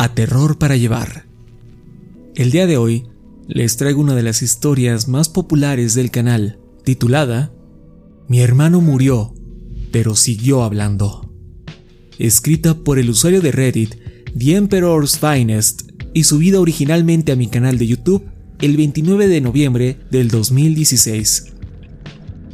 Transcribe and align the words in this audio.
a 0.00 0.14
Terror 0.14 0.56
para 0.56 0.78
Llevar. 0.78 1.26
El 2.34 2.50
día 2.50 2.66
de 2.66 2.78
hoy 2.78 3.04
les 3.48 3.76
traigo 3.76 4.00
una 4.00 4.14
de 4.14 4.22
las 4.22 4.40
historias 4.40 5.08
más 5.08 5.28
populares 5.28 5.92
del 5.92 6.10
canal, 6.10 6.58
titulada 6.84 7.52
Mi 8.26 8.40
hermano 8.40 8.80
murió, 8.80 9.34
pero 9.92 10.16
siguió 10.16 10.62
hablando. 10.62 11.30
Escrita 12.18 12.78
por 12.78 12.98
el 12.98 13.10
usuario 13.10 13.42
de 13.42 13.52
Reddit 13.52 13.96
The 14.38 14.56
Emperor's 14.56 15.18
Finest 15.18 15.82
y 16.14 16.24
subida 16.24 16.60
originalmente 16.60 17.32
a 17.32 17.36
mi 17.36 17.48
canal 17.48 17.76
de 17.76 17.88
YouTube 17.88 18.24
el 18.58 18.78
29 18.78 19.28
de 19.28 19.42
noviembre 19.42 19.98
del 20.10 20.28
2016. 20.28 21.52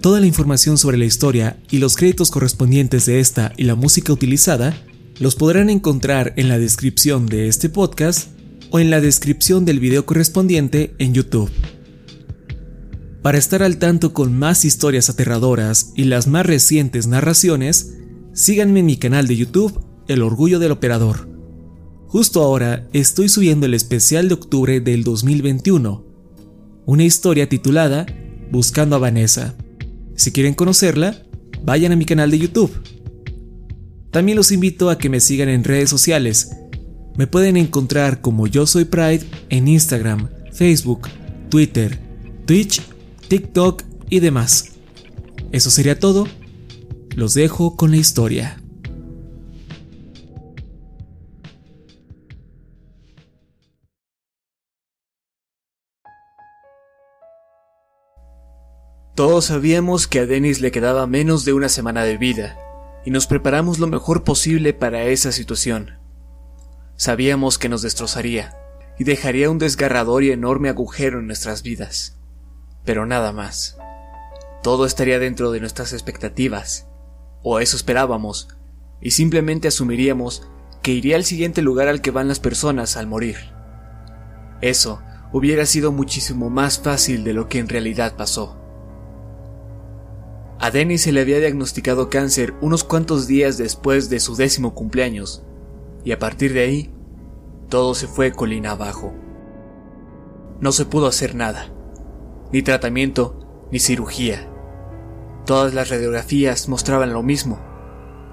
Toda 0.00 0.18
la 0.18 0.26
información 0.26 0.78
sobre 0.78 0.98
la 0.98 1.04
historia 1.04 1.60
y 1.70 1.78
los 1.78 1.94
créditos 1.94 2.32
correspondientes 2.32 3.06
de 3.06 3.20
esta 3.20 3.52
y 3.56 3.62
la 3.62 3.76
música 3.76 4.12
utilizada 4.12 4.76
los 5.18 5.34
podrán 5.34 5.70
encontrar 5.70 6.34
en 6.36 6.48
la 6.48 6.58
descripción 6.58 7.26
de 7.26 7.48
este 7.48 7.68
podcast 7.68 8.28
o 8.70 8.80
en 8.80 8.90
la 8.90 9.00
descripción 9.00 9.64
del 9.64 9.80
video 9.80 10.04
correspondiente 10.04 10.94
en 10.98 11.14
YouTube. 11.14 11.50
Para 13.22 13.38
estar 13.38 13.62
al 13.62 13.78
tanto 13.78 14.12
con 14.12 14.38
más 14.38 14.64
historias 14.64 15.08
aterradoras 15.08 15.92
y 15.96 16.04
las 16.04 16.26
más 16.26 16.46
recientes 16.46 17.06
narraciones, 17.06 17.94
síganme 18.32 18.80
en 18.80 18.86
mi 18.86 18.98
canal 18.98 19.26
de 19.26 19.36
YouTube 19.36 19.80
El 20.06 20.22
Orgullo 20.22 20.58
del 20.58 20.72
Operador. 20.72 21.28
Justo 22.06 22.42
ahora 22.42 22.86
estoy 22.92 23.28
subiendo 23.28 23.66
el 23.66 23.74
especial 23.74 24.28
de 24.28 24.34
octubre 24.34 24.80
del 24.80 25.02
2021, 25.02 26.04
una 26.84 27.04
historia 27.04 27.48
titulada 27.48 28.06
Buscando 28.52 28.96
a 28.96 29.00
Vanessa. 29.00 29.56
Si 30.14 30.30
quieren 30.30 30.54
conocerla, 30.54 31.26
vayan 31.64 31.92
a 31.92 31.96
mi 31.96 32.04
canal 32.04 32.30
de 32.30 32.38
YouTube. 32.38 32.70
También 34.16 34.36
los 34.36 34.50
invito 34.50 34.88
a 34.88 34.96
que 34.96 35.10
me 35.10 35.20
sigan 35.20 35.50
en 35.50 35.62
redes 35.62 35.90
sociales. 35.90 36.56
Me 37.16 37.26
pueden 37.26 37.58
encontrar 37.58 38.22
como 38.22 38.46
Yo 38.46 38.66
Soy 38.66 38.86
Pride 38.86 39.26
en 39.50 39.68
Instagram, 39.68 40.30
Facebook, 40.54 41.10
Twitter, 41.50 41.98
Twitch, 42.46 42.80
TikTok 43.28 43.82
y 44.08 44.20
demás. 44.20 44.72
Eso 45.52 45.70
sería 45.70 45.98
todo. 45.98 46.26
Los 47.14 47.34
dejo 47.34 47.76
con 47.76 47.90
la 47.90 47.98
historia. 47.98 48.58
Todos 59.14 59.44
sabíamos 59.44 60.06
que 60.06 60.20
a 60.20 60.26
Dennis 60.26 60.62
le 60.62 60.70
quedaba 60.70 61.06
menos 61.06 61.44
de 61.44 61.52
una 61.52 61.68
semana 61.68 62.04
de 62.04 62.16
vida, 62.16 62.56
y 63.06 63.10
nos 63.10 63.28
preparamos 63.28 63.78
lo 63.78 63.86
mejor 63.86 64.24
posible 64.24 64.74
para 64.74 65.04
esa 65.04 65.30
situación. 65.30 65.92
Sabíamos 66.96 67.56
que 67.56 67.68
nos 67.68 67.80
destrozaría, 67.82 68.58
y 68.98 69.04
dejaría 69.04 69.48
un 69.48 69.58
desgarrador 69.58 70.24
y 70.24 70.32
enorme 70.32 70.70
agujero 70.70 71.20
en 71.20 71.28
nuestras 71.28 71.62
vidas. 71.62 72.18
Pero 72.84 73.06
nada 73.06 73.32
más. 73.32 73.78
Todo 74.60 74.86
estaría 74.86 75.20
dentro 75.20 75.52
de 75.52 75.60
nuestras 75.60 75.92
expectativas, 75.92 76.88
o 77.44 77.60
eso 77.60 77.76
esperábamos, 77.76 78.48
y 79.00 79.12
simplemente 79.12 79.68
asumiríamos 79.68 80.48
que 80.82 80.90
iría 80.90 81.14
al 81.14 81.24
siguiente 81.24 81.62
lugar 81.62 81.86
al 81.86 82.00
que 82.00 82.10
van 82.10 82.26
las 82.26 82.40
personas 82.40 82.96
al 82.96 83.06
morir. 83.06 83.36
Eso 84.60 85.00
hubiera 85.32 85.64
sido 85.64 85.92
muchísimo 85.92 86.50
más 86.50 86.80
fácil 86.80 87.22
de 87.22 87.34
lo 87.34 87.48
que 87.48 87.60
en 87.60 87.68
realidad 87.68 88.16
pasó. 88.16 88.65
A 90.58 90.70
Dennis 90.70 91.02
se 91.02 91.12
le 91.12 91.20
había 91.20 91.38
diagnosticado 91.38 92.08
cáncer 92.08 92.54
unos 92.62 92.82
cuantos 92.82 93.26
días 93.26 93.58
después 93.58 94.08
de 94.08 94.20
su 94.20 94.36
décimo 94.36 94.74
cumpleaños, 94.74 95.42
y 96.02 96.12
a 96.12 96.18
partir 96.18 96.54
de 96.54 96.60
ahí, 96.60 96.90
todo 97.68 97.94
se 97.94 98.06
fue 98.06 98.32
colina 98.32 98.70
abajo. 98.70 99.12
No 100.60 100.72
se 100.72 100.86
pudo 100.86 101.08
hacer 101.08 101.34
nada, 101.34 101.70
ni 102.52 102.62
tratamiento, 102.62 103.68
ni 103.70 103.80
cirugía. 103.80 104.48
Todas 105.44 105.74
las 105.74 105.90
radiografías 105.90 106.68
mostraban 106.70 107.12
lo 107.12 107.22
mismo. 107.22 107.60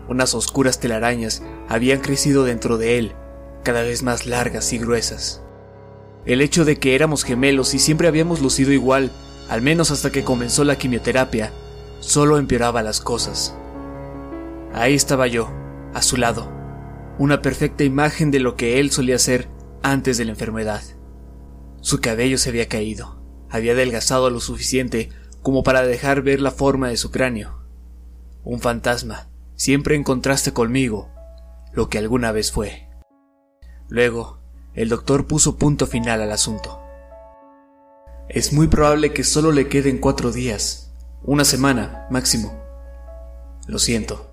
Unas 0.08 0.34
oscuras 0.34 0.80
telarañas 0.80 1.44
habían 1.68 2.00
crecido 2.00 2.46
dentro 2.46 2.78
de 2.78 3.00
él, 3.00 3.16
cada 3.64 3.82
vez 3.82 4.02
más 4.02 4.26
largas 4.26 4.72
y 4.72 4.78
gruesas. 4.78 5.42
El 6.26 6.40
hecho 6.40 6.64
de 6.64 6.78
que 6.78 6.96
éramos 6.96 7.24
gemelos 7.24 7.74
y 7.74 7.80
siempre 7.80 8.08
habíamos 8.08 8.42
lucido 8.42 8.72
igual, 8.72 9.12
al 9.50 9.62
menos 9.62 9.92
hasta 9.92 10.10
que 10.10 10.24
comenzó 10.24 10.64
la 10.64 10.78
quimioterapia, 10.78 11.52
solo 12.04 12.38
empeoraba 12.38 12.84
las 12.84 13.00
cosas. 13.00 13.56
Ahí 14.74 14.94
estaba 14.94 15.28
yo, 15.28 15.50
a 15.94 16.02
su 16.02 16.18
lado, 16.18 16.52
una 17.18 17.42
perfecta 17.42 17.84
imagen 17.84 18.30
de 18.30 18.40
lo 18.40 18.56
que 18.56 18.80
él 18.80 18.92
solía 18.92 19.18
ser 19.18 19.50
antes 19.82 20.18
de 20.18 20.26
la 20.26 20.32
enfermedad. 20.32 20.82
Su 21.82 22.02
cabello 22.02 22.38
se 22.38 22.50
había 22.50 22.68
caído, 22.68 23.22
había 23.50 23.72
adelgazado 23.72 24.30
lo 24.30 24.42
suficiente 24.42 25.10
como 25.42 25.64
para 25.64 25.84
dejar 25.84 26.22
ver 26.22 26.42
la 26.42 26.52
forma 26.52 26.90
de 26.90 26.98
su 26.98 27.10
cráneo. 27.10 27.64
Un 28.44 28.60
fantasma, 28.60 29.30
siempre 29.56 29.96
en 29.96 30.04
contraste 30.04 30.52
conmigo, 30.52 31.10
lo 31.72 31.88
que 31.88 32.00
alguna 32.00 32.32
vez 32.32 32.52
fue. 32.52 32.90
Luego, 33.88 34.40
el 34.74 34.90
doctor 34.90 35.26
puso 35.26 35.58
punto 35.58 35.88
final 35.88 36.22
al 36.22 36.32
asunto. 36.32 36.82
Es 38.28 38.52
muy 38.52 38.68
probable 38.68 39.14
que 39.14 39.24
solo 39.24 39.52
le 39.52 39.68
queden 39.70 40.00
cuatro 40.00 40.32
días, 40.32 40.83
una 41.26 41.46
semana, 41.46 42.06
máximo. 42.10 42.54
Lo 43.68 43.80
siento. 43.80 44.30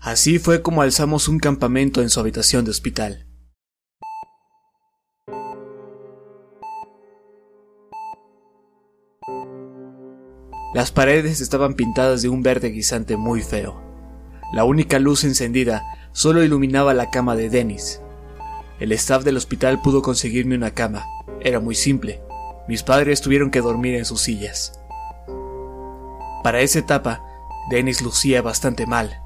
Así 0.00 0.38
fue 0.38 0.62
como 0.62 0.82
alzamos 0.82 1.28
un 1.28 1.38
campamento 1.38 2.00
en 2.00 2.08
su 2.08 2.20
habitación 2.20 2.64
de 2.64 2.70
hospital. 2.70 3.26
Las 10.74 10.92
paredes 10.92 11.40
estaban 11.40 11.74
pintadas 11.74 12.22
de 12.22 12.28
un 12.28 12.42
verde 12.42 12.68
guisante 12.68 13.16
muy 13.16 13.42
feo. 13.42 13.82
La 14.52 14.64
única 14.64 14.98
luz 14.98 15.24
encendida 15.24 15.82
solo 16.12 16.42
iluminaba 16.42 16.94
la 16.94 17.10
cama 17.10 17.34
de 17.34 17.50
Dennis. 17.50 18.00
El 18.78 18.92
staff 18.92 19.24
del 19.24 19.36
hospital 19.36 19.80
pudo 19.82 20.02
conseguirme 20.02 20.54
una 20.54 20.72
cama. 20.72 21.04
Era 21.40 21.60
muy 21.60 21.74
simple, 21.74 22.22
mis 22.68 22.82
padres 22.82 23.20
tuvieron 23.20 23.50
que 23.50 23.60
dormir 23.60 23.94
en 23.94 24.04
sus 24.04 24.22
sillas. 24.22 24.80
Para 26.42 26.60
esa 26.60 26.78
etapa, 26.78 27.22
Dennis 27.70 28.02
lucía 28.02 28.42
bastante 28.42 28.86
mal. 28.86 29.22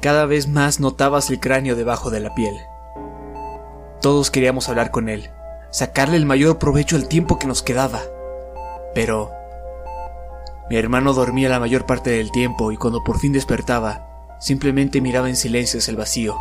Cada 0.00 0.26
vez 0.26 0.48
más 0.48 0.80
notabas 0.80 1.30
el 1.30 1.40
cráneo 1.40 1.76
debajo 1.76 2.10
de 2.10 2.20
la 2.20 2.34
piel. 2.34 2.54
Todos 4.00 4.30
queríamos 4.30 4.68
hablar 4.68 4.90
con 4.90 5.08
él, 5.08 5.30
sacarle 5.70 6.16
el 6.16 6.26
mayor 6.26 6.58
provecho 6.58 6.96
al 6.96 7.08
tiempo 7.08 7.38
que 7.38 7.46
nos 7.46 7.62
quedaba. 7.62 8.02
Pero 8.94 9.30
mi 10.70 10.76
hermano 10.76 11.14
dormía 11.14 11.48
la 11.48 11.60
mayor 11.60 11.86
parte 11.86 12.10
del 12.10 12.30
tiempo 12.30 12.70
y 12.70 12.76
cuando 12.76 13.02
por 13.02 13.18
fin 13.18 13.32
despertaba, 13.32 14.36
simplemente 14.40 15.00
miraba 15.00 15.28
en 15.28 15.36
silencio 15.36 15.78
hacia 15.78 15.90
el 15.90 15.96
vacío. 15.96 16.36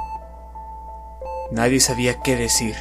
Nadie 1.51 1.79
sabía 1.79 2.21
qué 2.21 2.35
decir. 2.35 2.75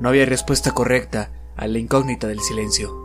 No 0.00 0.08
había 0.08 0.26
respuesta 0.26 0.72
correcta 0.72 1.30
a 1.56 1.66
la 1.66 1.78
incógnita 1.78 2.26
del 2.26 2.40
silencio. 2.40 3.02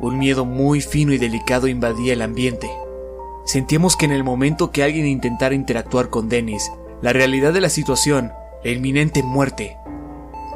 Un 0.00 0.18
miedo 0.18 0.44
muy 0.44 0.80
fino 0.80 1.12
y 1.12 1.18
delicado 1.18 1.68
invadía 1.68 2.12
el 2.12 2.22
ambiente. 2.22 2.70
Sentíamos 3.44 3.96
que 3.96 4.06
en 4.06 4.12
el 4.12 4.24
momento 4.24 4.70
que 4.70 4.82
alguien 4.82 5.06
intentara 5.06 5.54
interactuar 5.54 6.10
con 6.10 6.28
Dennis, 6.28 6.70
la 7.02 7.12
realidad 7.12 7.52
de 7.52 7.60
la 7.60 7.68
situación, 7.68 8.32
la 8.64 8.70
inminente 8.70 9.22
muerte, 9.22 9.76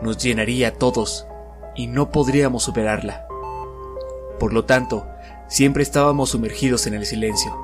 nos 0.03 0.19
llenaría 0.19 0.69
a 0.69 0.73
todos 0.73 1.27
y 1.77 1.87
no 1.87 2.11
podríamos 2.11 2.63
superarla. 2.63 3.27
Por 4.39 4.53
lo 4.53 4.65
tanto, 4.65 5.07
siempre 5.49 5.83
estábamos 5.83 6.31
sumergidos 6.31 6.87
en 6.87 6.95
el 6.95 7.07
silencio. 7.07 7.57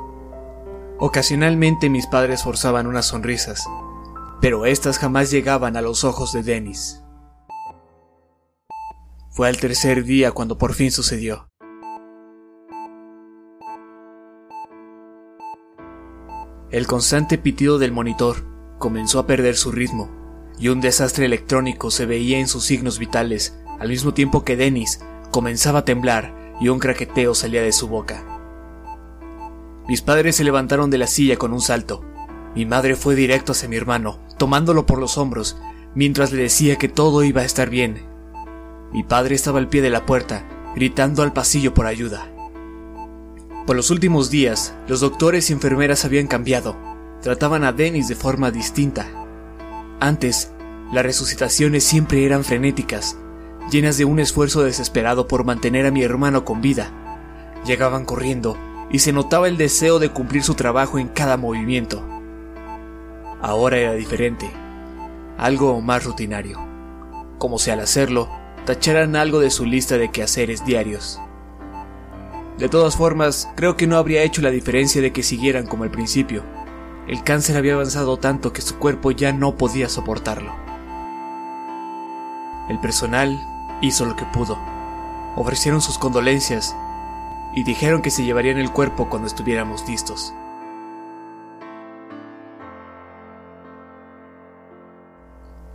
Ocasionalmente 0.98 1.90
mis 1.90 2.06
padres 2.06 2.42
forzaban 2.42 2.86
unas 2.86 3.06
sonrisas, 3.06 3.64
pero 4.40 4.66
éstas 4.66 4.98
jamás 4.98 5.30
llegaban 5.30 5.76
a 5.76 5.82
los 5.82 6.04
ojos 6.04 6.32
de 6.32 6.42
Dennis. 6.42 7.03
Fue 9.34 9.48
al 9.48 9.56
tercer 9.56 10.04
día 10.04 10.30
cuando 10.30 10.58
por 10.58 10.74
fin 10.74 10.92
sucedió. 10.92 11.48
El 16.70 16.86
constante 16.86 17.36
pitido 17.36 17.80
del 17.80 17.90
monitor 17.90 18.46
comenzó 18.78 19.18
a 19.18 19.26
perder 19.26 19.56
su 19.56 19.72
ritmo 19.72 20.08
y 20.56 20.68
un 20.68 20.80
desastre 20.80 21.26
electrónico 21.26 21.90
se 21.90 22.06
veía 22.06 22.38
en 22.38 22.46
sus 22.46 22.62
signos 22.64 23.00
vitales 23.00 23.58
al 23.80 23.88
mismo 23.88 24.14
tiempo 24.14 24.44
que 24.44 24.56
Dennis 24.56 25.00
comenzaba 25.32 25.80
a 25.80 25.84
temblar 25.84 26.54
y 26.60 26.68
un 26.68 26.78
craqueteo 26.78 27.34
salía 27.34 27.62
de 27.62 27.72
su 27.72 27.88
boca. 27.88 28.22
Mis 29.88 30.00
padres 30.00 30.36
se 30.36 30.44
levantaron 30.44 30.90
de 30.90 30.98
la 30.98 31.08
silla 31.08 31.38
con 31.38 31.52
un 31.52 31.60
salto. 31.60 32.04
Mi 32.54 32.66
madre 32.66 32.94
fue 32.94 33.16
directo 33.16 33.50
hacia 33.50 33.68
mi 33.68 33.74
hermano, 33.74 34.20
tomándolo 34.38 34.86
por 34.86 35.00
los 35.00 35.18
hombros, 35.18 35.56
mientras 35.96 36.30
le 36.30 36.42
decía 36.42 36.76
que 36.76 36.88
todo 36.88 37.24
iba 37.24 37.40
a 37.40 37.44
estar 37.44 37.68
bien. 37.68 38.13
Mi 38.94 39.02
padre 39.02 39.34
estaba 39.34 39.58
al 39.58 39.68
pie 39.68 39.82
de 39.82 39.90
la 39.90 40.06
puerta, 40.06 40.46
gritando 40.76 41.24
al 41.24 41.32
pasillo 41.32 41.74
por 41.74 41.86
ayuda. 41.86 42.28
Por 43.66 43.74
los 43.74 43.90
últimos 43.90 44.30
días, 44.30 44.72
los 44.86 45.00
doctores 45.00 45.50
y 45.50 45.52
enfermeras 45.52 46.04
habían 46.04 46.28
cambiado. 46.28 46.76
Trataban 47.20 47.64
a 47.64 47.72
Dennis 47.72 48.06
de 48.06 48.14
forma 48.14 48.52
distinta. 48.52 49.08
Antes, 49.98 50.52
las 50.92 51.04
resucitaciones 51.04 51.82
siempre 51.82 52.24
eran 52.24 52.44
frenéticas, 52.44 53.18
llenas 53.68 53.98
de 53.98 54.04
un 54.04 54.20
esfuerzo 54.20 54.62
desesperado 54.62 55.26
por 55.26 55.42
mantener 55.44 55.86
a 55.86 55.90
mi 55.90 56.04
hermano 56.04 56.44
con 56.44 56.60
vida. 56.60 56.92
Llegaban 57.66 58.04
corriendo 58.04 58.56
y 58.92 59.00
se 59.00 59.12
notaba 59.12 59.48
el 59.48 59.56
deseo 59.56 59.98
de 59.98 60.10
cumplir 60.10 60.44
su 60.44 60.54
trabajo 60.54 61.00
en 61.00 61.08
cada 61.08 61.36
movimiento. 61.36 62.00
Ahora 63.42 63.76
era 63.76 63.94
diferente, 63.94 64.48
algo 65.36 65.80
más 65.80 66.04
rutinario, 66.04 66.64
como 67.38 67.58
si 67.58 67.72
al 67.72 67.80
hacerlo 67.80 68.43
tacharan 68.64 69.16
algo 69.16 69.40
de 69.40 69.50
su 69.50 69.66
lista 69.66 69.98
de 69.98 70.10
quehaceres 70.10 70.64
diarios. 70.64 71.20
De 72.58 72.68
todas 72.68 72.96
formas, 72.96 73.48
creo 73.56 73.76
que 73.76 73.86
no 73.86 73.96
habría 73.96 74.22
hecho 74.22 74.40
la 74.40 74.50
diferencia 74.50 75.02
de 75.02 75.12
que 75.12 75.22
siguieran 75.22 75.66
como 75.66 75.84
al 75.84 75.90
principio. 75.90 76.44
El 77.08 77.22
cáncer 77.24 77.56
había 77.56 77.74
avanzado 77.74 78.16
tanto 78.16 78.52
que 78.52 78.62
su 78.62 78.78
cuerpo 78.78 79.10
ya 79.10 79.32
no 79.32 79.56
podía 79.56 79.88
soportarlo. 79.88 80.54
El 82.68 82.80
personal 82.80 83.38
hizo 83.82 84.06
lo 84.06 84.16
que 84.16 84.24
pudo. 84.26 84.58
Ofrecieron 85.36 85.82
sus 85.82 85.98
condolencias 85.98 86.74
y 87.54 87.64
dijeron 87.64 88.02
que 88.02 88.10
se 88.10 88.24
llevarían 88.24 88.58
el 88.58 88.70
cuerpo 88.70 89.08
cuando 89.10 89.26
estuviéramos 89.26 89.86
listos. 89.88 90.32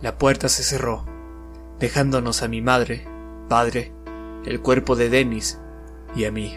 La 0.00 0.16
puerta 0.16 0.48
se 0.48 0.62
cerró, 0.62 1.04
dejándonos 1.80 2.42
a 2.42 2.48
mi 2.48 2.62
madre, 2.62 3.06
padre, 3.48 3.92
el 4.44 4.60
cuerpo 4.60 4.94
de 4.94 5.10
Dennis 5.10 5.60
y 6.14 6.24
a 6.24 6.30
mí. 6.30 6.56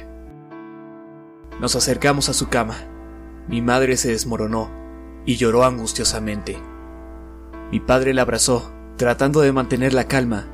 Nos 1.60 1.76
acercamos 1.76 2.30
a 2.30 2.34
su 2.34 2.50
cama. 2.50 2.76
Mi 3.48 3.62
madre 3.62 3.98
se 3.98 4.10
desmoronó 4.10 4.70
y 5.26 5.38
lloró 5.38 5.64
angustiosamente. 5.64 6.58
Mi 7.72 7.80
padre 7.80 8.14
la 8.14 8.22
abrazó, 8.22 8.72
tratando 8.98 9.42
de 9.42 9.52
mantener 9.52 9.94
la 9.94 10.08
calma 10.08 10.48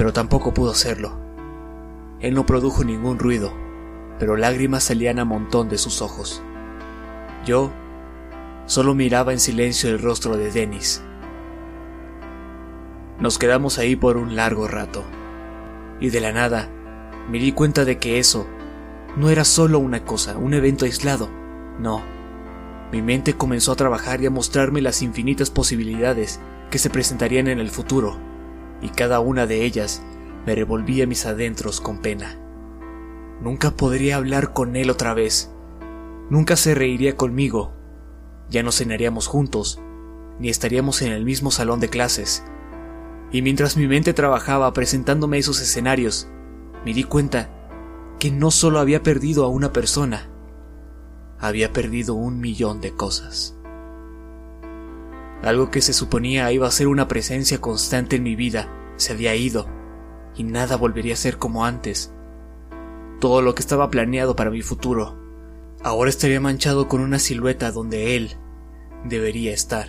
pero 0.00 0.14
tampoco 0.14 0.54
pudo 0.54 0.70
hacerlo. 0.70 1.12
Él 2.20 2.32
no 2.32 2.46
produjo 2.46 2.84
ningún 2.84 3.18
ruido, 3.18 3.52
pero 4.18 4.38
lágrimas 4.38 4.84
salían 4.84 5.18
a 5.18 5.26
montón 5.26 5.68
de 5.68 5.76
sus 5.76 6.00
ojos. 6.00 6.42
Yo 7.44 7.70
solo 8.64 8.94
miraba 8.94 9.34
en 9.34 9.40
silencio 9.40 9.90
el 9.90 10.00
rostro 10.00 10.38
de 10.38 10.50
Dennis. 10.50 11.02
Nos 13.20 13.38
quedamos 13.38 13.78
ahí 13.78 13.96
por 13.96 14.16
un 14.16 14.34
largo 14.34 14.66
rato, 14.66 15.04
y 16.00 16.10
de 16.10 16.20
la 16.20 16.32
nada 16.32 16.70
me 17.28 17.38
di 17.38 17.52
cuenta 17.52 17.84
de 17.84 17.98
que 17.98 18.18
eso 18.18 18.46
no 19.16 19.28
era 19.28 19.44
solo 19.44 19.78
una 19.78 20.04
cosa, 20.04 20.38
un 20.38 20.54
evento 20.54 20.84
aislado, 20.84 21.30
no. 21.78 22.02
Mi 22.92 23.02
mente 23.02 23.34
comenzó 23.34 23.72
a 23.72 23.76
trabajar 23.76 24.20
y 24.20 24.26
a 24.26 24.30
mostrarme 24.30 24.80
las 24.80 25.02
infinitas 25.02 25.50
posibilidades 25.50 26.40
que 26.70 26.78
se 26.78 26.90
presentarían 26.90 27.48
en 27.48 27.60
el 27.60 27.70
futuro 27.70 28.16
y 28.82 28.88
cada 28.88 29.20
una 29.20 29.46
de 29.46 29.64
ellas 29.64 30.02
me 30.46 30.54
revolvía 30.54 31.06
mis 31.06 31.26
adentros 31.26 31.80
con 31.80 31.98
pena. 31.98 32.38
Nunca 33.40 33.70
podría 33.72 34.16
hablar 34.16 34.52
con 34.52 34.76
él 34.76 34.90
otra 34.90 35.14
vez. 35.14 35.50
Nunca 36.30 36.56
se 36.56 36.74
reiría 36.74 37.16
conmigo. 37.16 37.74
Ya 38.48 38.62
no 38.62 38.72
cenaríamos 38.72 39.26
juntos, 39.26 39.80
ni 40.38 40.48
estaríamos 40.48 41.02
en 41.02 41.12
el 41.12 41.24
mismo 41.24 41.50
salón 41.50 41.80
de 41.80 41.88
clases. 41.88 42.44
Y 43.32 43.42
mientras 43.42 43.76
mi 43.76 43.86
mente 43.86 44.12
trabajaba 44.12 44.72
presentándome 44.72 45.38
esos 45.38 45.60
escenarios, 45.60 46.28
me 46.84 46.94
di 46.94 47.04
cuenta 47.04 47.50
que 48.18 48.30
no 48.30 48.50
solo 48.50 48.80
había 48.80 49.02
perdido 49.02 49.44
a 49.44 49.48
una 49.48 49.72
persona, 49.72 50.28
había 51.38 51.72
perdido 51.72 52.14
un 52.14 52.40
millón 52.40 52.80
de 52.80 52.92
cosas. 52.92 53.56
Algo 55.42 55.70
que 55.70 55.80
se 55.80 55.92
suponía 55.92 56.52
iba 56.52 56.66
a 56.66 56.70
ser 56.70 56.86
una 56.86 57.08
presencia 57.08 57.60
constante 57.60 58.16
en 58.16 58.24
mi 58.24 58.36
vida 58.36 58.68
se 58.96 59.14
había 59.14 59.34
ido 59.34 59.66
y 60.36 60.44
nada 60.44 60.76
volvería 60.76 61.14
a 61.14 61.16
ser 61.16 61.38
como 61.38 61.64
antes. 61.64 62.12
Todo 63.20 63.40
lo 63.40 63.54
que 63.54 63.62
estaba 63.62 63.90
planeado 63.90 64.36
para 64.36 64.50
mi 64.50 64.60
futuro 64.60 65.18
ahora 65.82 66.10
estaría 66.10 66.40
manchado 66.40 66.88
con 66.88 67.00
una 67.00 67.18
silueta 67.18 67.72
donde 67.72 68.16
él 68.16 68.36
debería 69.04 69.52
estar. 69.52 69.88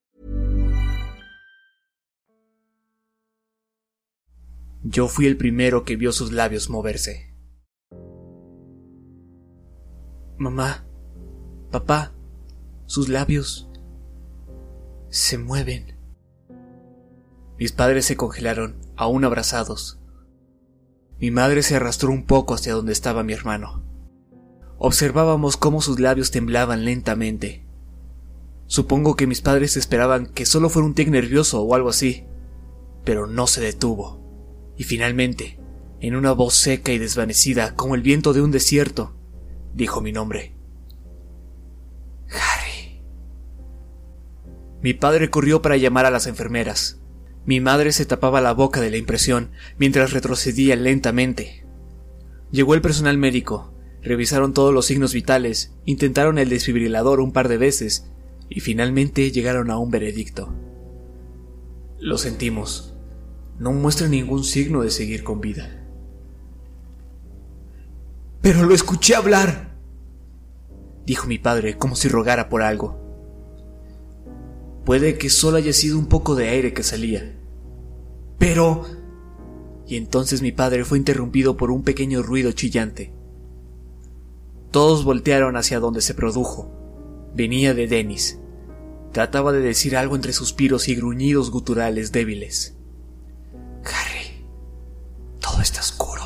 Yo 4.83 5.07
fui 5.07 5.27
el 5.27 5.37
primero 5.37 5.83
que 5.83 5.95
vio 5.95 6.11
sus 6.11 6.31
labios 6.31 6.71
moverse. 6.71 7.35
Mamá, 10.39 10.87
papá, 11.69 12.15
sus 12.87 13.07
labios 13.07 13.69
se 15.09 15.37
mueven. 15.37 15.99
Mis 17.59 17.71
padres 17.73 18.05
se 18.05 18.17
congelaron, 18.17 18.81
aún 18.95 19.23
abrazados. 19.23 19.99
Mi 21.19 21.29
madre 21.29 21.61
se 21.61 21.75
arrastró 21.75 22.09
un 22.09 22.25
poco 22.25 22.55
hacia 22.55 22.73
donde 22.73 22.91
estaba 22.91 23.21
mi 23.21 23.33
hermano. 23.33 23.83
Observábamos 24.79 25.57
cómo 25.57 25.81
sus 25.81 25.99
labios 25.99 26.31
temblaban 26.31 26.85
lentamente. 26.85 27.67
Supongo 28.65 29.15
que 29.15 29.27
mis 29.27 29.41
padres 29.41 29.77
esperaban 29.77 30.25
que 30.25 30.47
solo 30.47 30.69
fuera 30.69 30.87
un 30.87 30.95
tic 30.95 31.09
nervioso 31.09 31.61
o 31.61 31.75
algo 31.75 31.89
así, 31.89 32.25
pero 33.05 33.27
no 33.27 33.45
se 33.45 33.61
detuvo. 33.61 34.20
Y 34.81 34.83
finalmente, 34.83 35.59
en 35.99 36.15
una 36.15 36.31
voz 36.31 36.55
seca 36.55 36.91
y 36.91 36.97
desvanecida 36.97 37.75
como 37.75 37.93
el 37.93 38.01
viento 38.01 38.33
de 38.33 38.41
un 38.41 38.49
desierto, 38.49 39.15
dijo 39.75 40.01
mi 40.01 40.11
nombre. 40.11 40.55
Harry. 42.31 43.03
Mi 44.81 44.95
padre 44.95 45.29
corrió 45.29 45.61
para 45.61 45.77
llamar 45.77 46.07
a 46.07 46.09
las 46.09 46.25
enfermeras. 46.25 46.99
Mi 47.45 47.59
madre 47.59 47.91
se 47.91 48.07
tapaba 48.07 48.41
la 48.41 48.53
boca 48.53 48.81
de 48.81 48.89
la 48.89 48.97
impresión 48.97 49.51
mientras 49.77 50.13
retrocedía 50.13 50.75
lentamente. 50.75 51.63
Llegó 52.49 52.73
el 52.73 52.81
personal 52.81 53.19
médico, 53.19 53.75
revisaron 54.01 54.55
todos 54.55 54.73
los 54.73 54.87
signos 54.87 55.13
vitales, 55.13 55.75
intentaron 55.85 56.39
el 56.39 56.49
desfibrilador 56.49 57.19
un 57.19 57.33
par 57.33 57.49
de 57.49 57.57
veces 57.57 58.09
y 58.49 58.61
finalmente 58.61 59.29
llegaron 59.29 59.69
a 59.69 59.77
un 59.77 59.91
veredicto. 59.91 60.51
Lo 61.99 62.17
sentimos. 62.17 62.95
No 63.61 63.71
muestra 63.73 64.07
ningún 64.07 64.43
signo 64.43 64.81
de 64.81 64.89
seguir 64.89 65.23
con 65.23 65.39
vida. 65.39 65.85
Pero 68.41 68.63
lo 68.65 68.73
escuché 68.73 69.13
hablar, 69.13 69.77
dijo 71.05 71.27
mi 71.27 71.37
padre 71.37 71.77
como 71.77 71.95
si 71.95 72.07
rogara 72.07 72.49
por 72.49 72.63
algo. 72.63 72.99
Puede 74.83 75.19
que 75.19 75.29
solo 75.29 75.57
haya 75.57 75.73
sido 75.73 75.99
un 75.99 76.07
poco 76.07 76.33
de 76.33 76.49
aire 76.49 76.73
que 76.73 76.81
salía. 76.81 77.37
Pero... 78.39 78.83
Y 79.85 79.95
entonces 79.95 80.41
mi 80.41 80.51
padre 80.51 80.83
fue 80.83 80.97
interrumpido 80.97 81.55
por 81.55 81.69
un 81.69 81.83
pequeño 81.83 82.23
ruido 82.23 82.53
chillante. 82.53 83.13
Todos 84.71 85.03
voltearon 85.03 85.55
hacia 85.55 85.79
donde 85.79 86.01
se 86.01 86.15
produjo. 86.15 87.29
Venía 87.35 87.75
de 87.75 87.85
Dennis. 87.85 88.39
Trataba 89.11 89.51
de 89.51 89.59
decir 89.59 89.95
algo 89.95 90.15
entre 90.15 90.33
suspiros 90.33 90.87
y 90.87 90.95
gruñidos 90.95 91.51
guturales 91.51 92.11
débiles. 92.11 92.80
Harry, 93.83 94.45
todo 95.39 95.61
está 95.61 95.79
oscuro, 95.79 96.23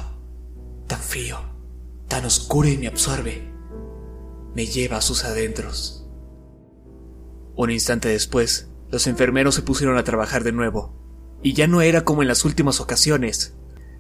tan 0.87 0.99
frío, 0.99 1.37
tan 2.07 2.25
oscuro 2.25 2.67
y 2.67 2.77
me 2.77 2.87
absorbe. 2.87 3.51
Me 4.53 4.65
lleva 4.65 4.97
a 4.97 5.01
sus 5.01 5.23
adentros. 5.25 6.07
Un 7.55 7.71
instante 7.71 8.09
después, 8.09 8.69
los 8.91 9.07
enfermeros 9.07 9.55
se 9.55 9.61
pusieron 9.61 9.97
a 9.97 10.03
trabajar 10.03 10.43
de 10.43 10.51
nuevo, 10.51 10.93
y 11.41 11.53
ya 11.53 11.67
no 11.67 11.81
era 11.81 12.03
como 12.03 12.21
en 12.21 12.27
las 12.27 12.45
últimas 12.45 12.79
ocasiones. 12.79 13.55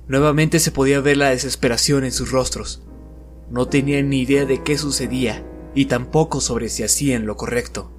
Nuevamente 0.07 0.59
se 0.59 0.71
podía 0.71 1.01
ver 1.01 1.17
la 1.17 1.29
desesperación 1.29 2.03
en 2.03 2.11
sus 2.11 2.31
rostros. 2.31 2.83
No 3.49 3.67
tenían 3.67 4.09
ni 4.09 4.21
idea 4.21 4.45
de 4.45 4.63
qué 4.63 4.77
sucedía, 4.77 5.45
y 5.73 5.85
tampoco 5.85 6.41
sobre 6.41 6.69
si 6.69 6.83
hacían 6.83 7.25
lo 7.25 7.35
correcto. 7.35 7.91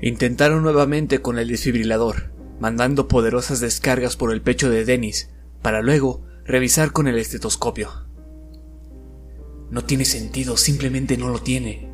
Intentaron 0.00 0.62
nuevamente 0.62 1.22
con 1.22 1.38
el 1.38 1.48
desfibrilador, 1.48 2.33
mandando 2.60 3.08
poderosas 3.08 3.60
descargas 3.60 4.16
por 4.16 4.32
el 4.32 4.42
pecho 4.42 4.70
de 4.70 4.84
Dennis, 4.84 5.30
para 5.62 5.82
luego 5.82 6.22
revisar 6.44 6.92
con 6.92 7.08
el 7.08 7.18
estetoscopio. 7.18 7.90
No 9.70 9.84
tiene 9.84 10.04
sentido, 10.04 10.56
simplemente 10.56 11.16
no 11.16 11.28
lo 11.28 11.40
tiene, 11.40 11.90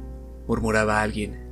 murmuraba 0.47 1.03
alguien. 1.03 1.49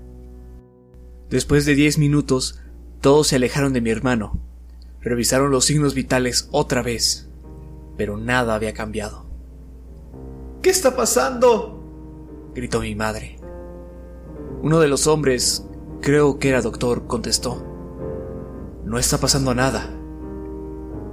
Después 1.30 1.64
de 1.64 1.74
diez 1.74 1.98
minutos, 1.98 2.60
todos 3.00 3.28
se 3.28 3.36
alejaron 3.36 3.72
de 3.72 3.80
mi 3.80 3.90
hermano. 3.90 4.40
Revisaron 5.00 5.50
los 5.50 5.64
signos 5.64 5.94
vitales 5.94 6.48
otra 6.50 6.82
vez, 6.82 7.28
pero 7.96 8.16
nada 8.16 8.54
había 8.54 8.74
cambiado. 8.74 9.26
¿Qué 10.62 10.70
está 10.70 10.96
pasando? 10.96 11.82
gritó 12.54 12.80
mi 12.80 12.94
madre. 12.94 13.38
Uno 14.62 14.80
de 14.80 14.88
los 14.88 15.06
hombres, 15.06 15.64
creo 16.00 16.38
que 16.38 16.48
era 16.48 16.62
doctor, 16.62 17.06
contestó. 17.06 17.67
No 18.88 18.98
está 18.98 19.18
pasando 19.18 19.54
nada. 19.54 19.86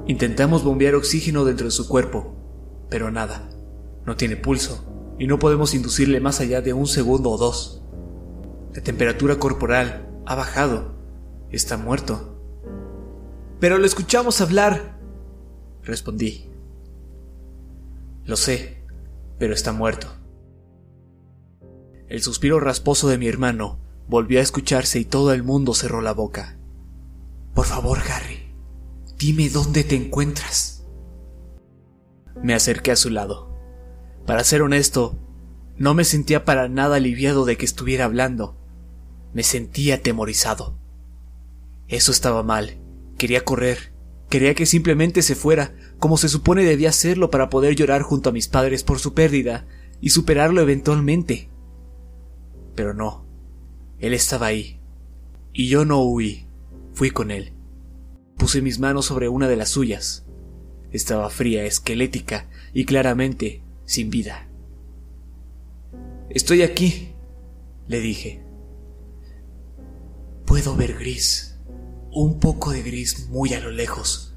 Intentamos 0.08 0.63
bombear 0.63 0.96
oxígeno 0.96 1.44
dentro 1.44 1.65
de 1.65 1.72
su 1.72 1.89
cuerpo, 1.89 2.34
pero 2.89 3.12
nada. 3.12 3.50
No 4.05 4.15
tiene 4.15 4.38
pulso 4.38 5.13
y 5.20 5.27
no 5.27 5.39
podemos 5.39 5.74
inducirle 5.74 6.22
más 6.22 6.39
allá 6.39 6.62
de 6.62 6.72
un 6.72 6.88
segundo 6.88 7.32
o 7.32 7.38
dos. 7.38 7.84
La 8.74 8.82
temperatura 8.82 9.39
corporal 9.39 10.08
ha 10.25 10.36
bajado. 10.36 10.96
Está 11.51 11.75
muerto. 11.75 12.39
Pero 13.60 13.77
lo 13.77 13.86
escuchamos 13.86 14.39
hablar, 14.39 14.98
respondí. 15.84 16.50
Lo 18.24 18.38
sé, 18.38 18.86
pero 19.38 19.53
está 19.53 19.74
muerto. 19.74 20.08
El 22.08 22.22
suspiro 22.22 22.62
rasposo 22.62 23.10
de 23.10 23.17
mi 23.17 23.27
hermano 23.27 23.79
volvió 24.08 24.39
a 24.39 24.44
escucharse 24.44 24.98
y 24.98 25.03
todo 25.03 25.34
el 25.34 25.44
mundo 25.44 25.74
cerró 25.74 26.00
la 26.00 26.13
boca. 26.13 26.54
Por 27.55 27.65
favor, 27.65 28.00
Harry, 28.12 28.53
dime 29.17 29.50
dónde 29.50 29.85
te 29.85 29.95
encuentras. 29.95 30.85
Me 32.43 32.53
acerqué 32.53 32.91
a 32.91 32.97
su 32.97 33.09
lado. 33.09 33.50
Para 34.25 34.43
ser 34.43 34.62
honesto, 34.62 35.17
no 35.77 35.93
me 35.93 36.03
sentía 36.03 36.43
para 36.43 36.67
nada 36.67 36.97
aliviado 36.97 37.45
de 37.45 37.55
que 37.55 37.63
estuviera 37.63 38.05
hablando. 38.05 38.57
Me 39.33 39.41
sentía 39.41 39.95
atemorizado. 39.95 40.77
Eso 41.88 42.12
estaba 42.12 42.43
mal. 42.43 42.77
Quería 43.17 43.45
correr. 43.45 43.93
Quería 44.29 44.53
que 44.53 44.65
simplemente 44.65 45.21
se 45.21 45.35
fuera, 45.35 45.75
como 45.97 46.17
se 46.17 46.27
supone 46.27 46.63
debía 46.65 46.89
hacerlo 46.89 47.29
para 47.29 47.50
poder 47.50 47.75
llorar 47.75 48.01
junto 48.01 48.29
a 48.29 48.33
mis 48.33 48.50
padres 48.50 48.83
por 48.83 49.00
su 49.00 49.13
pérdida 49.13 49.65
y 50.01 50.09
superarlo 50.09 50.59
eventualmente. 50.59 51.50
Pero 52.75 52.93
no. 52.93 53.25
Él 54.00 54.13
estaba 54.13 54.47
ahí. 54.47 54.81
Y 55.53 55.69
yo 55.69 55.85
no 55.85 56.01
huí. 56.01 56.44
Fui 56.95 57.11
con 57.11 57.29
él. 57.29 57.51
Puse 58.37 58.61
mis 58.61 58.79
manos 58.79 59.05
sobre 59.05 59.27
una 59.27 59.49
de 59.49 59.57
las 59.57 59.67
suyas. 59.67 60.25
Estaba 60.91 61.29
fría, 61.29 61.65
esquelética 61.65 62.49
y 62.73 62.85
claramente 62.85 63.61
sin 63.83 64.09
vida. 64.09 64.47
Estoy 66.29 66.61
aquí, 66.61 67.13
le 67.89 67.99
dije. 67.99 68.45
Puedo 70.45 70.77
ver 70.77 70.97
gris, 70.97 71.59
un 72.13 72.39
poco 72.39 72.71
de 72.71 72.81
gris 72.81 73.27
muy 73.27 73.53
a 73.53 73.59
lo 73.59 73.71
lejos. 73.71 74.33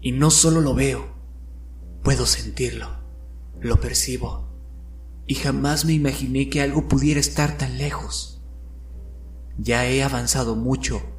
Y 0.00 0.12
no 0.12 0.30
solo 0.30 0.62
lo 0.62 0.74
veo, 0.74 1.14
puedo 2.02 2.24
sentirlo, 2.24 2.88
lo 3.60 3.78
percibo. 3.78 4.48
Y 5.26 5.34
jamás 5.34 5.84
me 5.84 5.92
imaginé 5.92 6.48
que 6.48 6.62
algo 6.62 6.88
pudiera 6.88 7.20
estar 7.20 7.58
tan 7.58 7.76
lejos. 7.76 8.42
Ya 9.58 9.86
he 9.86 10.02
avanzado 10.02 10.56
mucho, 10.56 11.13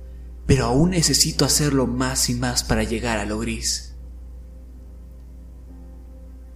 pero 0.45 0.65
aún 0.65 0.91
necesito 0.91 1.45
hacerlo 1.45 1.87
más 1.87 2.29
y 2.29 2.35
más 2.35 2.63
para 2.63 2.83
llegar 2.83 3.19
a 3.19 3.25
lo 3.25 3.39
gris. 3.39 3.95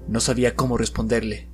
No 0.08 0.19
sabía 0.19 0.55
cómo 0.55 0.77
responderle, 0.77 1.50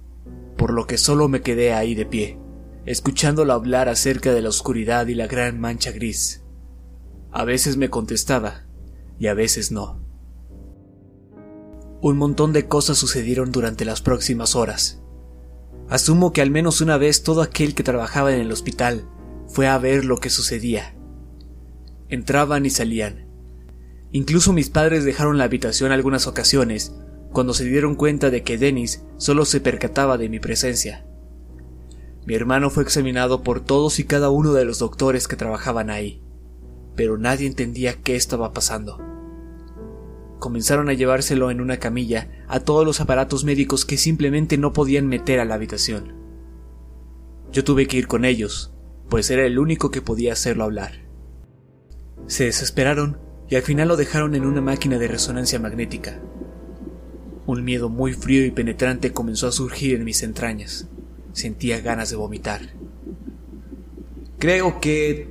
por 0.57 0.71
lo 0.71 0.87
que 0.87 0.97
solo 0.97 1.27
me 1.27 1.41
quedé 1.41 1.73
ahí 1.73 1.95
de 1.95 2.05
pie, 2.05 2.39
escuchándolo 2.85 3.53
hablar 3.53 3.89
acerca 3.89 4.33
de 4.33 4.41
la 4.41 4.49
oscuridad 4.49 5.07
y 5.07 5.15
la 5.15 5.27
gran 5.27 5.59
mancha 5.59 5.91
gris. 5.91 6.43
A 7.31 7.43
veces 7.43 7.77
me 7.77 7.89
contestaba 7.89 8.65
y 9.19 9.27
a 9.27 9.33
veces 9.33 9.71
no. 9.71 10.01
Un 12.01 12.17
montón 12.17 12.53
de 12.53 12.67
cosas 12.67 12.97
sucedieron 12.97 13.51
durante 13.51 13.83
las 13.83 14.01
próximas 14.01 14.55
horas. 14.55 15.01
Asumo 15.89 16.33
que 16.33 16.41
al 16.41 16.51
menos 16.51 16.81
una 16.81 16.97
vez 16.97 17.23
todo 17.23 17.41
aquel 17.41 17.75
que 17.75 17.83
trabajaba 17.83 18.33
en 18.33 18.41
el 18.41 18.51
hospital 18.51 19.09
fue 19.47 19.67
a 19.67 19.77
ver 19.77 20.05
lo 20.05 20.17
que 20.17 20.29
sucedía. 20.29 20.94
Entraban 22.09 22.65
y 22.65 22.69
salían. 22.69 23.27
Incluso 24.11 24.53
mis 24.53 24.69
padres 24.69 25.03
dejaron 25.03 25.37
la 25.37 25.45
habitación 25.45 25.91
algunas 25.91 26.27
ocasiones 26.27 26.95
cuando 27.31 27.53
se 27.53 27.65
dieron 27.65 27.95
cuenta 27.95 28.29
de 28.29 28.43
que 28.43 28.57
Dennis 28.57 29.03
solo 29.17 29.43
se 29.43 29.59
percataba 29.59 30.17
de 30.17 30.29
mi 30.29 30.39
presencia. 30.39 31.05
Mi 32.25 32.33
hermano 32.33 32.69
fue 32.69 32.83
examinado 32.83 33.43
por 33.43 33.59
todos 33.59 33.99
y 33.99 34.05
cada 34.05 34.29
uno 34.29 34.53
de 34.53 34.65
los 34.65 34.79
doctores 34.79 35.27
que 35.27 35.35
trabajaban 35.35 35.89
ahí, 35.89 36.23
pero 36.95 37.17
nadie 37.17 37.45
entendía 37.45 38.01
qué 38.01 38.15
estaba 38.15 38.53
pasando. 38.53 38.99
Comenzaron 40.39 40.89
a 40.89 40.93
llevárselo 40.93 41.51
en 41.51 41.59
una 41.59 41.77
camilla 41.77 42.29
a 42.47 42.61
todos 42.61 42.85
los 42.85 43.01
aparatos 43.01 43.43
médicos 43.43 43.83
que 43.83 43.97
simplemente 43.97 44.57
no 44.57 44.73
podían 44.73 45.07
meter 45.07 45.39
a 45.39 45.45
la 45.45 45.55
habitación. 45.55 46.13
Yo 47.51 47.63
tuve 47.63 47.87
que 47.87 47.97
ir 47.97 48.07
con 48.07 48.25
ellos, 48.25 48.73
pues 49.09 49.29
era 49.29 49.45
el 49.45 49.59
único 49.59 49.91
que 49.91 50.01
podía 50.01 50.33
hacerlo 50.33 50.63
hablar. 50.63 51.04
Se 52.27 52.45
desesperaron 52.45 53.17
y 53.49 53.55
al 53.55 53.61
final 53.61 53.87
lo 53.87 53.97
dejaron 53.97 54.35
en 54.35 54.45
una 54.45 54.61
máquina 54.61 54.97
de 54.97 55.07
resonancia 55.07 55.59
magnética. 55.59 56.19
Un 57.45 57.63
miedo 57.63 57.89
muy 57.89 58.13
frío 58.13 58.43
y 58.45 58.51
penetrante 58.51 59.11
comenzó 59.11 59.47
a 59.47 59.51
surgir 59.51 59.95
en 59.95 60.03
mis 60.03 60.23
entrañas. 60.23 60.87
Sentía 61.33 61.79
ganas 61.81 62.09
de 62.09 62.15
vomitar. 62.15 62.61
Creo 64.39 64.79
que 64.79 65.29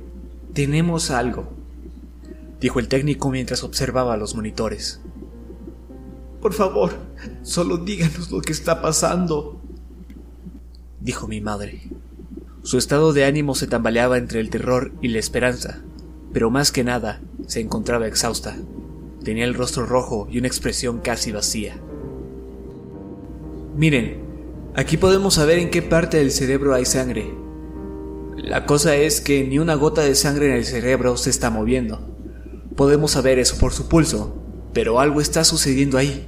tenemos 0.53 1.11
algo, 1.11 1.53
dijo 2.61 2.79
el 2.79 2.87
técnico 2.87 3.29
mientras 3.29 3.63
observaba 3.63 4.15
los 4.15 4.35
monitores. 4.35 5.01
Por 6.41 6.53
favor, 6.53 6.93
solo 7.43 7.77
díganos 7.77 8.31
lo 8.31 8.41
que 8.41 8.53
está 8.53 8.81
pasando, 8.81 9.61
dijo 11.01 11.27
mi 11.27 11.41
madre. 11.41 11.89
Su 12.63 12.77
estado 12.77 13.13
de 13.13 13.25
ánimo 13.25 13.53
se 13.53 13.67
tambaleaba 13.67 14.17
entre 14.17 14.39
el 14.39 14.49
terror 14.49 14.93
y 15.01 15.09
la 15.09 15.19
esperanza, 15.19 15.83
pero 16.35 16.51
más 16.51 16.73
que 16.73 16.83
nada 16.83 17.21
se 17.47 17.61
encontraba 17.61 18.07
exhausta. 18.07 18.57
Tenía 19.23 19.45
el 19.45 19.53
rostro 19.53 19.85
rojo 19.85 20.27
y 20.29 20.37
una 20.37 20.49
expresión 20.49 20.99
casi 20.99 21.31
vacía. 21.31 21.77
Miren, 23.77 24.17
aquí 24.75 24.97
podemos 24.97 25.35
saber 25.35 25.59
en 25.59 25.69
qué 25.69 25.81
parte 25.81 26.17
del 26.17 26.31
cerebro 26.31 26.73
hay 26.73 26.83
sangre. 26.83 27.33
La 28.35 28.65
cosa 28.65 28.97
es 28.97 29.21
que 29.21 29.45
ni 29.45 29.59
una 29.59 29.75
gota 29.75 30.01
de 30.01 30.13
sangre 30.13 30.47
en 30.47 30.57
el 30.57 30.65
cerebro 30.65 31.15
se 31.15 31.29
está 31.29 31.49
moviendo. 31.49 32.05
Podemos 32.75 33.11
saber 33.11 33.39
eso 33.39 33.57
por 33.57 33.71
su 33.71 33.87
pulso, 33.87 34.35
pero 34.73 34.99
algo 34.99 35.21
está 35.21 35.45
sucediendo 35.45 35.97
ahí. 35.97 36.27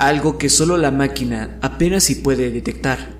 Algo 0.00 0.38
que 0.38 0.48
solo 0.48 0.76
la 0.76 0.90
máquina 0.90 1.60
apenas 1.62 2.02
si 2.02 2.16
puede 2.16 2.50
detectar. 2.50 3.14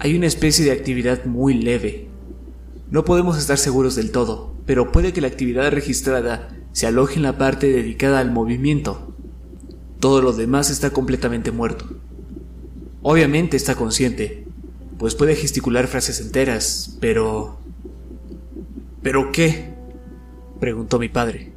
Hay 0.00 0.16
una 0.16 0.26
especie 0.26 0.64
de 0.64 0.72
actividad 0.72 1.26
muy 1.26 1.54
leve. 1.54 2.08
No 2.90 3.04
podemos 3.04 3.38
estar 3.38 3.58
seguros 3.58 3.96
del 3.96 4.10
todo, 4.10 4.54
pero 4.66 4.92
puede 4.92 5.12
que 5.12 5.20
la 5.20 5.28
actividad 5.28 5.70
registrada 5.70 6.48
se 6.72 6.86
aloje 6.86 7.16
en 7.16 7.22
la 7.22 7.38
parte 7.38 7.68
dedicada 7.68 8.18
al 8.18 8.30
movimiento. 8.30 9.14
Todo 10.00 10.20
lo 10.20 10.32
demás 10.32 10.70
está 10.70 10.90
completamente 10.90 11.50
muerto. 11.50 11.86
Obviamente 13.02 13.56
está 13.56 13.74
consciente, 13.74 14.44
pues 14.98 15.14
puede 15.14 15.36
gesticular 15.36 15.86
frases 15.86 16.20
enteras, 16.20 16.96
pero... 17.00 17.58
¿Pero 19.02 19.32
qué? 19.32 19.74
preguntó 20.60 20.98
mi 20.98 21.08
padre. 21.08 21.52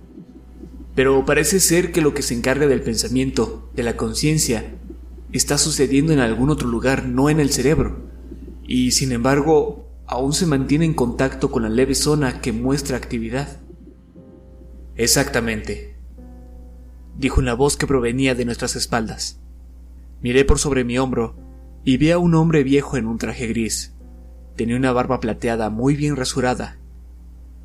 Pero 0.96 1.26
parece 1.26 1.60
ser 1.60 1.92
que 1.92 2.02
lo 2.02 2.14
que 2.14 2.24
se 2.24 2.34
encarga 2.34 2.68
del 2.68 2.82
pensamiento, 2.82 3.70
de 3.76 3.84
la 3.84 3.96
conciencia, 3.96 4.76
está 5.32 5.58
sucediendo 5.58 6.12
en 6.12 6.20
algún 6.20 6.50
otro 6.50 6.68
lugar, 6.68 7.06
no 7.06 7.30
en 7.30 7.40
el 7.40 7.52
cerebro, 7.52 8.00
y 8.68 8.92
sin 8.92 9.12
embargo 9.12 9.87
aún 10.08 10.34
se 10.34 10.46
mantiene 10.46 10.86
en 10.86 10.94
contacto 10.94 11.52
con 11.52 11.64
la 11.64 11.70
leve 11.70 11.94
zona 11.94 12.42
que 12.42 12.54
muestra 12.54 12.98
actividad. 12.98 13.60
Exactamente, 14.96 15.96
dijo 17.18 17.42
una 17.42 17.54
voz 17.54 17.76
que 17.78 17.86
provenía 17.86 18.34
de 18.34 18.46
nuestras 18.46 18.76
espaldas. 18.76 19.40
Miré 20.22 20.46
por 20.46 20.60
sobre 20.60 20.84
mi 20.84 20.98
hombro 20.98 21.36
y 21.84 21.98
vi 21.98 22.12
a 22.12 22.18
un 22.18 22.34
hombre 22.36 22.64
viejo 22.64 22.98
en 22.98 23.06
un 23.06 23.18
traje 23.18 23.48
gris. 23.48 23.94
Tenía 24.56 24.78
una 24.78 24.92
barba 24.92 25.20
plateada 25.20 25.70
muy 25.70 25.96
bien 25.96 26.16
rasurada. 26.16 26.78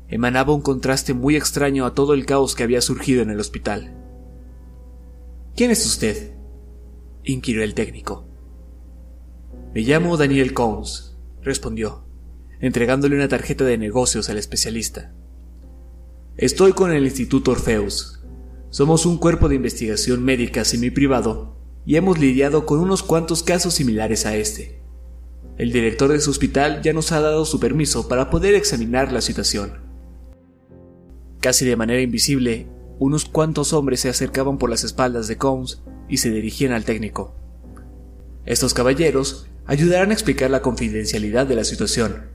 Emanaba 0.09 0.53
un 0.53 0.61
contraste 0.61 1.13
muy 1.13 1.35
extraño 1.35 1.85
a 1.85 1.95
todo 1.95 2.13
el 2.13 2.25
caos 2.25 2.55
que 2.55 2.63
había 2.63 2.81
surgido 2.81 3.23
en 3.23 3.31
el 3.31 3.39
hospital. 3.39 3.95
¿Quién 5.55 5.71
es 5.71 5.85
usted? 5.85 6.33
inquirió 7.23 7.63
el 7.63 7.73
técnico. 7.73 8.25
Me 9.73 9.81
llamo 9.81 10.17
Daniel 10.17 10.53
Combs, 10.53 11.17
respondió, 11.41 12.02
entregándole 12.63 13.17
una 13.17 13.27
tarjeta 13.27 13.65
de 13.65 13.77
negocios 13.77 14.29
al 14.29 14.37
especialista. 14.37 15.11
Estoy 16.37 16.71
con 16.71 16.93
el 16.93 17.03
Instituto 17.03 17.51
Orpheus. 17.51 18.21
Somos 18.69 19.05
un 19.05 19.17
cuerpo 19.17 19.49
de 19.49 19.55
investigación 19.55 20.23
médica 20.23 20.63
semi-privado 20.63 21.57
y 21.85 21.97
hemos 21.97 22.19
lidiado 22.19 22.65
con 22.65 22.79
unos 22.79 23.03
cuantos 23.03 23.43
casos 23.43 23.73
similares 23.73 24.25
a 24.25 24.37
este. 24.37 24.81
El 25.57 25.73
director 25.73 26.09
de 26.09 26.21
su 26.21 26.31
hospital 26.31 26.81
ya 26.81 26.93
nos 26.93 27.11
ha 27.11 27.19
dado 27.19 27.43
su 27.43 27.59
permiso 27.59 28.07
para 28.07 28.29
poder 28.29 28.55
examinar 28.55 29.11
la 29.11 29.19
situación. 29.19 29.81
Casi 31.41 31.65
de 31.65 31.75
manera 31.75 31.99
invisible, 31.99 32.69
unos 32.97 33.25
cuantos 33.25 33.73
hombres 33.73 33.99
se 33.99 34.07
acercaban 34.07 34.57
por 34.57 34.69
las 34.69 34.85
espaldas 34.85 35.27
de 35.27 35.37
Combs 35.37 35.83
y 36.07 36.15
se 36.15 36.31
dirigían 36.31 36.71
al 36.71 36.85
técnico. 36.85 37.35
Estos 38.45 38.73
caballeros 38.73 39.47
ayudarán 39.65 40.11
a 40.11 40.13
explicar 40.13 40.49
la 40.49 40.61
confidencialidad 40.61 41.45
de 41.45 41.55
la 41.57 41.65
situación. 41.65 42.31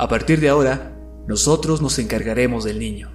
A 0.00 0.06
partir 0.06 0.38
de 0.38 0.48
ahora, 0.48 0.96
nosotros 1.26 1.82
nos 1.82 1.98
encargaremos 1.98 2.62
del 2.62 2.78
niño. 2.78 3.10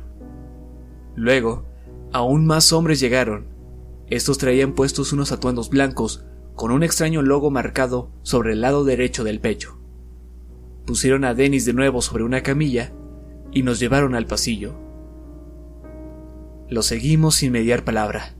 Luego, 1.15 1.63
aún 2.11 2.45
más 2.45 2.73
hombres 2.73 2.99
llegaron 2.99 3.53
estos 4.07 4.37
traían 4.37 4.73
puestos 4.73 5.13
unos 5.13 5.31
atuendos 5.31 5.69
blancos 5.69 6.25
con 6.55 6.71
un 6.71 6.83
extraño 6.83 7.21
logo 7.21 7.49
marcado 7.51 8.11
sobre 8.21 8.51
el 8.51 8.59
lado 8.59 8.83
derecho 8.83 9.23
del 9.23 9.39
pecho. 9.39 9.79
Pusieron 10.85 11.23
a 11.23 11.33
Dennis 11.33 11.65
de 11.65 11.71
nuevo 11.71 12.01
sobre 12.01 12.25
una 12.25 12.43
camilla 12.43 12.91
y 13.53 13.63
nos 13.63 13.79
llevaron 13.79 14.13
al 14.13 14.27
pasillo. 14.27 14.75
Lo 16.67 16.81
seguimos 16.81 17.35
sin 17.35 17.53
mediar 17.53 17.85
palabra. 17.85 18.35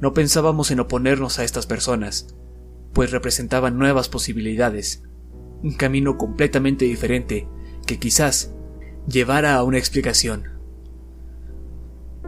No 0.00 0.14
pensábamos 0.14 0.70
en 0.70 0.80
oponernos 0.80 1.38
a 1.38 1.44
estas 1.44 1.66
personas, 1.66 2.34
pues 2.94 3.10
representaban 3.10 3.78
nuevas 3.78 4.08
posibilidades, 4.08 5.04
un 5.62 5.74
camino 5.74 6.16
completamente 6.16 6.86
diferente 6.86 7.46
que 7.86 7.98
quizás 7.98 8.52
llevara 9.06 9.54
a 9.54 9.62
una 9.62 9.78
explicación. 9.78 10.50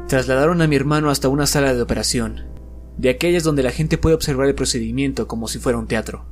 Trasladaron 0.07 0.63
a 0.63 0.67
mi 0.67 0.77
hermano 0.77 1.11
hasta 1.11 1.29
una 1.29 1.47
sala 1.47 1.75
de 1.75 1.83
operación 1.83 2.49
de 2.99 3.11
aquellas 3.11 3.45
donde 3.45 3.63
la 3.63 3.71
gente 3.71 3.97
puede 3.97 4.17
observar 4.17 4.49
el 4.49 4.55
procedimiento 4.55 5.29
como 5.29 5.47
si 5.47 5.59
fuera 5.59 5.79
un 5.79 5.87
teatro. 5.87 6.27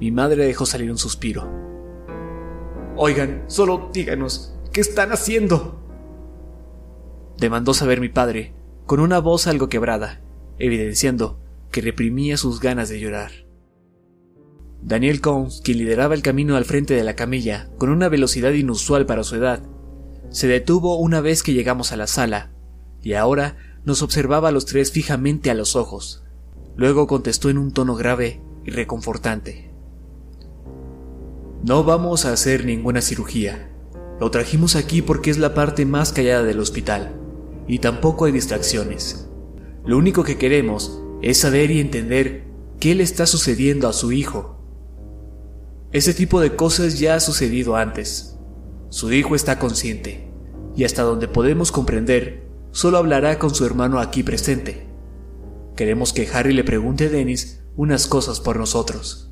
Mi 0.00 0.12
madre 0.12 0.44
dejó 0.44 0.66
salir 0.66 0.90
un 0.90 0.98
suspiro. 0.98 1.48
Oigan, 2.94 3.44
solo 3.46 3.90
díganos, 3.92 4.54
¿qué 4.70 4.82
están 4.82 5.12
haciendo? 5.12 5.80
Demandó 7.38 7.72
saber 7.72 8.00
mi 8.00 8.10
padre, 8.10 8.52
con 8.84 9.00
una 9.00 9.18
voz 9.18 9.46
algo 9.46 9.68
quebrada, 9.68 10.20
evidenciando 10.58 11.40
que 11.70 11.80
reprimía 11.80 12.36
sus 12.36 12.60
ganas 12.60 12.90
de 12.90 13.00
llorar. 13.00 13.47
Daniel 14.82 15.20
Combs, 15.20 15.60
quien 15.62 15.78
lideraba 15.78 16.14
el 16.14 16.22
camino 16.22 16.56
al 16.56 16.64
frente 16.64 16.94
de 16.94 17.04
la 17.04 17.16
camilla, 17.16 17.68
con 17.78 17.90
una 17.90 18.08
velocidad 18.08 18.52
inusual 18.52 19.06
para 19.06 19.24
su 19.24 19.36
edad, 19.36 19.62
se 20.30 20.46
detuvo 20.46 20.96
una 20.98 21.20
vez 21.20 21.42
que 21.42 21.52
llegamos 21.52 21.92
a 21.92 21.96
la 21.96 22.06
sala, 22.06 22.50
y 23.02 23.14
ahora 23.14 23.56
nos 23.84 24.02
observaba 24.02 24.48
a 24.48 24.52
los 24.52 24.66
tres 24.66 24.92
fijamente 24.92 25.50
a 25.50 25.54
los 25.54 25.74
ojos. 25.76 26.24
Luego 26.76 27.06
contestó 27.06 27.50
en 27.50 27.58
un 27.58 27.72
tono 27.72 27.96
grave 27.96 28.40
y 28.64 28.70
reconfortante. 28.70 29.72
No 31.64 31.82
vamos 31.82 32.24
a 32.24 32.32
hacer 32.32 32.64
ninguna 32.64 33.00
cirugía. 33.00 33.70
Lo 34.20 34.30
trajimos 34.30 34.76
aquí 34.76 35.02
porque 35.02 35.30
es 35.30 35.38
la 35.38 35.54
parte 35.54 35.86
más 35.86 36.12
callada 36.12 36.44
del 36.44 36.60
hospital, 36.60 37.16
y 37.66 37.80
tampoco 37.80 38.26
hay 38.26 38.32
distracciones. 38.32 39.28
Lo 39.84 39.98
único 39.98 40.22
que 40.22 40.38
queremos 40.38 41.00
es 41.20 41.38
saber 41.38 41.70
y 41.70 41.80
entender 41.80 42.44
qué 42.78 42.94
le 42.94 43.02
está 43.02 43.26
sucediendo 43.26 43.88
a 43.88 43.92
su 43.92 44.12
hijo. 44.12 44.57
Ese 45.90 46.12
tipo 46.12 46.40
de 46.40 46.54
cosas 46.54 46.98
ya 46.98 47.14
ha 47.14 47.20
sucedido 47.20 47.74
antes. 47.74 48.36
Su 48.90 49.10
hijo 49.10 49.34
está 49.34 49.58
consciente, 49.58 50.30
y 50.76 50.84
hasta 50.84 51.02
donde 51.02 51.28
podemos 51.28 51.72
comprender, 51.72 52.46
solo 52.72 52.98
hablará 52.98 53.38
con 53.38 53.54
su 53.54 53.64
hermano 53.64 53.98
aquí 53.98 54.22
presente. 54.22 54.86
Queremos 55.76 56.12
que 56.12 56.28
Harry 56.30 56.52
le 56.52 56.62
pregunte 56.62 57.06
a 57.06 57.08
Dennis 57.08 57.62
unas 57.74 58.06
cosas 58.06 58.38
por 58.38 58.58
nosotros. 58.58 59.30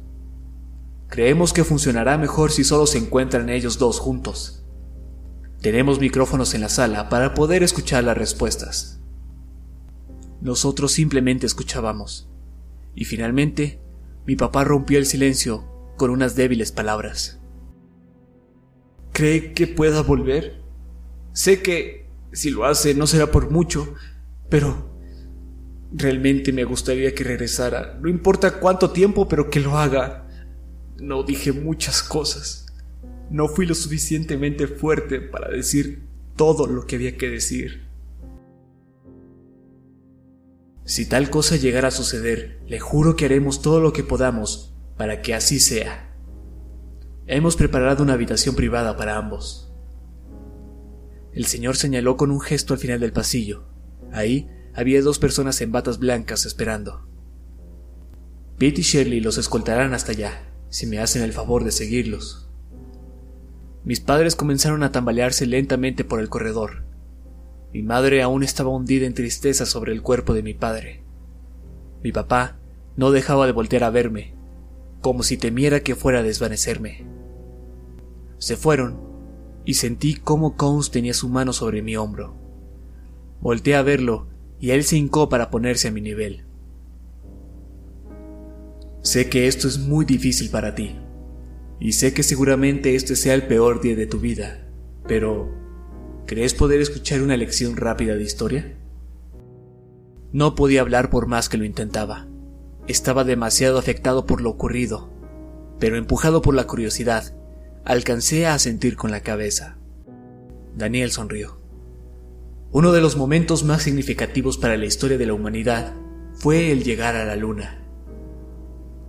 Creemos 1.09 1.53
que 1.53 1.63
funcionará 1.63 2.17
mejor 2.17 2.51
si 2.51 2.65
solo 2.65 2.87
se 2.87 2.99
encuentran 2.99 3.51
ellos 3.51 3.79
dos 3.79 4.01
juntos. 4.01 4.65
Tenemos 5.61 6.01
micrófonos 6.01 6.55
en 6.55 6.63
la 6.63 6.71
sala 6.71 7.11
para 7.11 7.35
poder 7.35 7.63
escuchar 7.65 8.05
las 8.05 8.17
respuestas. 8.17 9.01
nosotros 10.41 10.93
simplemente 10.93 11.45
escuchábamos. 11.45 12.31
Y 12.95 13.05
finalmente, 13.05 13.81
mi 14.27 14.37
papá 14.37 14.65
rompió 14.65 14.99
el 14.99 15.07
silencio 15.07 15.76
con 15.97 16.11
unas 16.11 16.37
débiles 16.37 16.73
palabras. 16.73 17.41
¿Cree 19.13 19.53
que 19.55 19.67
pueda 19.67 20.03
volver? 20.03 20.63
Sé 21.33 21.63
que 21.63 22.07
si 22.33 22.51
lo 22.51 22.65
hace 22.65 22.95
no 22.95 23.07
será 23.07 23.31
por 23.31 23.51
mucho, 23.51 23.95
pero 24.51 24.95
realmente 25.93 26.53
me 26.53 26.65
gustaría 26.65 27.15
que 27.15 27.25
regresara. 27.25 27.99
No 28.01 28.09
importa 28.09 28.61
cuánto 28.61 28.91
tiempo, 28.91 29.29
pero 29.29 29.51
que 29.51 29.61
lo 29.61 29.79
haga. 29.79 30.29
No 30.99 31.23
dije 31.23 31.53
muchas 31.53 32.03
cosas. 32.03 32.67
No 33.31 33.49
fui 33.49 33.67
lo 33.67 33.75
suficientemente 33.75 34.67
fuerte 34.67 35.21
para 35.21 35.51
decir 35.51 36.07
todo 36.37 36.67
lo 36.67 36.87
que 36.87 36.97
había 36.97 37.17
que 37.17 37.31
decir. 37.31 37.87
Si 40.85 41.07
tal 41.07 41.31
cosa 41.31 41.57
llegara 41.57 41.89
a 41.89 41.91
suceder, 41.91 42.61
le 42.67 42.79
juro 42.79 43.17
que 43.17 43.25
haremos 43.25 43.61
todo 43.61 43.81
lo 43.81 43.93
que 43.93 44.05
podamos 44.05 44.76
para 44.97 45.23
que 45.23 45.35
así 45.35 45.61
sea. 45.61 46.15
Hemos 47.27 47.57
preparado 47.57 48.03
una 48.03 48.13
habitación 48.13 48.55
privada 48.55 48.97
para 48.97 49.17
ambos. 49.17 49.73
El 51.33 51.47
señor 51.47 51.77
señaló 51.77 52.17
con 52.17 52.31
un 52.31 52.41
gesto 52.41 52.73
al 52.73 52.81
final 52.81 53.01
del 53.01 53.13
pasillo. 53.13 53.65
Ahí 54.13 54.49
había 54.75 55.03
dos 55.03 55.19
personas 55.19 55.61
en 55.61 55.73
batas 55.73 55.99
blancas 55.99 56.47
esperando. 56.47 57.09
Pete 58.59 58.81
y 58.81 58.85
Shirley 58.85 59.21
los 59.21 59.37
escoltarán 59.37 59.93
hasta 59.93 60.13
allá, 60.13 60.51
si 60.71 60.87
me 60.87 60.99
hacen 60.99 61.23
el 61.23 61.33
favor 61.33 61.65
de 61.65 61.73
seguirlos. 61.73 62.49
Mis 63.85 64.01
padres 64.01 64.35
comenzaron 64.35 64.83
a 64.83 64.93
tambalearse 64.93 65.47
lentamente 65.47 66.05
por 66.05 66.21
el 66.21 66.29
corredor. 66.29 66.85
Mi 67.73 67.83
madre 67.83 68.23
aún 68.23 68.43
estaba 68.43 68.71
hundida 68.71 69.07
en 69.07 69.15
tristeza 69.15 69.67
sobre 69.67 69.93
el 69.93 70.03
cuerpo 70.03 70.33
de 70.33 70.43
mi 70.43 70.55
padre. 70.55 71.05
Mi 72.03 72.13
papá 72.13 72.59
no 72.97 73.11
dejaba 73.11 73.47
de 73.47 73.53
voltear 73.53 73.85
a 73.85 73.91
verme, 73.91 74.36
como 75.07 75.23
si 75.23 75.37
temiera 75.37 75.85
que 75.85 75.95
fuera 75.95 76.19
a 76.19 76.23
desvanecerme. 76.25 77.07
Se 78.39 78.57
fueron 78.57 78.99
y 79.65 79.75
sentí 79.75 80.15
cómo 80.15 80.57
Cones 80.57 80.91
tenía 80.91 81.15
su 81.15 81.29
mano 81.29 81.53
sobre 81.53 81.81
mi 81.81 81.97
hombro. 81.97 82.35
Volté 83.41 83.77
a 83.77 83.83
verlo 83.83 84.27
y 84.59 84.71
él 84.71 84.83
se 84.83 84.97
hincó 84.97 85.29
para 85.29 85.49
ponerse 85.49 85.87
a 85.87 85.93
mi 85.93 86.01
nivel. 86.01 86.45
Sé 89.01 89.29
que 89.31 89.47
esto 89.47 89.69
es 89.69 89.79
muy 89.79 90.05
difícil 90.05 90.51
para 90.51 90.75
ti, 90.75 90.97
y 91.79 91.93
sé 91.93 92.13
que 92.13 92.25
seguramente 92.25 92.97
este 92.97 93.15
sea 93.15 93.35
el 93.35 93.47
peor 93.47 93.81
día 93.81 93.95
de 93.95 94.09
tu 94.09 94.19
vida, 94.19 94.67
pero 95.07 95.55
¿crees 96.27 96.53
poder 96.53 96.81
escuchar 96.81 97.23
una 97.23 97.37
lección 97.37 97.77
rápida 97.77 98.17
de 98.17 98.25
historia? 98.25 98.77
No 100.33 100.57
podía 100.57 100.81
hablar 100.81 101.11
por 101.11 101.29
más 101.29 101.49
que 101.49 101.59
lo 101.59 101.65
intentaba. 101.65 102.27
Estaba 102.87 103.25
demasiado 103.25 103.79
afectado 103.79 104.27
por 104.27 104.41
lo 104.41 104.51
ocurrido, 104.51 105.11
pero 105.81 105.97
empujado 105.97 106.41
por 106.41 106.55
la 106.55 106.69
curiosidad, 106.69 107.35
alcancé 107.85 108.47
a 108.47 108.59
sentir 108.61 108.97
con 108.97 109.11
la 109.11 109.21
cabeza. 109.21 109.77
Daniel 110.77 111.11
sonrió. 111.11 111.59
Uno 112.71 112.93
de 112.93 113.01
los 113.01 113.17
momentos 113.17 113.65
más 113.65 113.83
significativos 113.83 114.57
para 114.57 114.77
la 114.77 114.87
historia 114.87 115.19
de 115.19 115.27
la 115.27 115.35
humanidad 115.35 115.95
fue 116.35 116.71
el 116.71 116.85
llegar 116.85 117.17
a 117.17 117.25
la 117.25 117.35
Luna. 117.35 117.83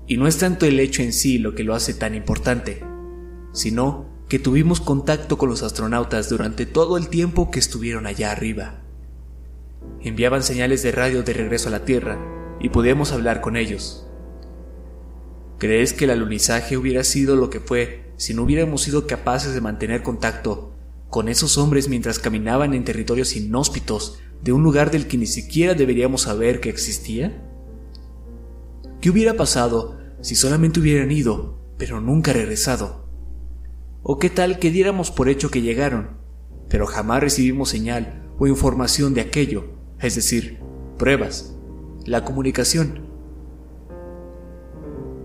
Y 0.08 0.18
no 0.18 0.28
es 0.28 0.40
tanto 0.40 0.66
el 0.66 0.80
hecho 0.80 1.04
en 1.04 1.14
sí 1.14 1.38
lo 1.38 1.54
que 1.54 1.64
lo 1.64 1.76
hace 1.76 1.94
tan 1.94 2.16
importante, 2.16 2.84
sino 3.54 4.06
que 4.28 4.40
tuvimos 4.40 4.82
contacto 4.82 5.38
con 5.38 5.50
los 5.50 5.62
astronautas 5.62 6.30
durante 6.30 6.66
todo 6.66 6.98
el 6.98 7.10
tiempo 7.10 7.52
que 7.52 7.60
estuvieron 7.60 8.08
allá 8.08 8.32
arriba. 8.32 8.82
Enviaban 10.02 10.42
señales 10.42 10.82
de 10.82 10.92
radio 10.92 11.22
de 11.22 11.34
regreso 11.34 11.68
a 11.68 11.72
la 11.72 11.86
Tierra 11.86 12.37
y 12.60 12.70
podíamos 12.70 13.12
hablar 13.12 13.42
con 13.42 13.58
ellos. 13.58 14.08
¿Crees 15.58 15.94
que 15.94 16.06
el 16.06 16.12
alunizaje 16.12 16.78
hubiera 16.78 17.04
sido 17.04 17.36
lo 17.36 17.50
que 17.50 17.60
fue 17.60 18.12
si 18.18 18.34
no 18.34 18.44
hubiéramos 18.44 18.84
sido 18.84 19.08
capaces 19.08 19.54
de 19.54 19.62
mantener 19.62 20.04
contacto 20.04 20.74
con 21.10 21.30
esos 21.30 21.58
hombres 21.58 21.90
mientras 21.90 22.20
caminaban 22.20 22.74
en 22.74 22.84
territorios 22.84 23.36
inhóspitos 23.36 24.20
de 24.44 24.52
un 24.52 24.64
lugar 24.64 24.92
del 24.92 25.08
que 25.08 25.18
ni 25.18 25.26
siquiera 25.26 25.74
deberíamos 25.74 26.24
saber 26.24 26.60
que 26.60 26.70
existía? 26.70 27.44
¿Qué 29.02 29.10
hubiera 29.10 29.34
pasado 29.34 29.98
si 30.22 30.36
solamente 30.36 30.80
hubieran 30.80 31.12
ido, 31.12 31.60
pero 31.78 32.02
nunca 32.02 32.34
regresado? 32.34 33.08
¿O 34.04 34.20
qué 34.20 34.30
tal 34.30 34.60
que 34.60 34.72
diéramos 34.72 35.12
por 35.12 35.30
hecho 35.30 35.50
que 35.50 35.62
llegaron, 35.62 36.18
pero 36.70 36.86
jamás 36.86 37.22
recibimos 37.22 37.70
señal 37.70 38.30
o 38.38 38.48
información 38.48 39.14
de 39.14 39.22
aquello, 39.22 39.74
es 40.00 40.16
decir, 40.16 40.60
pruebas, 40.98 41.57
la 42.08 42.26
comunicación? 42.26 43.08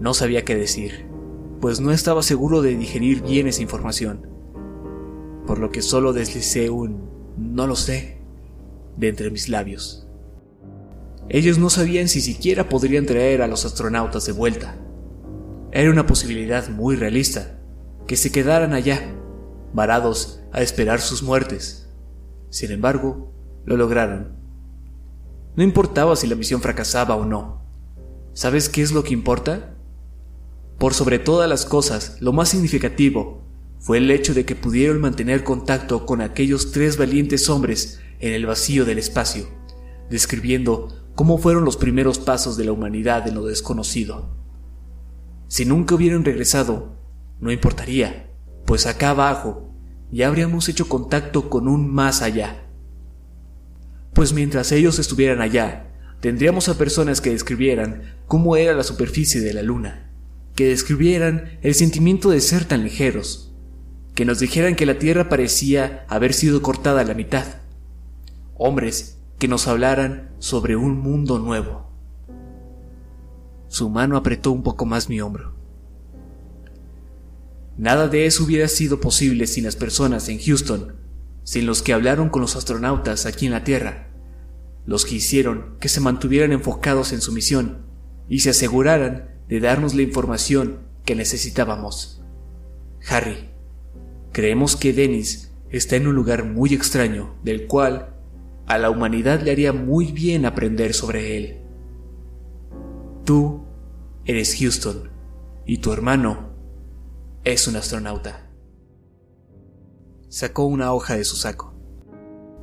No 0.01 0.13
sabía 0.13 0.45
qué 0.45 0.57
decir 0.57 1.13
pues 1.63 1.81
no 1.81 1.93
estaba 1.93 2.25
seguro 2.25 2.61
de 2.61 2.75
digerir 2.75 3.23
bien 3.23 3.47
esa 3.47 3.63
información, 3.63 4.27
por 5.47 5.61
lo 5.61 5.71
que 5.71 5.81
solo 5.81 6.13
deslicé 6.13 6.71
un 6.71 7.09
no 7.39 7.69
lo 7.69 7.77
sé 7.77 8.19
de 8.97 9.07
entre 9.07 9.31
mis 9.31 9.49
labios. 9.49 10.09
Ellos 11.29 11.59
no 11.59 11.71
sabían 11.71 12.09
si 12.09 12.21
siquiera 12.21 12.69
podrían 12.69 13.07
traer 13.07 13.43
a 13.43 13.47
los 13.47 13.65
astronautas 13.65 14.27
de 14.27 14.33
vuelta. 14.33 14.75
Era 15.71 15.93
una 15.93 16.05
posibilidad 16.05 16.69
muy 16.69 16.97
realista, 16.97 17.61
que 18.09 18.17
se 18.17 18.33
quedaran 18.33 18.73
allá, 18.73 19.15
varados 19.73 20.43
a 20.51 20.63
esperar 20.63 21.01
sus 21.01 21.23
muertes. 21.23 21.89
Sin 22.51 22.73
embargo, 22.73 23.33
lo 23.65 23.77
lograron. 23.77 24.42
No 25.55 25.63
importaba 25.63 26.17
si 26.17 26.27
la 26.27 26.35
misión 26.35 26.61
fracasaba 26.61 27.17
o 27.17 27.25
no. 27.25 27.63
¿Sabes 28.33 28.69
qué 28.69 28.83
es 28.83 28.93
lo 28.93 29.05
que 29.05 29.13
importa? 29.13 29.75
Por 30.79 30.95
sobre 30.95 31.19
todas 31.19 31.49
las 31.49 31.67
cosas, 31.67 32.17
lo 32.21 32.33
más 32.33 32.49
significativo 32.49 33.43
fue 33.79 33.99
el 33.99 34.11
hecho 34.11 34.33
de 34.33 34.45
que 34.45 34.57
pudieron 34.57 35.01
mantener 35.01 35.45
contacto 35.45 36.07
con 36.07 36.21
aquellos 36.21 36.73
tres 36.73 36.97
valientes 36.97 37.51
hombres 37.51 38.01
en 38.21 38.33
el 38.33 38.47
vacío 38.47 38.85
del 38.85 38.99
espacio, 38.99 39.49
describiendo 40.09 40.89
cómo 41.15 41.37
fueron 41.37 41.65
los 41.65 41.77
primeros 41.77 42.19
pasos 42.19 42.57
de 42.57 42.65
la 42.65 42.73
humanidad 42.73 43.29
en 43.29 43.35
lo 43.35 43.45
desconocido. 43.45 44.37
Si 45.49 45.65
nunca 45.65 45.97
hubieran 45.97 46.25
regresado, 46.25 46.97
no 47.41 47.51
importaría, 47.51 48.31
pues 48.65 48.87
acá 48.87 49.11
abajo 49.11 49.75
ya 50.11 50.29
habríamos 50.29 50.69
hecho 50.69 50.89
contacto 50.89 51.51
con 51.51 51.69
un 51.69 51.93
más 51.93 52.23
allá. 52.23 52.62
Pues 54.13 54.33
mientras 54.33 54.73
ellos 54.73 54.99
estuvieran 54.99 55.41
allá, 55.41 55.87
tendríamos 56.21 56.69
a 56.69 56.79
personas 56.79 57.21
que 57.21 57.31
describieran 57.31 58.15
cómo 58.27 58.57
era 58.57 58.75
la 58.75 58.83
superficie 58.83 59.41
de 59.41 59.55
la 59.55 59.63
luna, 59.63 60.11
que 60.55 60.69
describieran 60.69 61.59
el 61.63 61.75
sentimiento 61.75 62.31
de 62.31 62.41
ser 62.41 62.65
tan 62.67 62.85
ligeros, 62.85 63.55
que 64.15 64.25
nos 64.25 64.39
dijeran 64.39 64.77
que 64.77 64.87
la 64.87 64.99
tierra 64.99 65.29
parecía 65.29 66.05
haber 66.09 66.35
sido 66.35 66.61
cortada 66.61 67.01
a 67.01 67.05
la 67.05 67.15
mitad, 67.15 67.47
hombres 68.55 69.19
que 69.39 69.49
nos 69.49 69.67
hablaran 69.67 70.31
sobre 70.39 70.77
un 70.77 70.99
mundo 70.99 71.39
nuevo. 71.39 71.91
Su 73.69 73.89
mano 73.89 74.19
apretó 74.19 74.53
un 74.53 74.63
poco 74.63 74.85
más 74.85 75.09
mi 75.09 75.21
hombro. 75.23 75.55
Nada 77.79 78.07
de 78.07 78.27
eso 78.27 78.45
hubiera 78.45 78.69
sido 78.69 79.01
posible 79.01 79.47
sin 79.47 79.65
las 79.65 79.77
personas 79.77 80.29
en 80.29 80.39
Houston, 80.39 81.02
sin 81.45 81.67
los 81.67 81.83
que 81.83 81.93
hablaron 81.93 82.29
con 82.29 82.43
los 82.43 82.57
astronautas 82.57 83.27
aquí 83.27 83.47
en 83.47 83.53
la 83.53 83.65
Tierra, 83.65 84.09
los 84.87 85.05
que 85.05 85.17
hicieron 85.17 85.77
que 85.81 85.89
se 85.89 86.01
mantuvieran 86.01 86.53
enfocados 86.53 87.13
en 87.13 87.21
su 87.21 87.33
misión 87.33 87.87
y 88.29 88.41
se 88.41 88.51
aseguraran 88.51 89.31
de 89.49 89.61
darnos 89.61 89.95
la 89.95 90.03
información 90.03 90.81
que 91.05 91.15
necesitábamos. 91.15 92.23
Harry, 93.09 93.51
creemos 94.33 94.77
que 94.77 94.93
Dennis 94.93 95.53
está 95.71 95.97
en 95.97 96.07
un 96.07 96.15
lugar 96.15 96.45
muy 96.45 96.75
extraño 96.75 97.35
del 97.43 97.67
cual 97.67 98.15
a 98.67 98.79
la 98.79 98.91
humanidad 98.91 99.43
le 99.43 99.51
haría 99.51 99.73
muy 99.73 100.13
bien 100.13 100.47
aprender 100.47 100.95
sobre 100.95 101.37
él. 101.37 101.59
Tú 103.25 103.65
eres 104.25 104.57
Houston 104.59 105.11
y 105.67 105.79
tu 105.79 105.93
hermano 105.93 106.51
es 107.45 107.67
un 107.67 107.77
astronauta. 107.77 108.52
Sacó 110.33 110.65
una 110.65 110.95
hoja 110.95 111.15
de 111.15 111.25
su 111.25 111.37
saco. 111.37 111.75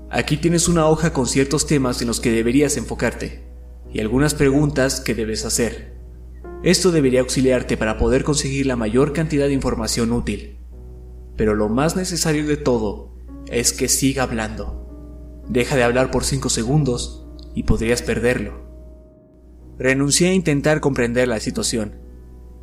Aquí 0.09 0.37
tienes 0.37 0.67
una 0.67 0.87
hoja 0.87 1.13
con 1.13 1.27
ciertos 1.27 1.67
temas 1.67 2.01
en 2.01 2.07
los 2.07 2.19
que 2.19 2.31
deberías 2.31 2.77
enfocarte 2.77 3.43
y 3.93 3.99
algunas 3.99 4.33
preguntas 4.33 5.01
que 5.01 5.13
debes 5.13 5.45
hacer. 5.45 5.93
Esto 6.63 6.91
debería 6.91 7.19
auxiliarte 7.19 7.77
para 7.77 7.99
poder 7.99 8.23
conseguir 8.23 8.65
la 8.65 8.75
mayor 8.75 9.13
cantidad 9.13 9.45
de 9.45 9.53
información 9.53 10.11
útil. 10.13 10.57
Pero 11.37 11.53
lo 11.53 11.69
más 11.69 11.95
necesario 11.95 12.47
de 12.47 12.57
todo 12.57 13.13
es 13.45 13.71
que 13.71 13.87
siga 13.87 14.23
hablando. 14.23 15.43
Deja 15.47 15.75
de 15.75 15.83
hablar 15.83 16.09
por 16.09 16.23
5 16.23 16.49
segundos 16.49 17.27
y 17.53 17.63
podrías 17.63 18.01
perderlo. 18.01 18.65
Renuncié 19.77 20.29
a 20.29 20.33
intentar 20.33 20.81
comprender 20.81 21.27
la 21.27 21.39
situación 21.39 22.01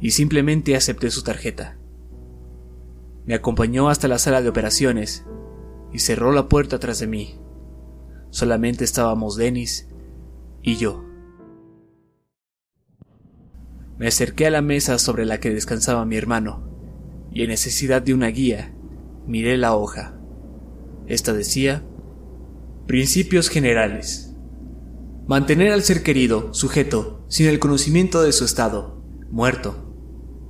y 0.00 0.10
simplemente 0.10 0.74
acepté 0.74 1.12
su 1.12 1.22
tarjeta. 1.22 1.78
Me 3.26 3.34
acompañó 3.34 3.88
hasta 3.88 4.06
la 4.06 4.18
sala 4.18 4.40
de 4.40 4.48
operaciones 4.48 5.24
y 5.92 5.98
cerró 5.98 6.32
la 6.32 6.48
puerta 6.48 6.78
tras 6.78 7.00
de 7.00 7.08
mí. 7.08 7.34
Solamente 8.30 8.84
estábamos 8.84 9.36
Dennis 9.36 9.88
y 10.62 10.76
yo. 10.76 11.04
Me 13.98 14.06
acerqué 14.06 14.46
a 14.46 14.50
la 14.50 14.62
mesa 14.62 14.98
sobre 14.98 15.26
la 15.26 15.40
que 15.40 15.50
descansaba 15.50 16.04
mi 16.04 16.16
hermano, 16.16 16.70
y 17.32 17.42
en 17.42 17.48
necesidad 17.48 18.02
de 18.02 18.14
una 18.14 18.28
guía, 18.28 18.74
miré 19.26 19.56
la 19.56 19.74
hoja. 19.74 20.18
Esta 21.06 21.32
decía, 21.32 21.82
Principios 22.86 23.48
generales. 23.48 24.34
Mantener 25.26 25.72
al 25.72 25.82
ser 25.82 26.04
querido, 26.04 26.54
sujeto, 26.54 27.24
sin 27.28 27.46
el 27.48 27.58
conocimiento 27.58 28.22
de 28.22 28.32
su 28.32 28.44
estado, 28.44 29.02
muerto. 29.30 29.96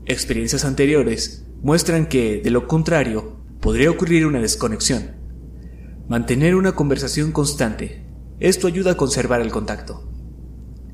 Experiencias 0.04 0.64
anteriores 0.64 1.45
muestran 1.62 2.06
que, 2.06 2.40
de 2.42 2.50
lo 2.50 2.68
contrario, 2.68 3.36
podría 3.60 3.90
ocurrir 3.90 4.26
una 4.26 4.40
desconexión. 4.40 5.16
Mantener 6.08 6.54
una 6.54 6.72
conversación 6.72 7.32
constante. 7.32 8.06
Esto 8.38 8.66
ayuda 8.66 8.92
a 8.92 8.96
conservar 8.96 9.40
el 9.40 9.50
contacto. 9.50 10.08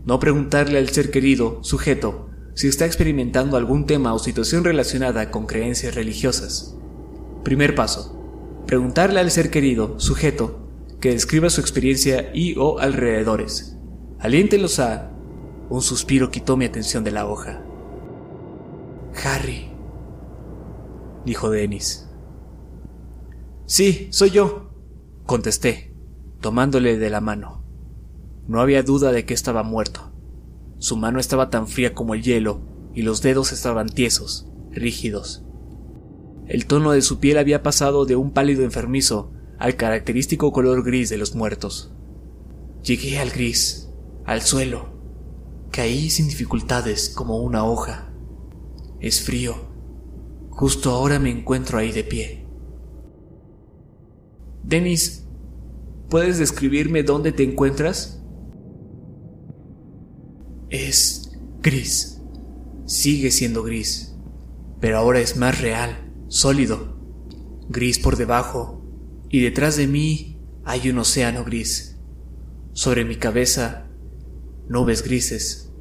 No 0.04 0.18
preguntarle 0.18 0.78
al 0.78 0.88
ser 0.88 1.10
querido, 1.10 1.62
sujeto, 1.62 2.30
si 2.54 2.68
está 2.68 2.86
experimentando 2.86 3.56
algún 3.56 3.86
tema 3.86 4.14
o 4.14 4.18
situación 4.18 4.64
relacionada 4.64 5.30
con 5.30 5.46
creencias 5.46 5.94
religiosas. 5.94 6.76
Primer 7.44 7.74
paso. 7.74 8.18
Preguntarle 8.66 9.20
al 9.20 9.30
ser 9.30 9.50
querido, 9.50 9.98
sujeto, 9.98 10.68
que 11.00 11.10
describa 11.10 11.50
su 11.50 11.60
experiencia 11.60 12.30
y 12.32 12.56
o 12.56 12.78
alrededores. 12.78 13.76
Aliéntelos 14.18 14.78
a... 14.78 15.10
Un 15.68 15.82
suspiro 15.82 16.30
quitó 16.30 16.56
mi 16.56 16.64
atención 16.64 17.02
de 17.02 17.10
la 17.10 17.26
hoja. 17.26 17.62
Harry, 19.24 19.71
dijo 21.24 21.50
Dennis. 21.50 22.08
Sí, 23.66 24.08
soy 24.10 24.30
yo, 24.30 24.70
contesté, 25.24 25.94
tomándole 26.40 26.98
de 26.98 27.10
la 27.10 27.20
mano. 27.20 27.64
No 28.48 28.60
había 28.60 28.82
duda 28.82 29.12
de 29.12 29.24
que 29.24 29.34
estaba 29.34 29.62
muerto. 29.62 30.12
Su 30.78 30.96
mano 30.96 31.20
estaba 31.20 31.48
tan 31.48 31.68
fría 31.68 31.94
como 31.94 32.14
el 32.14 32.22
hielo 32.22 32.60
y 32.92 33.02
los 33.02 33.22
dedos 33.22 33.52
estaban 33.52 33.88
tiesos, 33.88 34.48
rígidos. 34.70 35.44
El 36.46 36.66
tono 36.66 36.90
de 36.90 37.02
su 37.02 37.18
piel 37.18 37.38
había 37.38 37.62
pasado 37.62 38.04
de 38.04 38.16
un 38.16 38.32
pálido 38.32 38.64
enfermizo 38.64 39.32
al 39.58 39.76
característico 39.76 40.52
color 40.52 40.84
gris 40.84 41.08
de 41.08 41.18
los 41.18 41.34
muertos. 41.34 41.92
Llegué 42.82 43.20
al 43.20 43.30
gris, 43.30 43.90
al 44.24 44.42
suelo. 44.42 44.92
Caí 45.70 46.10
sin 46.10 46.28
dificultades 46.28 47.08
como 47.08 47.38
una 47.38 47.64
hoja. 47.64 48.12
Es 49.00 49.22
frío. 49.22 49.71
Justo 50.52 50.90
ahora 50.90 51.18
me 51.18 51.30
encuentro 51.30 51.78
ahí 51.78 51.92
de 51.92 52.04
pie. 52.04 52.46
Dennis, 54.62 55.26
¿puedes 56.08 56.38
describirme 56.38 57.02
dónde 57.02 57.32
te 57.32 57.42
encuentras? 57.42 58.22
Es 60.68 61.32
gris. 61.60 62.20
Sigue 62.84 63.30
siendo 63.30 63.62
gris. 63.62 64.14
Pero 64.78 64.98
ahora 64.98 65.20
es 65.20 65.36
más 65.36 65.60
real, 65.60 66.12
sólido. 66.28 66.98
Gris 67.68 67.98
por 67.98 68.16
debajo. 68.16 68.84
Y 69.30 69.40
detrás 69.40 69.76
de 69.76 69.86
mí 69.86 70.38
hay 70.64 70.90
un 70.90 70.98
océano 70.98 71.44
gris. 71.44 71.98
Sobre 72.72 73.04
mi 73.04 73.16
cabeza, 73.16 73.88
nubes 74.68 75.02
grises. 75.02 75.72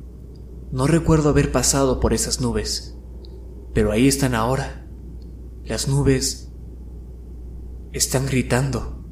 No 0.72 0.88
recuerdo 0.88 1.30
haber 1.30 1.52
pasado 1.52 2.00
por 2.00 2.14
esas 2.14 2.40
nubes. 2.40 2.98
Pero 3.74 3.92
ahí 3.92 4.08
están 4.08 4.36
ahora. 4.36 4.88
Las 5.64 5.88
nubes 5.88 6.52
están 7.94 8.26
gritando. 8.26 9.06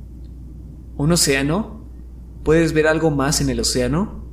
¿Un 0.98 1.12
océano? 1.12 1.86
¿Puedes 2.44 2.74
ver 2.74 2.88
algo 2.88 3.12
más 3.12 3.42
en 3.42 3.50
el 3.50 3.60
océano? 3.60 4.26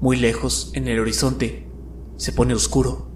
Muy 0.00 0.16
lejos, 0.16 0.70
en 0.74 0.88
el 0.88 0.98
horizonte, 0.98 1.68
se 2.16 2.32
pone 2.32 2.54
oscuro. 2.54 3.10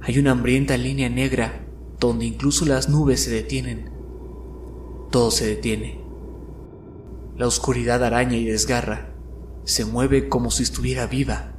Hay 0.00 0.18
una 0.18 0.32
hambrienta 0.32 0.76
línea 0.76 1.08
negra 1.08 1.66
donde 1.98 2.26
incluso 2.26 2.64
las 2.64 2.88
nubes 2.88 3.24
se 3.24 3.30
detienen. 3.30 3.90
Todo 5.10 5.30
se 5.30 5.46
detiene. 5.46 6.00
La 7.36 7.46
oscuridad 7.46 8.04
araña 8.04 8.36
y 8.36 8.44
desgarra. 8.44 9.14
Se 9.64 9.84
mueve 9.84 10.28
como 10.28 10.50
si 10.50 10.62
estuviera 10.62 11.06
viva. 11.06 11.55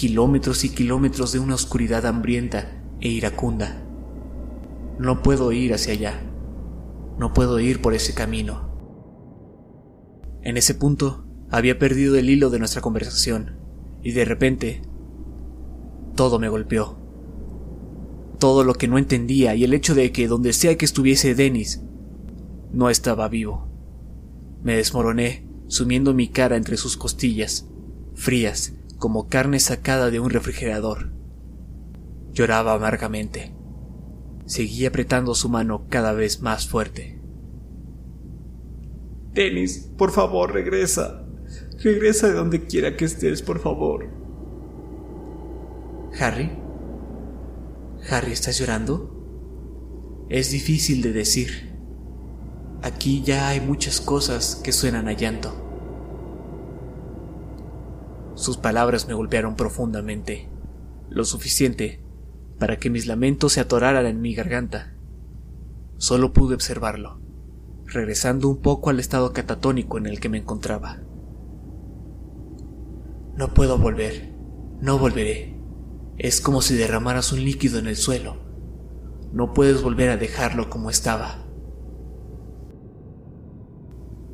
Kilómetros 0.00 0.64
y 0.64 0.70
kilómetros 0.70 1.32
de 1.32 1.40
una 1.40 1.54
oscuridad 1.54 2.06
hambrienta 2.06 2.82
e 3.02 3.08
iracunda. 3.08 3.84
No 4.98 5.22
puedo 5.22 5.52
ir 5.52 5.74
hacia 5.74 5.92
allá. 5.92 6.22
No 7.18 7.34
puedo 7.34 7.60
ir 7.60 7.82
por 7.82 7.92
ese 7.92 8.14
camino. 8.14 8.70
En 10.40 10.56
ese 10.56 10.74
punto, 10.74 11.26
había 11.50 11.78
perdido 11.78 12.16
el 12.16 12.30
hilo 12.30 12.48
de 12.48 12.58
nuestra 12.58 12.80
conversación 12.80 13.58
y 14.02 14.12
de 14.12 14.24
repente 14.24 14.80
todo 16.16 16.38
me 16.38 16.48
golpeó. 16.48 16.96
Todo 18.38 18.64
lo 18.64 18.72
que 18.72 18.88
no 18.88 18.96
entendía 18.96 19.54
y 19.54 19.64
el 19.64 19.74
hecho 19.74 19.94
de 19.94 20.12
que 20.12 20.28
donde 20.28 20.54
sea 20.54 20.78
que 20.78 20.86
estuviese 20.86 21.34
Dennis, 21.34 21.82
no 22.72 22.88
estaba 22.88 23.28
vivo. 23.28 23.68
Me 24.62 24.76
desmoroné, 24.76 25.46
sumiendo 25.66 26.14
mi 26.14 26.28
cara 26.28 26.56
entre 26.56 26.78
sus 26.78 26.96
costillas, 26.96 27.68
frías 28.14 28.79
como 29.00 29.28
carne 29.28 29.58
sacada 29.58 30.10
de 30.10 30.20
un 30.20 30.28
refrigerador. 30.28 31.10
Lloraba 32.32 32.74
amargamente. 32.74 33.56
Seguí 34.44 34.84
apretando 34.84 35.34
su 35.34 35.48
mano 35.48 35.86
cada 35.88 36.12
vez 36.12 36.42
más 36.42 36.68
fuerte. 36.68 37.18
Dennis, 39.32 39.90
por 39.96 40.10
favor, 40.10 40.52
regresa. 40.52 41.26
Regresa 41.82 42.28
de 42.28 42.34
donde 42.34 42.66
quiera 42.66 42.96
que 42.96 43.06
estés, 43.06 43.40
por 43.40 43.58
favor. 43.60 44.06
Harry. 46.20 46.50
Harry, 48.10 48.32
¿estás 48.32 48.58
llorando? 48.58 50.26
Es 50.28 50.50
difícil 50.50 51.00
de 51.00 51.12
decir. 51.12 51.74
Aquí 52.82 53.22
ya 53.22 53.48
hay 53.48 53.60
muchas 53.60 54.00
cosas 54.00 54.56
que 54.56 54.72
suenan 54.72 55.08
a 55.08 55.14
llanto. 55.14 55.69
Sus 58.40 58.56
palabras 58.56 59.06
me 59.06 59.12
golpearon 59.12 59.54
profundamente, 59.54 60.48
lo 61.10 61.26
suficiente 61.26 62.02
para 62.58 62.78
que 62.78 62.88
mis 62.88 63.06
lamentos 63.06 63.52
se 63.52 63.60
atoraran 63.60 64.06
en 64.06 64.22
mi 64.22 64.32
garganta. 64.32 64.94
Solo 65.98 66.32
pude 66.32 66.54
observarlo, 66.54 67.20
regresando 67.84 68.48
un 68.48 68.62
poco 68.62 68.88
al 68.88 68.98
estado 68.98 69.34
catatónico 69.34 69.98
en 69.98 70.06
el 70.06 70.20
que 70.20 70.30
me 70.30 70.38
encontraba. 70.38 71.02
No 73.36 73.52
puedo 73.52 73.76
volver. 73.76 74.34
No 74.80 74.98
volveré. 74.98 75.60
Es 76.16 76.40
como 76.40 76.62
si 76.62 76.74
derramaras 76.76 77.32
un 77.32 77.44
líquido 77.44 77.78
en 77.78 77.88
el 77.88 77.96
suelo. 77.96 78.38
No 79.34 79.52
puedes 79.52 79.82
volver 79.82 80.08
a 80.08 80.16
dejarlo 80.16 80.70
como 80.70 80.88
estaba. 80.88 81.44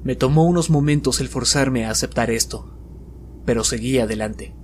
Me 0.04 0.14
tomó 0.14 0.44
unos 0.44 0.70
momentos 0.70 1.20
el 1.20 1.26
forzarme 1.26 1.86
a 1.86 1.90
aceptar 1.90 2.30
esto, 2.30 2.75
pero 3.46 3.64
seguí 3.64 3.98
adelante, 3.98 4.54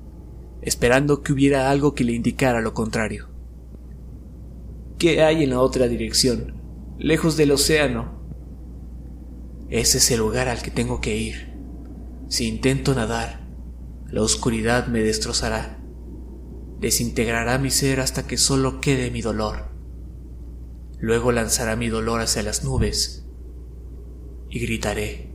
esperando 0.61 1.23
que 1.23 1.33
hubiera 1.33 1.71
algo 1.71 1.95
que 1.95 2.05
le 2.05 2.12
indicara 2.12 2.61
lo 2.61 2.75
contrario. 2.75 3.29
¿Qué 4.99 5.23
hay 5.23 5.45
en 5.45 5.51
la 5.51 5.61
otra 5.61 5.88
dirección, 5.88 6.55
lejos 6.99 7.37
del 7.37 7.53
océano? 7.53 8.21
Ese 9.71 9.99
es 9.99 10.11
el 10.11 10.18
lugar 10.18 10.49
al 10.49 10.61
que 10.61 10.71
tengo 10.71 11.01
que 11.01 11.16
ir. 11.16 11.55
Si 12.29 12.47
intento 12.47 12.95
nadar, 12.95 13.49
la 14.11 14.23
oscuridad 14.23 14.88
me 14.88 15.01
destrozará, 15.03 15.83
desintegrará 16.79 17.59
mi 17.59 17.71
ser 17.71 18.01
hasta 18.01 18.27
que 18.27 18.37
solo 18.37 18.81
quede 18.81 19.11
mi 19.11 19.23
dolor. 19.23 19.71
Luego 20.99 21.33
lanzará 21.33 21.77
mi 21.77 21.88
dolor 21.88 22.21
hacia 22.21 22.42
las 22.42 22.64
nubes 22.64 23.27
y 24.51 24.61
gritaré. 24.61 25.33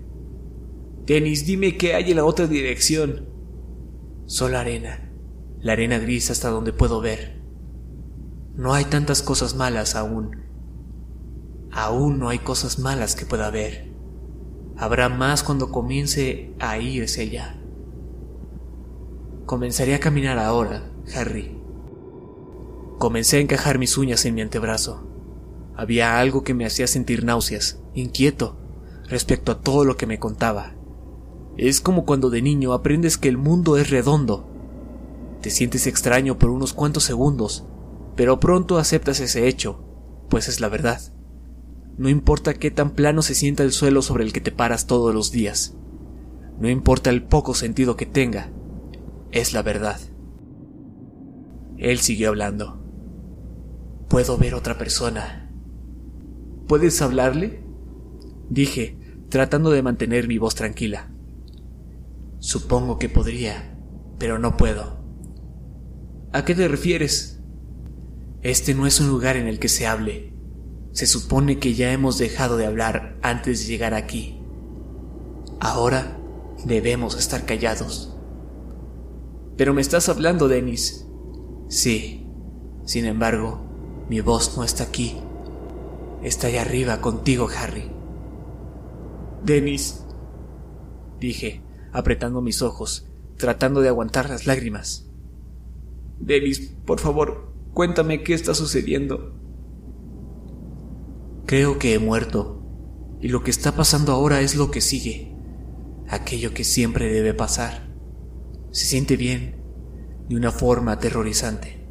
Denis, 1.05 1.45
dime 1.45 1.77
qué 1.77 1.93
hay 1.93 2.11
en 2.11 2.17
la 2.17 2.25
otra 2.25 2.47
dirección. 2.47 3.36
Solo 4.27 4.57
arena, 4.57 5.09
la 5.61 5.71
arena 5.71 5.99
gris 5.99 6.29
hasta 6.31 6.49
donde 6.49 6.73
puedo 6.73 6.99
ver. 6.99 7.41
No 8.55 8.73
hay 8.73 8.83
tantas 8.83 9.21
cosas 9.21 9.55
malas 9.55 9.95
aún. 9.95 10.43
Aún 11.71 12.19
no 12.19 12.27
hay 12.27 12.39
cosas 12.39 12.77
malas 12.77 13.15
que 13.15 13.25
pueda 13.25 13.49
ver. 13.51 13.89
Habrá 14.75 15.07
más 15.07 15.43
cuando 15.43 15.71
comience 15.71 16.53
a 16.59 16.77
irse 16.77 17.21
allá. 17.21 17.57
Comenzaré 19.45 19.95
a 19.95 20.01
caminar 20.01 20.37
ahora, 20.39 20.91
Harry. 21.15 21.57
Comencé 22.97 23.37
a 23.37 23.39
encajar 23.39 23.79
mis 23.79 23.97
uñas 23.97 24.25
en 24.25 24.35
mi 24.35 24.41
antebrazo. 24.41 25.07
Había 25.73 26.19
algo 26.19 26.43
que 26.43 26.53
me 26.53 26.65
hacía 26.65 26.87
sentir 26.87 27.23
náuseas, 27.23 27.79
inquieto, 27.93 28.57
respecto 29.07 29.53
a 29.53 29.61
todo 29.61 29.85
lo 29.85 29.95
que 29.95 30.05
me 30.05 30.19
contaba. 30.19 30.76
Es 31.57 31.81
como 31.81 32.05
cuando 32.05 32.29
de 32.29 32.43
niño 32.43 32.71
aprendes 32.73 33.17
que 33.17 33.29
el 33.29 33.37
mundo 33.37 33.77
es 33.77 33.89
redondo. 33.89 34.47
Te 35.41 35.49
sientes 35.49 35.87
extraño 35.87 36.37
por 36.37 36.51
unos 36.51 36.73
cuantos 36.73 37.03
segundos, 37.03 37.65
pero 38.15 38.39
pronto 38.39 38.77
aceptas 38.77 39.19
ese 39.19 39.47
hecho, 39.47 39.83
pues 40.29 40.47
es 40.47 40.59
la 40.61 40.69
verdad. 40.69 41.01
No 41.97 42.09
importa 42.09 42.53
qué 42.53 42.69
tan 42.69 42.91
plano 42.91 43.23
se 43.23 43.33
sienta 43.33 43.63
el 43.63 43.71
suelo 43.71 44.03
sobre 44.03 44.23
el 44.23 44.33
que 44.33 44.41
te 44.41 44.51
paras 44.51 44.85
todos 44.85 45.13
los 45.13 45.31
días. 45.31 45.75
no 46.59 46.69
importa 46.69 47.11
el 47.11 47.23
poco 47.23 47.53
sentido 47.53 47.95
que 47.95 48.07
tenga, 48.07 48.51
es 49.31 49.53
la 49.53 49.61
verdad. 49.61 49.99
Él 51.77 51.99
siguió 51.99 52.29
hablando. 52.29 52.83
Puedo 54.07 54.37
ver 54.37 54.55
otra 54.55 54.77
persona. 54.77 55.51
¿Puedes 56.67 57.01
hablarle? 57.01 57.63
Dije, 58.49 58.97
tratando 59.29 59.69
de 59.69 59.83
mantener 59.83 60.27
mi 60.27 60.39
voz 60.39 60.55
tranquila. 60.55 61.11
Supongo 62.39 62.99
que 62.99 63.09
podría, 63.09 63.77
pero 64.19 64.39
no 64.39 64.57
puedo. 64.57 64.97
¿A 66.33 66.45
qué 66.45 66.53
te 66.55 66.67
refieres? 66.67 67.39
Este 68.41 68.73
no 68.73 68.85
es 68.85 68.99
un 68.99 69.07
lugar 69.07 69.37
en 69.37 69.47
el 69.47 69.59
que 69.59 69.69
se 69.69 69.87
hable. 69.87 70.33
Se 70.91 71.07
supone 71.07 71.59
que 71.59 71.73
ya 71.73 71.91
hemos 71.91 72.17
dejado 72.17 72.57
de 72.57 72.65
hablar 72.65 73.17
antes 73.21 73.61
de 73.61 73.67
llegar 73.67 73.93
aquí. 73.93 74.39
Ahora 75.59 76.19
debemos 76.65 77.17
estar 77.17 77.45
callados. 77.45 78.15
Pero 79.57 79.73
me 79.73 79.81
estás 79.81 80.09
hablando, 80.09 80.47
Dennis. 80.47 81.07
Sí. 81.67 82.27
Sin 82.85 83.05
embargo, 83.05 83.61
mi 84.09 84.21
voz 84.21 84.55
no 84.55 84.63
está 84.63 84.83
aquí. 84.83 85.17
Está 86.23 86.47
allá 86.47 86.61
arriba 86.61 87.01
contigo, 87.01 87.47
Harry. 87.55 87.91
Dennis, 89.43 90.03
dije, 91.19 91.61
apretando 91.97 92.41
mis 92.41 92.61
ojos, 92.61 93.07
tratando 93.37 93.81
de 93.81 93.89
aguantar 93.89 94.29
las 94.29 94.45
lágrimas. 94.45 95.09
Dennis, 96.19 96.73
por 96.85 96.99
favor, 96.99 97.51
cuéntame 97.73 98.23
qué 98.23 98.35
está 98.35 98.53
sucediendo. 98.53 99.33
Creo 101.47 101.79
que 101.79 101.95
he 101.95 101.99
muerto, 101.99 102.61
y 103.19 103.29
lo 103.29 103.43
que 103.43 103.49
está 103.49 103.75
pasando 103.75 104.11
ahora 104.11 104.41
es 104.41 104.55
lo 104.55 104.69
que 104.69 104.81
sigue, 104.81 105.35
aquello 106.07 106.53
que 106.53 106.63
siempre 106.63 107.11
debe 107.11 107.33
pasar. 107.33 107.87
Se 108.71 108.85
siente 108.85 109.17
bien, 109.17 109.55
de 110.29 110.35
una 110.35 110.51
forma 110.51 110.91
aterrorizante. 110.91 111.87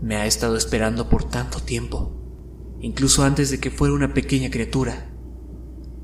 Me 0.00 0.16
ha 0.16 0.24
estado 0.24 0.56
esperando 0.56 1.10
por 1.10 1.24
tanto 1.24 1.60
tiempo, 1.60 2.16
incluso 2.80 3.24
antes 3.24 3.50
de 3.50 3.60
que 3.60 3.70
fuera 3.70 3.92
una 3.92 4.14
pequeña 4.14 4.50
criatura, 4.50 5.10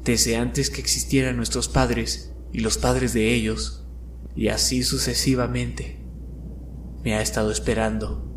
desde 0.05 0.37
antes 0.37 0.69
que 0.69 0.83
existieran 0.83 1.37
nuestros 1.37 1.69
padres 1.69 2.36
y 2.57 2.61
los 2.61 2.79
padres 2.79 3.12
de 3.12 3.35
ellos, 3.35 3.85
y 4.35 4.49
así 4.49 4.83
sucesivamente. 4.83 6.03
Me 7.05 7.12
ha 7.12 7.21
estado 7.21 7.51
esperando. 7.51 8.33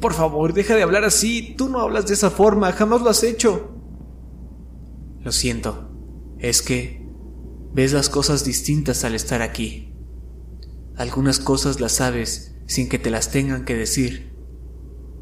Por 0.00 0.14
favor, 0.14 0.52
deja 0.52 0.74
de 0.74 0.82
hablar 0.82 1.04
así. 1.04 1.54
Tú 1.56 1.68
no 1.68 1.78
hablas 1.78 2.08
de 2.08 2.14
esa 2.14 2.28
forma. 2.28 2.72
Jamás 2.72 3.00
lo 3.00 3.10
has 3.10 3.22
hecho. 3.22 3.70
Lo 5.20 5.30
siento. 5.30 5.92
Es 6.40 6.60
que 6.60 7.06
ves 7.72 7.92
las 7.92 8.08
cosas 8.08 8.44
distintas 8.44 9.04
al 9.04 9.14
estar 9.14 9.42
aquí. 9.42 9.94
Algunas 10.96 11.38
cosas 11.38 11.78
las 11.78 11.92
sabes 11.92 12.56
sin 12.66 12.88
que 12.88 12.98
te 12.98 13.10
las 13.10 13.30
tengan 13.30 13.64
que 13.64 13.76
decir. 13.76 14.36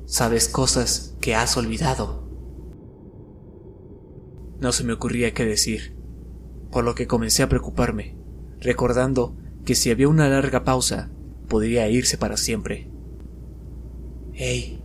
Sabes 0.06 0.48
cosas 0.48 1.14
que 1.20 1.34
has 1.34 1.58
olvidado. 1.58 2.26
No 4.60 4.72
se 4.72 4.82
me 4.82 4.94
ocurría 4.94 5.34
qué 5.34 5.44
decir, 5.44 5.95
por 6.70 6.85
lo 6.85 6.94
que 6.94 7.07
comencé 7.07 7.42
a 7.42 7.48
preocuparme, 7.48 8.16
recordando 8.61 9.37
que 9.64 9.74
si 9.74 9.90
había 9.90 10.09
una 10.09 10.29
larga 10.29 10.64
pausa, 10.64 11.11
podría 11.48 11.88
irse 11.88 12.18
para 12.18 12.37
siempre. 12.37 12.90
¡Hey! 14.33 14.83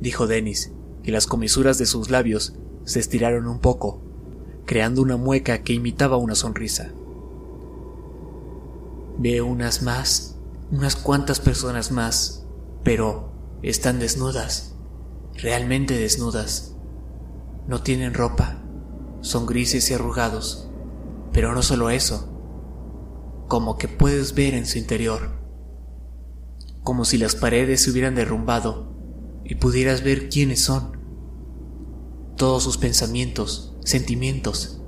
dijo 0.00 0.26
Dennis, 0.26 0.72
y 1.02 1.10
las 1.10 1.26
comisuras 1.26 1.78
de 1.78 1.86
sus 1.86 2.10
labios 2.10 2.54
se 2.84 3.00
estiraron 3.00 3.46
un 3.46 3.58
poco, 3.58 4.02
creando 4.66 5.02
una 5.02 5.16
mueca 5.16 5.62
que 5.62 5.72
imitaba 5.72 6.16
una 6.16 6.34
sonrisa. 6.34 6.92
Veo 9.18 9.46
unas 9.46 9.82
más, 9.82 10.38
unas 10.70 10.96
cuantas 10.96 11.40
personas 11.40 11.92
más, 11.92 12.46
pero 12.82 13.32
están 13.62 13.98
desnudas, 13.98 14.74
realmente 15.34 15.96
desnudas. 15.96 16.76
No 17.66 17.82
tienen 17.82 18.14
ropa, 18.14 18.63
son 19.24 19.46
grises 19.46 19.90
y 19.90 19.94
arrugados, 19.94 20.68
pero 21.32 21.54
no 21.54 21.62
solo 21.62 21.88
eso, 21.88 22.28
como 23.48 23.78
que 23.78 23.88
puedes 23.88 24.34
ver 24.34 24.52
en 24.52 24.66
su 24.66 24.76
interior, 24.76 25.40
como 26.82 27.06
si 27.06 27.16
las 27.16 27.34
paredes 27.34 27.82
se 27.82 27.90
hubieran 27.90 28.14
derrumbado 28.14 28.92
y 29.42 29.54
pudieras 29.54 30.04
ver 30.04 30.28
quiénes 30.28 30.60
son. 30.60 30.98
Todos 32.36 32.64
sus 32.64 32.76
pensamientos, 32.76 33.74
sentimientos, 33.82 34.82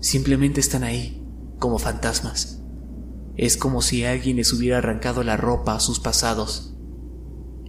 simplemente 0.00 0.58
están 0.58 0.82
ahí, 0.82 1.24
como 1.60 1.78
fantasmas. 1.78 2.60
Es 3.36 3.56
como 3.56 3.80
si 3.80 4.04
alguien 4.04 4.38
les 4.38 4.52
hubiera 4.52 4.78
arrancado 4.78 5.22
la 5.22 5.36
ropa 5.36 5.76
a 5.76 5.80
sus 5.80 6.00
pasados. 6.00 6.74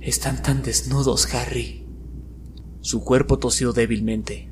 Están 0.01 0.41
tan 0.41 0.63
desnudos, 0.63 1.31
Harry. 1.35 1.87
Su 2.81 3.03
cuerpo 3.03 3.37
tosió 3.37 3.73
débilmente. 3.73 4.48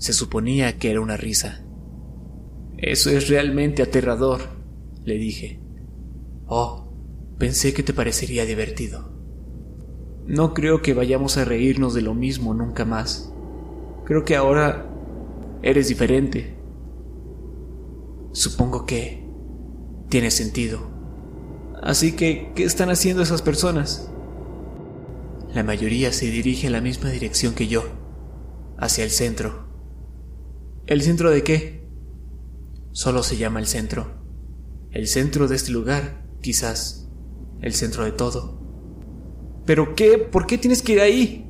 Se 0.00 0.14
suponía 0.14 0.78
que 0.78 0.90
era 0.90 1.02
una 1.02 1.18
risa. 1.18 1.62
Eso 2.78 3.10
es 3.10 3.28
realmente 3.28 3.82
aterrador, 3.82 4.40
le 5.04 5.18
dije. 5.18 5.60
Oh, 6.46 6.90
pensé 7.36 7.74
que 7.74 7.82
te 7.82 7.92
parecería 7.92 8.46
divertido. 8.46 9.12
No 10.26 10.54
creo 10.54 10.80
que 10.80 10.94
vayamos 10.94 11.36
a 11.36 11.44
reírnos 11.44 11.92
de 11.92 12.00
lo 12.00 12.14
mismo 12.14 12.54
nunca 12.54 12.86
más. 12.86 13.30
Creo 14.06 14.24
que 14.24 14.36
ahora 14.36 14.90
eres 15.60 15.88
diferente. 15.88 16.56
Supongo 18.32 18.86
que 18.86 19.28
tiene 20.08 20.30
sentido. 20.30 20.80
Así 21.82 22.12
que, 22.12 22.52
¿qué 22.54 22.64
están 22.64 22.88
haciendo 22.88 23.22
esas 23.22 23.42
personas? 23.42 24.10
La 25.52 25.62
mayoría 25.62 26.10
se 26.10 26.30
dirige 26.30 26.68
en 26.68 26.72
la 26.72 26.80
misma 26.80 27.10
dirección 27.10 27.52
que 27.52 27.68
yo, 27.68 27.82
hacia 28.78 29.04
el 29.04 29.10
centro. 29.10 29.69
¿El 30.90 31.02
centro 31.02 31.30
de 31.30 31.44
qué? 31.44 31.88
Solo 32.90 33.22
se 33.22 33.36
llama 33.36 33.60
el 33.60 33.68
centro. 33.68 34.08
El 34.90 35.06
centro 35.06 35.46
de 35.46 35.54
este 35.54 35.70
lugar, 35.70 36.26
quizás. 36.42 37.08
El 37.60 37.74
centro 37.74 38.04
de 38.04 38.10
todo. 38.10 38.60
¿Pero 39.66 39.94
qué? 39.94 40.18
¿Por 40.18 40.48
qué 40.48 40.58
tienes 40.58 40.82
que 40.82 40.94
ir 40.94 41.00
ahí? 41.00 41.48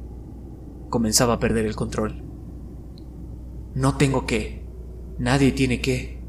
Comenzaba 0.90 1.33
a 1.33 1.38
perder 1.38 1.64
el 1.64 1.74
control. 1.74 2.22
No 3.74 3.96
tengo 3.96 4.26
que. 4.26 4.66
Nadie 5.18 5.53
tiene 5.53 5.81
que 5.81 6.20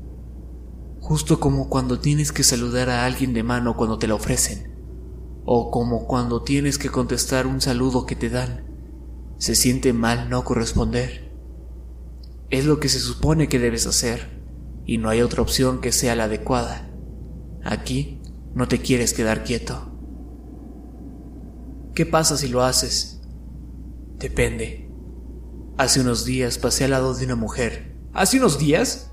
justo 1.02 1.42
como 1.42 1.68
cuando 1.68 2.00
tienes 2.00 2.32
que 2.32 2.44
saludar 2.44 2.90
a 2.90 3.04
alguien 3.04 3.34
de 3.34 3.44
mano 3.44 3.76
cuando 3.76 3.98
te 3.98 4.08
la 4.08 4.16
ofrecen, 4.16 4.74
o 5.44 5.70
como 5.70 6.08
cuando 6.08 6.44
tienes 6.44 6.78
que 6.78 6.88
contestar 6.88 7.46
un 7.46 7.60
saludo 7.60 8.06
que 8.06 8.16
te 8.16 8.30
dan. 8.30 8.64
Se 9.38 9.56
siente 9.56 9.92
mal 9.92 10.30
no 10.30 10.46
corresponder. 10.46 11.31
Es 12.52 12.66
lo 12.66 12.82
que 12.82 12.90
se 12.90 13.00
supone 13.00 13.48
que 13.48 13.60
debes 13.60 13.88
hacer, 13.88 14.44
y 14.86 14.98
no 14.98 15.08
hay 15.08 15.22
otra 15.22 15.42
opción 15.42 15.80
que 15.80 15.94
sea 15.94 16.18
la 16.18 16.26
adecuada. 16.26 16.92
Aquí 17.64 18.22
no 18.54 18.68
te 18.68 18.80
quieres 18.80 19.14
quedar 19.14 19.46
quieto. 19.46 19.90
¿Qué 21.96 22.06
pasa 22.06 22.36
si 22.36 22.50
lo 22.50 22.62
haces? 22.64 23.22
Depende. 24.18 24.90
Hace 25.78 26.02
unos 26.02 26.26
días 26.26 26.58
pasé 26.58 26.84
al 26.84 26.92
lado 26.92 27.14
de 27.14 27.24
una 27.24 27.36
mujer. 27.36 27.96
¿Hace 28.12 28.38
unos 28.38 28.60
días? 28.60 29.12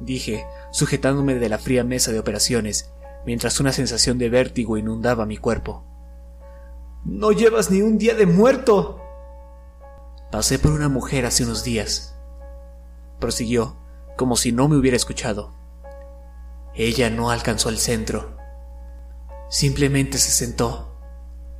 Dije, 0.00 0.44
sujetándome 0.72 1.36
de 1.36 1.48
la 1.48 1.58
fría 1.58 1.84
mesa 1.84 2.10
de 2.10 2.18
operaciones, 2.18 2.90
mientras 3.24 3.60
una 3.60 3.72
sensación 3.72 4.18
de 4.18 4.28
vértigo 4.28 4.76
inundaba 4.76 5.24
mi 5.24 5.36
cuerpo. 5.36 5.84
No 7.04 7.30
llevas 7.30 7.70
ni 7.70 7.80
un 7.80 7.96
día 7.96 8.14
de 8.14 8.26
muerto. 8.26 9.00
Pasé 10.32 10.58
por 10.58 10.72
una 10.72 10.88
mujer 10.88 11.26
hace 11.26 11.44
unos 11.44 11.62
días. 11.62 12.11
Prosiguió, 13.22 13.76
como 14.16 14.36
si 14.36 14.50
no 14.50 14.66
me 14.66 14.74
hubiera 14.74 14.96
escuchado. 14.96 15.54
Ella 16.74 17.08
no 17.08 17.30
alcanzó 17.30 17.68
el 17.68 17.78
centro. 17.78 18.36
Simplemente 19.48 20.18
se 20.18 20.32
sentó, 20.32 20.98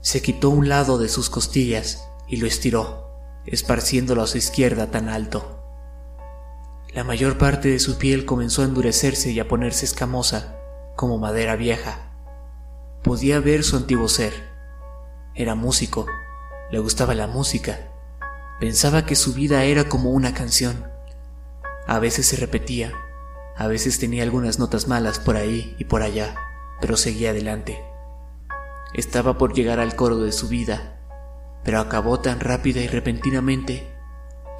se 0.00 0.22
quitó 0.22 0.50
un 0.50 0.68
lado 0.68 0.98
de 0.98 1.08
sus 1.08 1.30
costillas 1.30 2.08
y 2.26 2.38
lo 2.38 2.48
estiró, 2.48 3.14
esparciéndolo 3.46 4.22
a 4.22 4.26
su 4.26 4.38
izquierda 4.38 4.90
tan 4.90 5.08
alto. 5.08 5.62
La 6.92 7.04
mayor 7.04 7.38
parte 7.38 7.68
de 7.68 7.78
su 7.78 7.96
piel 7.96 8.24
comenzó 8.24 8.62
a 8.62 8.64
endurecerse 8.64 9.30
y 9.30 9.38
a 9.38 9.46
ponerse 9.46 9.84
escamosa, 9.84 10.56
como 10.96 11.18
madera 11.18 11.54
vieja. 11.54 12.10
Podía 13.04 13.38
ver 13.38 13.62
su 13.62 13.76
antiguo 13.76 14.08
ser. 14.08 14.32
Era 15.36 15.54
músico, 15.54 16.06
le 16.72 16.80
gustaba 16.80 17.14
la 17.14 17.28
música. 17.28 17.92
Pensaba 18.58 19.06
que 19.06 19.14
su 19.14 19.32
vida 19.32 19.62
era 19.62 19.88
como 19.88 20.10
una 20.10 20.34
canción. 20.34 20.91
A 21.86 21.98
veces 21.98 22.26
se 22.26 22.36
repetía, 22.36 22.92
a 23.56 23.66
veces 23.66 23.98
tenía 23.98 24.22
algunas 24.22 24.58
notas 24.58 24.88
malas 24.88 25.18
por 25.18 25.36
ahí 25.36 25.74
y 25.78 25.84
por 25.84 26.02
allá, 26.02 26.34
pero 26.80 26.96
seguía 26.96 27.30
adelante. 27.30 27.84
Estaba 28.94 29.38
por 29.38 29.54
llegar 29.54 29.80
al 29.80 29.96
coro 29.96 30.18
de 30.18 30.32
su 30.32 30.48
vida, 30.48 31.00
pero 31.64 31.80
acabó 31.80 32.20
tan 32.20 32.40
rápida 32.40 32.80
y 32.80 32.88
repentinamente 32.88 33.92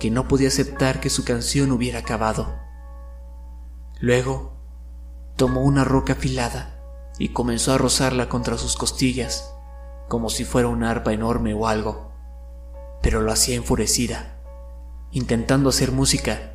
que 0.01 0.11
no 0.11 0.27
podía 0.27 0.49
aceptar 0.49 1.01
que 1.01 1.11
su 1.11 1.25
canción 1.25 1.71
hubiera 1.71 2.01
acabado. 2.01 2.59
Luego, 4.01 4.57
tomó 5.37 5.63
una 5.63 5.85
roca 5.85 6.15
afilada 6.15 6.81
y 7.19 7.29
comenzó 7.29 7.73
a 7.73 7.79
rozarla 7.79 8.29
contra 8.29 8.59
sus 8.59 8.77
costillas, 8.77 9.55
como 10.09 10.29
si 10.29 10.45
fuera 10.45 10.69
una 10.69 10.91
arpa 10.91 11.13
enorme 11.13 11.55
o 11.55 11.69
algo, 11.69 12.13
pero 13.01 13.21
lo 13.21 13.33
hacía 13.33 13.57
enfurecida, 13.57 14.41
intentando 15.13 15.69
hacer 15.69 15.93
música, 15.93 16.52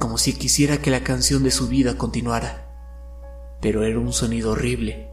como 0.00 0.16
si 0.18 0.32
quisiera 0.32 0.78
que 0.78 0.90
la 0.90 1.04
canción 1.04 1.44
de 1.44 1.50
su 1.50 1.68
vida 1.68 1.96
continuara. 1.98 2.66
Pero 3.60 3.84
era 3.84 3.98
un 3.98 4.12
sonido 4.14 4.52
horrible, 4.52 5.12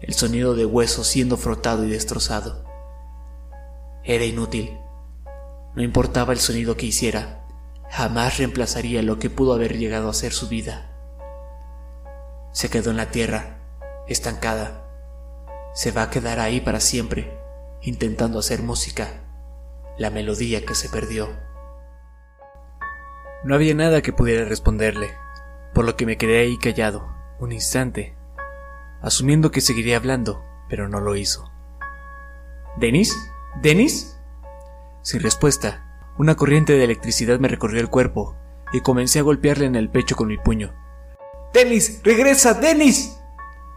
el 0.00 0.14
sonido 0.14 0.56
de 0.56 0.64
hueso 0.64 1.04
siendo 1.04 1.36
frotado 1.36 1.84
y 1.84 1.90
destrozado. 1.90 2.64
Era 4.02 4.24
inútil. 4.24 4.78
No 5.76 5.82
importaba 5.82 6.32
el 6.32 6.40
sonido 6.40 6.76
que 6.76 6.86
hiciera, 6.86 7.46
jamás 7.90 8.38
reemplazaría 8.38 9.02
lo 9.02 9.18
que 9.18 9.28
pudo 9.28 9.52
haber 9.52 9.76
llegado 9.76 10.08
a 10.08 10.14
ser 10.14 10.32
su 10.32 10.48
vida. 10.48 10.90
Se 12.52 12.70
quedó 12.70 12.90
en 12.90 12.96
la 12.96 13.10
tierra, 13.10 13.58
estancada. 14.08 14.88
Se 15.74 15.92
va 15.92 16.04
a 16.04 16.10
quedar 16.10 16.40
ahí 16.40 16.62
para 16.62 16.80
siempre, 16.80 17.38
intentando 17.82 18.38
hacer 18.38 18.62
música, 18.62 19.08
la 19.98 20.08
melodía 20.08 20.64
que 20.64 20.74
se 20.74 20.88
perdió. 20.88 21.28
No 23.44 23.56
había 23.56 23.74
nada 23.74 24.02
que 24.02 24.12
pudiera 24.12 24.44
responderle, 24.44 25.10
por 25.74 25.84
lo 25.84 25.96
que 25.96 26.06
me 26.06 26.16
quedé 26.16 26.40
ahí 26.40 26.58
callado, 26.58 27.12
un 27.40 27.50
instante, 27.50 28.14
asumiendo 29.00 29.50
que 29.50 29.60
seguiría 29.60 29.96
hablando, 29.96 30.44
pero 30.68 30.88
no 30.88 31.00
lo 31.00 31.16
hizo. 31.16 31.50
¿Denis? 32.78 33.12
¿Denis? 33.60 34.16
Sin 35.02 35.20
respuesta, 35.20 35.84
una 36.18 36.36
corriente 36.36 36.74
de 36.74 36.84
electricidad 36.84 37.40
me 37.40 37.48
recorrió 37.48 37.80
el 37.80 37.88
cuerpo 37.88 38.36
y 38.72 38.80
comencé 38.80 39.18
a 39.18 39.22
golpearle 39.22 39.66
en 39.66 39.74
el 39.74 39.90
pecho 39.90 40.14
con 40.14 40.28
mi 40.28 40.38
puño. 40.38 40.72
¡Denis! 41.52 42.00
¡Regresa! 42.04 42.54
¡Denis! 42.54 43.18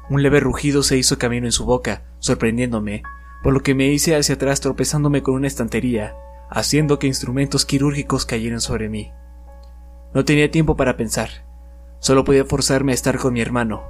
Un 0.10 0.22
leve 0.22 0.40
rugido 0.40 0.84
se 0.84 0.96
hizo 0.98 1.18
camino 1.18 1.48
en 1.48 1.52
su 1.52 1.66
boca, 1.66 2.04
sorprendiéndome, 2.20 3.02
por 3.44 3.54
lo 3.54 3.62
que 3.62 3.74
me 3.74 3.88
hice 3.88 4.16
hacia 4.16 4.36
atrás 4.36 4.62
tropezándome 4.62 5.24
con 5.24 5.34
una 5.34 5.48
estantería, 5.48 6.16
haciendo 6.50 7.00
que 7.00 7.08
instrumentos 7.08 7.66
quirúrgicos 7.66 8.26
cayeran 8.26 8.62
sobre 8.62 8.90
mí. 8.90 9.12
No 10.16 10.24
tenía 10.24 10.50
tiempo 10.50 10.78
para 10.78 10.96
pensar. 10.96 11.30
Solo 12.00 12.24
podía 12.24 12.46
forzarme 12.46 12.94
a 12.94 12.96
estar 12.96 13.20
con 13.20 13.34
mi 13.34 13.42
hermano. 13.42 13.84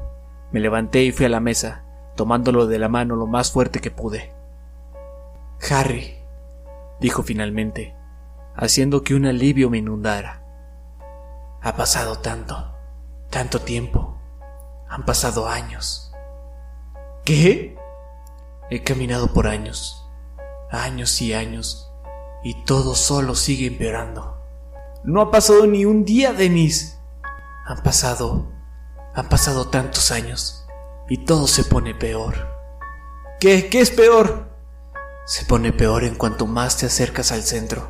Me 0.51 0.59
levanté 0.59 1.03
y 1.03 1.11
fui 1.11 1.27
a 1.27 1.29
la 1.29 1.39
mesa, 1.39 1.83
tomándolo 2.15 2.65
de 2.65 2.79
la 2.79 2.89
mano 2.89 3.15
lo 3.15 3.27
más 3.27 3.51
fuerte 3.51 3.79
que 3.79 3.91
pude. 3.91 4.33
Harry, 5.69 6.17
dijo 6.99 7.21
finalmente, 7.21 7.95
haciendo 8.55 9.03
que 9.03 9.13
un 9.13 9.27
alivio 9.27 9.69
me 9.69 9.77
inundara. 9.77 10.41
Ha 11.61 11.75
pasado 11.75 12.17
tanto, 12.17 12.73
tanto 13.29 13.59
tiempo. 13.59 14.17
Han 14.89 15.05
pasado 15.05 15.47
años. 15.47 16.11
¿Qué? 17.23 17.77
He 18.71 18.81
caminado 18.81 19.31
por 19.31 19.45
años, 19.45 20.09
años 20.71 21.21
y 21.21 21.35
años, 21.35 21.91
y 22.43 22.65
todo 22.65 22.95
solo 22.95 23.35
sigue 23.35 23.67
empeorando. 23.67 24.34
No 25.05 25.21
ha 25.21 25.29
pasado 25.29 25.67
ni 25.67 25.85
un 25.85 26.03
día, 26.03 26.33
Denis. 26.33 26.99
Han 27.67 27.83
pasado... 27.83 28.51
Han 29.13 29.29
pasado 29.29 29.67
tantos 29.67 30.11
años. 30.11 30.65
Y 31.07 31.25
todo 31.25 31.47
se 31.47 31.63
pone 31.63 31.93
peor. 31.93 32.33
¿Qué? 33.39 33.69
¿Qué 33.69 33.81
es 33.81 33.91
peor? 33.91 34.49
Se 35.27 35.45
pone 35.45 35.71
peor 35.71 36.05
en 36.05 36.15
cuanto 36.15 36.47
más 36.47 36.77
te 36.77 36.87
acercas 36.87 37.31
al 37.31 37.43
centro. 37.43 37.87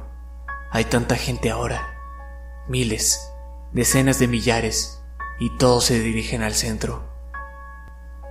Hay 0.72 0.84
tanta 0.86 1.16
gente 1.16 1.50
ahora. 1.50 1.96
Miles, 2.68 3.32
decenas 3.72 4.20
de 4.20 4.28
millares. 4.28 5.02
Y 5.40 5.56
todos 5.58 5.86
se 5.86 6.02
dirigen 6.02 6.44
al 6.44 6.54
centro. 6.54 7.02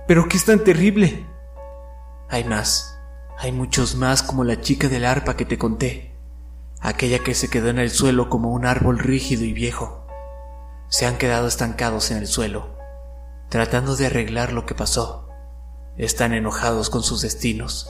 ¿Pero 0.07 0.29
qué 0.29 0.37
es 0.37 0.45
tan 0.45 0.63
terrible? 0.63 1.25
Hay 2.29 2.43
más. 2.43 2.99
Hay 3.39 3.51
muchos 3.51 3.95
más 3.95 4.21
como 4.21 4.43
la 4.43 4.61
chica 4.61 4.87
del 4.89 5.05
arpa 5.05 5.35
que 5.35 5.45
te 5.45 5.57
conté 5.57 6.14
aquella 6.85 7.17
que 7.17 7.33
se 7.33 7.49
quedó 7.49 7.69
en 7.69 7.79
el 7.79 7.89
suelo 7.89 8.29
como 8.29 8.51
un 8.51 8.63
árbol 8.63 8.99
rígido 8.99 9.43
y 9.43 9.53
viejo. 9.53 10.05
Se 10.87 11.07
han 11.07 11.17
quedado 11.17 11.47
estancados 11.47 12.11
en 12.11 12.17
el 12.17 12.27
suelo, 12.27 12.77
tratando 13.49 13.95
de 13.95 14.05
arreglar 14.05 14.53
lo 14.53 14.67
que 14.67 14.75
pasó. 14.75 15.27
Están 15.97 16.31
enojados 16.31 16.91
con 16.91 17.01
sus 17.01 17.21
destinos, 17.21 17.89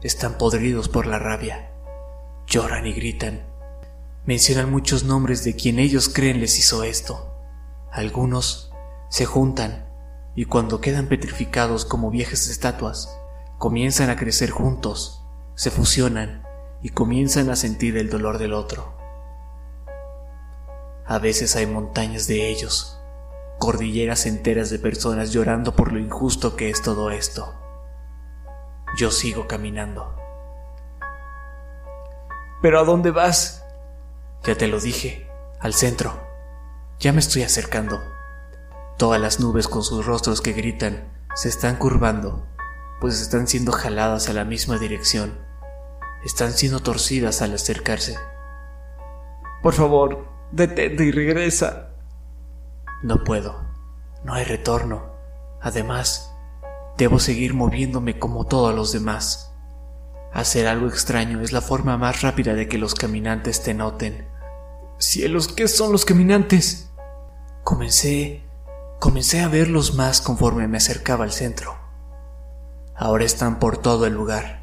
están 0.00 0.38
podridos 0.38 0.88
por 0.88 1.06
la 1.06 1.18
rabia, 1.18 1.72
lloran 2.46 2.86
y 2.86 2.92
gritan. 2.92 3.46
Mencionan 4.26 4.70
muchos 4.70 5.02
nombres 5.02 5.42
de 5.42 5.56
quien 5.56 5.80
ellos 5.80 6.08
creen 6.08 6.38
les 6.38 6.56
hizo 6.56 6.84
esto. 6.84 7.34
Algunos 7.90 8.70
se 9.08 9.26
juntan 9.26 9.86
y 10.36 10.44
cuando 10.44 10.80
quedan 10.80 11.08
petrificados 11.08 11.84
como 11.84 12.12
viejas 12.12 12.46
estatuas, 12.46 13.12
comienzan 13.58 14.08
a 14.08 14.14
crecer 14.14 14.50
juntos, 14.50 15.24
se 15.56 15.72
fusionan 15.72 16.48
y 16.82 16.90
comienzan 16.90 17.50
a 17.50 17.56
sentir 17.56 17.96
el 17.96 18.08
dolor 18.08 18.38
del 18.38 18.52
otro. 18.52 18.94
A 21.04 21.18
veces 21.18 21.56
hay 21.56 21.66
montañas 21.66 22.26
de 22.26 22.48
ellos, 22.48 22.98
cordilleras 23.58 24.26
enteras 24.26 24.70
de 24.70 24.78
personas 24.78 25.32
llorando 25.32 25.74
por 25.74 25.92
lo 25.92 25.98
injusto 25.98 26.56
que 26.56 26.70
es 26.70 26.82
todo 26.82 27.10
esto. 27.10 27.54
Yo 28.96 29.10
sigo 29.10 29.46
caminando. 29.46 30.16
¿Pero 32.62 32.80
a 32.80 32.84
dónde 32.84 33.10
vas? 33.10 33.64
Ya 34.44 34.56
te 34.56 34.68
lo 34.68 34.80
dije, 34.80 35.28
al 35.60 35.74
centro. 35.74 36.12
Ya 36.98 37.12
me 37.12 37.20
estoy 37.20 37.42
acercando. 37.42 38.00
Todas 38.98 39.20
las 39.20 39.40
nubes 39.40 39.68
con 39.68 39.82
sus 39.82 40.04
rostros 40.04 40.40
que 40.40 40.52
gritan 40.52 41.08
se 41.34 41.48
están 41.48 41.76
curvando, 41.76 42.46
pues 43.00 43.20
están 43.20 43.46
siendo 43.46 43.72
jaladas 43.72 44.28
a 44.28 44.32
la 44.32 44.44
misma 44.44 44.78
dirección 44.78 45.49
están 46.24 46.52
siendo 46.52 46.80
torcidas 46.80 47.42
al 47.42 47.54
acercarse. 47.54 48.16
Por 49.62 49.74
favor, 49.74 50.26
detente 50.52 51.04
y 51.04 51.10
regresa. 51.10 51.90
No 53.02 53.24
puedo. 53.24 53.64
No 54.24 54.34
hay 54.34 54.44
retorno. 54.44 55.14
Además, 55.60 56.34
debo 56.96 57.18
seguir 57.18 57.54
moviéndome 57.54 58.18
como 58.18 58.46
todos 58.46 58.74
los 58.74 58.92
demás. 58.92 59.54
Hacer 60.32 60.66
algo 60.66 60.86
extraño 60.86 61.40
es 61.40 61.52
la 61.52 61.60
forma 61.60 61.96
más 61.96 62.22
rápida 62.22 62.54
de 62.54 62.68
que 62.68 62.78
los 62.78 62.94
caminantes 62.94 63.62
te 63.62 63.74
noten. 63.74 64.28
Cielos, 64.98 65.48
¿qué 65.48 65.66
son 65.66 65.92
los 65.92 66.04
caminantes? 66.04 66.90
Comencé, 67.64 68.44
comencé 68.98 69.40
a 69.40 69.48
verlos 69.48 69.94
más 69.94 70.20
conforme 70.20 70.68
me 70.68 70.76
acercaba 70.76 71.24
al 71.24 71.32
centro. 71.32 71.76
Ahora 72.94 73.24
están 73.24 73.58
por 73.58 73.78
todo 73.78 74.06
el 74.06 74.12
lugar 74.12 74.59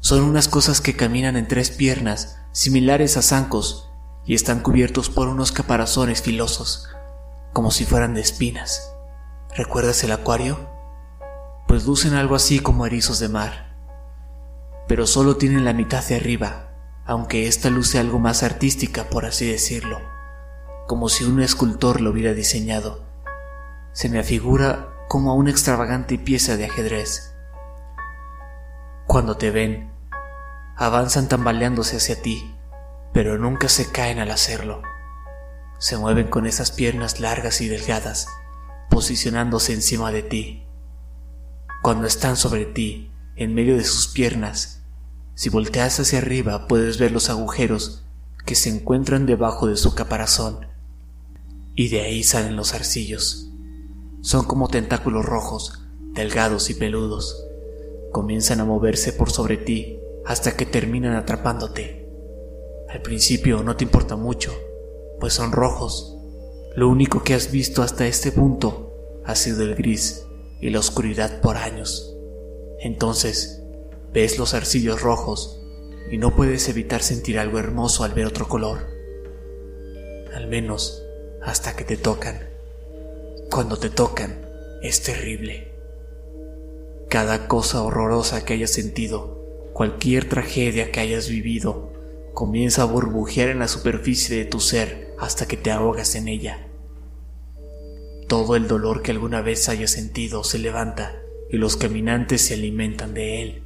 son 0.00 0.22
unas 0.22 0.48
cosas 0.48 0.80
que 0.80 0.96
caminan 0.96 1.36
en 1.36 1.48
tres 1.48 1.70
piernas, 1.70 2.38
similares 2.52 3.16
a 3.16 3.22
zancos, 3.22 3.90
y 4.24 4.34
están 4.34 4.60
cubiertos 4.60 5.08
por 5.10 5.28
unos 5.28 5.52
caparazones 5.52 6.22
filosos, 6.22 6.88
como 7.52 7.70
si 7.70 7.84
fueran 7.84 8.14
de 8.14 8.20
espinas. 8.20 8.92
¿Recuerdas 9.56 10.04
el 10.04 10.12
acuario? 10.12 10.68
Pues 11.66 11.86
lucen 11.86 12.14
algo 12.14 12.34
así 12.36 12.60
como 12.60 12.86
erizos 12.86 13.18
de 13.18 13.28
mar. 13.28 13.74
Pero 14.86 15.06
solo 15.06 15.36
tienen 15.36 15.64
la 15.64 15.72
mitad 15.72 16.06
de 16.06 16.16
arriba, 16.16 16.70
aunque 17.06 17.48
esta 17.48 17.70
luce 17.70 17.98
algo 17.98 18.18
más 18.18 18.42
artística, 18.42 19.08
por 19.08 19.24
así 19.24 19.46
decirlo, 19.46 19.98
como 20.86 21.08
si 21.08 21.24
un 21.24 21.40
escultor 21.40 22.00
lo 22.00 22.10
hubiera 22.10 22.34
diseñado. 22.34 23.04
Se 23.92 24.08
me 24.08 24.18
afigura 24.18 24.88
como 25.08 25.30
a 25.30 25.34
una 25.34 25.50
extravagante 25.50 26.18
pieza 26.18 26.56
de 26.56 26.66
ajedrez. 26.66 27.27
Cuando 29.08 29.38
te 29.38 29.50
ven, 29.50 29.90
avanzan 30.76 31.30
tambaleándose 31.30 31.96
hacia 31.96 32.20
ti, 32.20 32.54
pero 33.14 33.38
nunca 33.38 33.70
se 33.70 33.90
caen 33.90 34.18
al 34.18 34.30
hacerlo. 34.30 34.82
Se 35.78 35.96
mueven 35.96 36.28
con 36.28 36.46
esas 36.46 36.72
piernas 36.72 37.18
largas 37.18 37.62
y 37.62 37.68
delgadas, 37.68 38.26
posicionándose 38.90 39.72
encima 39.72 40.12
de 40.12 40.22
ti. 40.22 40.66
Cuando 41.82 42.06
están 42.06 42.36
sobre 42.36 42.66
ti, 42.66 43.10
en 43.34 43.54
medio 43.54 43.78
de 43.78 43.84
sus 43.84 44.08
piernas, 44.08 44.82
si 45.34 45.48
volteas 45.48 45.98
hacia 45.98 46.18
arriba 46.18 46.68
puedes 46.68 46.98
ver 46.98 47.10
los 47.10 47.30
agujeros 47.30 48.04
que 48.44 48.56
se 48.56 48.68
encuentran 48.68 49.24
debajo 49.24 49.68
de 49.68 49.78
su 49.78 49.94
caparazón. 49.94 50.66
Y 51.74 51.88
de 51.88 52.02
ahí 52.02 52.22
salen 52.22 52.56
los 52.56 52.74
arcillos. 52.74 53.48
Son 54.20 54.44
como 54.44 54.68
tentáculos 54.68 55.24
rojos, 55.24 55.82
delgados 56.12 56.68
y 56.68 56.74
peludos 56.74 57.47
comienzan 58.10 58.60
a 58.60 58.64
moverse 58.64 59.12
por 59.12 59.30
sobre 59.30 59.56
ti 59.56 60.00
hasta 60.24 60.56
que 60.56 60.66
terminan 60.66 61.14
atrapándote. 61.14 62.06
Al 62.88 63.02
principio 63.02 63.62
no 63.62 63.76
te 63.76 63.84
importa 63.84 64.16
mucho, 64.16 64.52
pues 65.20 65.34
son 65.34 65.52
rojos. 65.52 66.16
Lo 66.74 66.88
único 66.88 67.22
que 67.22 67.34
has 67.34 67.50
visto 67.50 67.82
hasta 67.82 68.06
este 68.06 68.32
punto 68.32 69.20
ha 69.24 69.34
sido 69.34 69.62
el 69.62 69.74
gris 69.74 70.26
y 70.60 70.70
la 70.70 70.78
oscuridad 70.78 71.40
por 71.40 71.56
años. 71.56 72.16
Entonces, 72.80 73.62
ves 74.12 74.38
los 74.38 74.54
arcillos 74.54 75.02
rojos 75.02 75.60
y 76.10 76.18
no 76.18 76.34
puedes 76.34 76.68
evitar 76.68 77.02
sentir 77.02 77.38
algo 77.38 77.58
hermoso 77.58 78.04
al 78.04 78.12
ver 78.12 78.26
otro 78.26 78.48
color. 78.48 78.86
Al 80.34 80.46
menos 80.46 81.02
hasta 81.42 81.76
que 81.76 81.84
te 81.84 81.96
tocan. 81.96 82.48
Cuando 83.50 83.76
te 83.78 83.90
tocan, 83.90 84.46
es 84.82 85.02
terrible. 85.02 85.67
Cada 87.08 87.48
cosa 87.48 87.82
horrorosa 87.82 88.44
que 88.44 88.52
hayas 88.52 88.72
sentido, 88.72 89.42
cualquier 89.72 90.28
tragedia 90.28 90.92
que 90.92 91.00
hayas 91.00 91.30
vivido, 91.30 91.90
comienza 92.34 92.82
a 92.82 92.84
burbujear 92.84 93.48
en 93.48 93.60
la 93.60 93.68
superficie 93.68 94.36
de 94.36 94.44
tu 94.44 94.60
ser 94.60 95.14
hasta 95.18 95.48
que 95.48 95.56
te 95.56 95.70
ahogas 95.70 96.14
en 96.16 96.28
ella. 96.28 96.66
Todo 98.28 98.56
el 98.56 98.68
dolor 98.68 99.00
que 99.00 99.12
alguna 99.12 99.40
vez 99.40 99.70
hayas 99.70 99.90
sentido 99.90 100.44
se 100.44 100.58
levanta 100.58 101.16
y 101.50 101.56
los 101.56 101.76
caminantes 101.76 102.42
se 102.42 102.54
alimentan 102.54 103.14
de 103.14 103.40
él. 103.40 103.62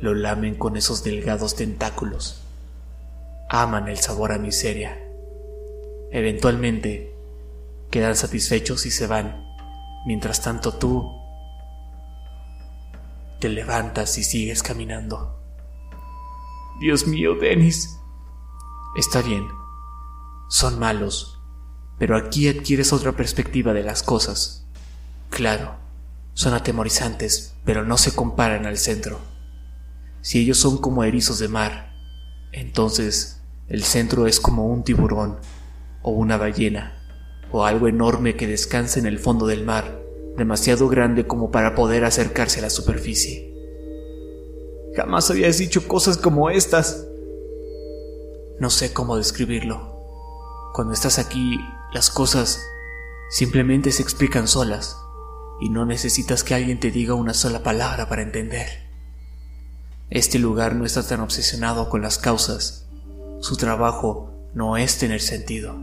Lo 0.00 0.14
lamen 0.14 0.54
con 0.54 0.78
esos 0.78 1.04
delgados 1.04 1.56
tentáculos. 1.56 2.42
Aman 3.50 3.88
el 3.88 3.98
sabor 3.98 4.32
a 4.32 4.38
miseria. 4.38 4.98
Eventualmente, 6.10 7.12
quedan 7.90 8.16
satisfechos 8.16 8.86
y 8.86 8.90
se 8.90 9.06
van. 9.06 9.44
Mientras 10.06 10.40
tanto 10.40 10.72
tú 10.72 11.23
te 13.44 13.50
levantas 13.50 14.16
y 14.16 14.24
sigues 14.24 14.62
caminando. 14.62 15.38
Dios 16.80 17.06
mío, 17.06 17.34
Dennis. 17.34 18.00
Está 18.96 19.20
bien. 19.20 19.46
Son 20.48 20.78
malos. 20.78 21.42
Pero 21.98 22.16
aquí 22.16 22.48
adquieres 22.48 22.94
otra 22.94 23.12
perspectiva 23.12 23.74
de 23.74 23.82
las 23.82 24.02
cosas. 24.02 24.66
Claro, 25.28 25.74
son 26.32 26.54
atemorizantes, 26.54 27.54
pero 27.66 27.84
no 27.84 27.98
se 27.98 28.14
comparan 28.14 28.64
al 28.64 28.78
centro. 28.78 29.20
Si 30.22 30.38
ellos 30.38 30.56
son 30.56 30.78
como 30.78 31.04
erizos 31.04 31.38
de 31.38 31.48
mar, 31.48 31.92
entonces 32.50 33.42
el 33.68 33.84
centro 33.84 34.26
es 34.26 34.40
como 34.40 34.68
un 34.68 34.84
tiburón, 34.84 35.38
o 36.00 36.12
una 36.12 36.38
ballena, 36.38 36.94
o 37.52 37.66
algo 37.66 37.88
enorme 37.88 38.36
que 38.36 38.46
descansa 38.46 38.98
en 39.00 39.04
el 39.04 39.18
fondo 39.18 39.46
del 39.46 39.66
mar, 39.66 40.00
demasiado 40.36 40.88
grande 40.88 41.26
como 41.26 41.50
para 41.50 41.74
poder 41.74 42.04
acercarse 42.04 42.58
a 42.58 42.62
la 42.62 42.70
superficie. 42.70 43.52
Jamás 44.96 45.30
habías 45.30 45.58
dicho 45.58 45.88
cosas 45.88 46.16
como 46.16 46.50
estas. 46.50 47.06
No 48.60 48.70
sé 48.70 48.92
cómo 48.92 49.16
describirlo. 49.16 49.94
Cuando 50.72 50.92
estás 50.92 51.18
aquí, 51.18 51.58
las 51.92 52.10
cosas 52.10 52.64
simplemente 53.30 53.90
se 53.92 54.02
explican 54.02 54.46
solas 54.48 54.96
y 55.60 55.68
no 55.68 55.84
necesitas 55.86 56.44
que 56.44 56.54
alguien 56.54 56.78
te 56.78 56.90
diga 56.90 57.14
una 57.14 57.34
sola 57.34 57.62
palabra 57.62 58.08
para 58.08 58.22
entender. 58.22 58.84
Este 60.10 60.38
lugar 60.38 60.74
no 60.74 60.84
está 60.84 61.06
tan 61.06 61.20
obsesionado 61.20 61.88
con 61.88 62.02
las 62.02 62.18
causas. 62.18 62.86
Su 63.40 63.56
trabajo 63.56 64.30
no 64.54 64.76
es 64.76 64.98
tener 64.98 65.20
sentido. 65.20 65.74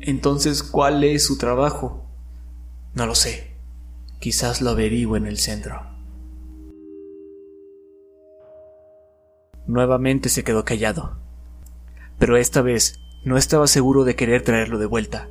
Entonces, 0.00 0.62
¿cuál 0.62 1.02
es 1.02 1.26
su 1.26 1.38
trabajo? 1.38 2.07
No 2.94 3.06
lo 3.06 3.14
sé. 3.14 3.52
Quizás 4.18 4.60
lo 4.60 4.70
averigüe 4.70 5.18
en 5.18 5.26
el 5.26 5.38
centro. 5.38 5.82
Nuevamente 9.66 10.28
se 10.28 10.44
quedó 10.44 10.64
callado. 10.64 11.18
Pero 12.18 12.36
esta 12.36 12.62
vez 12.62 12.98
no 13.24 13.36
estaba 13.36 13.66
seguro 13.66 14.04
de 14.04 14.16
querer 14.16 14.42
traerlo 14.42 14.78
de 14.78 14.86
vuelta. 14.86 15.28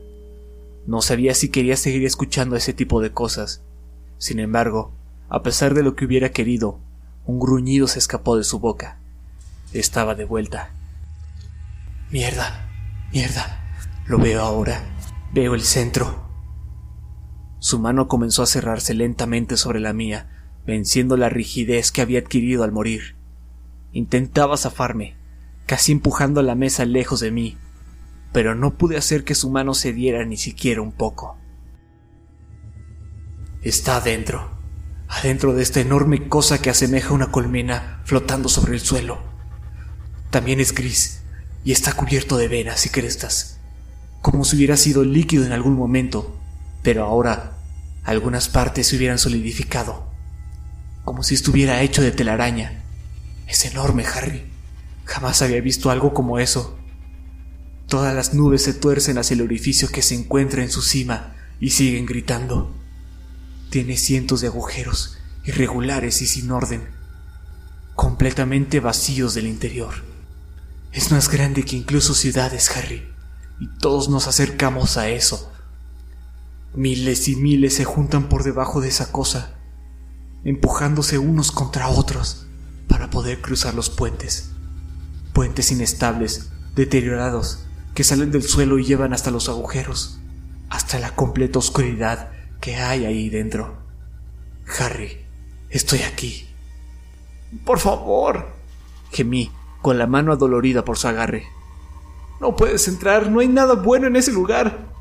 No 0.86 1.02
sabía 1.02 1.34
si 1.34 1.50
quería 1.50 1.76
seguir 1.76 2.06
escuchando 2.06 2.56
ese 2.56 2.74
tipo 2.74 3.02
de 3.02 3.12
cosas. 3.12 3.62
Sin 4.20 4.40
embargo, 4.40 4.94
a 5.28 5.44
pesar 5.44 5.74
de 5.74 5.84
lo 5.84 5.96
que 5.96 6.06
hubiera 6.06 6.30
querido, 6.30 6.80
un 7.26 7.40
gruñido 7.40 7.88
se 7.88 8.00
escapó 8.00 8.38
de 8.38 8.44
su 8.44 8.60
boca. 8.60 9.00
Estaba 9.74 10.16
de 10.16 10.24
vuelta. 10.24 10.72
Mierda, 12.10 12.70
mierda. 13.12 13.64
Lo 14.06 14.18
veo 14.18 14.42
ahora. 14.42 14.82
Veo 15.34 15.56
el 15.56 15.64
centro. 15.64 16.27
Su 17.60 17.80
mano 17.80 18.08
comenzó 18.08 18.44
a 18.44 18.48
cerrarse 18.48 18.94
lentamente 18.94 19.58
sobre 19.58 19.80
la 19.80 19.94
mía, 19.94 20.30
venciendo 20.66 21.18
la 21.18 21.30
rigidez 21.30 21.92
que 21.92 22.02
había 22.02 22.20
adquirido 22.20 22.64
al 22.64 22.72
morir. 22.72 23.16
Intentaba 23.94 24.58
zafarme, 24.58 25.16
casi 25.66 25.92
empujando 25.92 26.42
la 26.44 26.56
mesa 26.56 26.86
lejos 26.86 27.20
de 27.20 27.32
mí, 27.32 27.58
pero 28.32 28.54
no 28.54 28.78
pude 28.78 28.98
hacer 28.98 29.24
que 29.24 29.36
su 29.36 29.50
mano 29.50 29.74
cediera 29.74 30.24
ni 30.26 30.38
siquiera 30.38 30.82
un 30.82 30.92
poco. 30.92 31.38
Está 33.64 33.98
adentro, 33.98 34.52
adentro 35.08 35.54
de 35.54 35.64
esta 35.64 35.80
enorme 35.80 36.30
cosa 36.30 36.62
que 36.62 36.70
asemeja 36.70 37.14
una 37.14 37.32
colmena 37.32 38.02
flotando 38.06 38.50
sobre 38.50 38.74
el 38.74 38.82
suelo. 38.82 39.20
También 40.30 40.60
es 40.60 40.74
gris 40.76 41.24
y 41.64 41.72
está 41.72 41.94
cubierto 41.94 42.38
de 42.38 42.48
venas 42.48 42.86
y 42.86 42.90
crestas, 42.90 43.60
como 44.22 44.46
si 44.46 44.58
hubiera 44.58 44.78
sido 44.78 45.04
líquido 45.04 45.46
en 45.46 45.54
algún 45.54 45.74
momento, 45.74 46.38
pero 46.84 47.06
ahora 47.06 47.58
algunas 48.04 48.48
partes 48.48 48.88
se 48.88 48.96
hubieran 48.96 49.20
solidificado, 49.20 50.10
como 51.04 51.24
si 51.24 51.36
estuviera 51.36 51.82
hecho 51.82 52.02
de 52.02 52.12
telaraña. 52.12 52.84
Es 53.48 53.66
enorme, 53.66 54.06
Harry. 54.06 54.46
Jamás 55.06 55.42
había 55.42 55.62
visto 55.62 55.90
algo 55.90 56.14
como 56.14 56.40
eso. 56.40 56.78
Todas 57.88 58.14
las 58.14 58.34
nubes 58.34 58.64
se 58.64 58.74
tuercen 58.74 59.18
hacia 59.18 59.36
el 59.36 59.42
orificio 59.42 59.90
que 59.90 60.02
se 60.02 60.16
encuentra 60.16 60.64
en 60.64 60.72
su 60.72 60.82
cima 60.82 61.36
y 61.60 61.72
siguen 61.72 62.06
gritando. 62.06 62.74
Tiene 63.70 63.98
cientos 63.98 64.42
de 64.42 64.48
agujeros, 64.48 65.18
irregulares 65.46 66.22
y 66.22 66.28
sin 66.28 66.52
orden, 66.52 66.88
completamente 67.96 68.80
vacíos 68.80 69.34
del 69.34 69.48
interior. 69.48 69.94
Es 70.92 71.12
más 71.12 71.30
grande 71.30 71.64
que 71.64 71.76
incluso 71.76 72.14
ciudades, 72.14 72.70
Harry, 72.76 73.08
y 73.60 73.68
todos 73.80 74.10
nos 74.10 74.28
acercamos 74.28 74.98
a 74.98 75.10
eso, 75.10 75.52
Miles 76.78 77.28
y 77.28 77.36
miles 77.36 77.74
se 77.74 77.86
juntan 77.86 78.30
por 78.30 78.44
debajo 78.44 78.82
de 78.82 78.90
esa 78.90 79.12
cosa, 79.12 79.56
empujándose 80.44 81.18
unos 81.18 81.52
contra 81.52 81.88
otros 81.88 82.46
para 82.88 83.10
poder 83.10 83.42
cruzar 83.42 83.74
los 83.74 83.90
puentes. 83.90 84.52
Puentes 85.34 85.72
inestables, 85.72 86.52
deteriorados, 86.76 87.66
que 87.96 88.04
salen 88.04 88.30
del 88.30 88.44
suelo 88.44 88.78
y 88.78 88.86
llevan 88.86 89.12
hasta 89.12 89.32
los 89.32 89.50
agujeros, 89.50 90.20
hasta 90.70 91.00
la 91.00 91.16
completa 91.16 91.58
oscuridad 91.58 92.30
que 92.62 92.76
hay 92.76 93.06
ahí 93.06 93.32
dentro. 93.32 93.80
Harry, 94.80 95.26
estoy 95.72 96.02
aquí. 96.04 96.48
Por 97.66 97.80
favor, 97.80 98.54
gemí, 99.12 99.52
con 99.82 99.98
la 99.98 100.06
mano 100.06 100.32
adolorida 100.32 100.86
por 100.86 101.00
su 101.00 101.08
agarre. 101.08 101.48
No 102.40 102.56
puedes 102.56 102.88
entrar, 102.88 103.32
no 103.32 103.40
hay 103.40 103.48
nada 103.48 103.74
bueno 103.74 104.06
en 104.06 104.16
ese 104.16 104.32
lugar. 104.32 104.94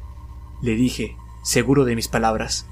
Le 0.62 0.74
dije, 0.74 1.18
seguro 1.46 1.84
de 1.84 1.94
mis 1.94 2.08
palabras, 2.08 2.66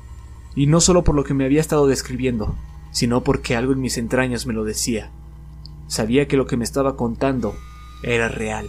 y 0.57 0.67
no 0.67 0.81
solo 0.81 1.05
por 1.05 1.15
lo 1.15 1.23
que 1.23 1.33
me 1.33 1.45
había 1.45 1.61
estado 1.61 1.87
describiendo, 1.87 2.57
sino 2.91 3.23
porque 3.23 3.55
algo 3.55 3.73
en 3.73 3.81
mis 3.81 3.99
entrañas 3.99 4.47
me 4.47 4.53
lo 4.53 4.65
decía. 4.65 5.13
Sabía 5.87 6.27
que 6.27 6.37
lo 6.37 6.49
que 6.49 6.57
me 6.57 6.65
estaba 6.65 6.97
contando 6.97 7.55
era 8.03 8.29
real, 8.29 8.67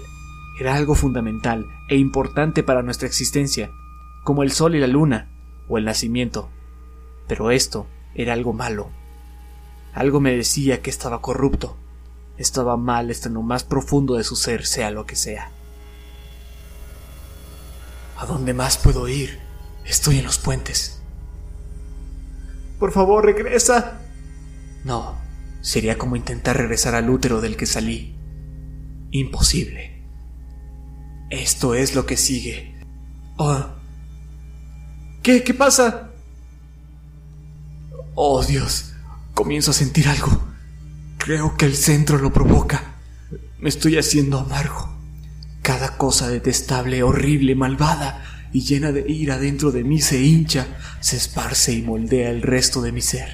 era 0.60 0.76
algo 0.76 0.93
fundamental 0.93 1.66
e 1.89 1.95
importante 1.97 2.62
para 2.62 2.84
nuestra 2.84 3.08
existencia, 3.08 3.72
como 4.24 4.43
el 4.43 4.51
sol 4.51 4.76
y 4.76 4.80
la 4.80 4.86
luna, 4.86 5.32
o 5.68 5.80
el 5.80 5.86
nacimiento. 5.86 6.49
Pero 7.28 7.49
esto 7.49 7.88
era 8.14 8.34
algo 8.34 8.53
malo. 8.53 8.89
Algo 9.95 10.20
me 10.20 10.36
decía 10.36 10.84
que 10.84 10.91
estaba 10.91 11.20
corrupto, 11.20 11.78
estaba 12.38 12.78
mal 12.78 13.10
hasta 13.10 13.30
lo 13.30 13.41
más 13.41 13.64
profundo 13.64 14.14
de 14.14 14.24
su 14.24 14.36
ser, 14.36 14.68
sea 14.68 14.91
lo 14.91 15.08
que 15.08 15.16
sea. 15.16 15.49
¿A 18.20 18.28
dónde 18.28 18.53
más 18.53 18.78
puedo 18.78 19.08
ir? 19.08 19.45
Estoy 19.86 20.19
en 20.19 20.25
los 20.25 20.38
puentes. 20.38 20.99
Por 22.79 22.91
favor, 22.91 23.25
regresa. 23.25 24.01
No, 24.83 25.17
sería 25.61 25.97
como 25.97 26.15
intentar 26.15 26.57
regresar 26.57 26.95
al 26.95 27.09
útero 27.09 27.41
del 27.41 27.55
que 27.55 27.65
salí. 27.65 28.15
Imposible. 29.11 30.03
Esto 31.29 31.75
es 31.75 31.95
lo 31.95 32.05
que 32.05 32.17
sigue. 32.17 32.79
Oh. 33.38 33.65
¿Qué? 35.23 35.43
¿Qué 35.43 35.53
pasa? 35.53 36.11
Oh, 38.13 38.43
Dios. 38.43 38.93
Comienzo 39.33 39.71
a 39.71 39.73
sentir 39.73 40.07
algo. 40.07 40.47
Creo 41.17 41.57
que 41.57 41.65
el 41.65 41.75
centro 41.75 42.17
lo 42.17 42.31
provoca. 42.31 42.95
Me 43.57 43.69
estoy 43.69 43.97
haciendo 43.97 44.39
amargo. 44.39 44.95
Cada 45.61 45.97
cosa 45.97 46.29
detestable, 46.29 47.01
horrible, 47.01 47.55
malvada, 47.55 48.23
y 48.56 48.62
llena 48.62 48.93
de 48.93 49.03
ira 49.06 49.38
dentro 49.38 49.74
de 49.74 49.84
mí 49.84 49.99
se 49.99 50.24
hincha, 50.24 50.66
se 51.01 51.18
esparce 51.18 51.74
y 51.74 51.82
moldea 51.82 52.30
el 52.30 52.41
resto 52.41 52.82
de 52.82 52.93
mi 52.93 53.01
ser. 53.01 53.28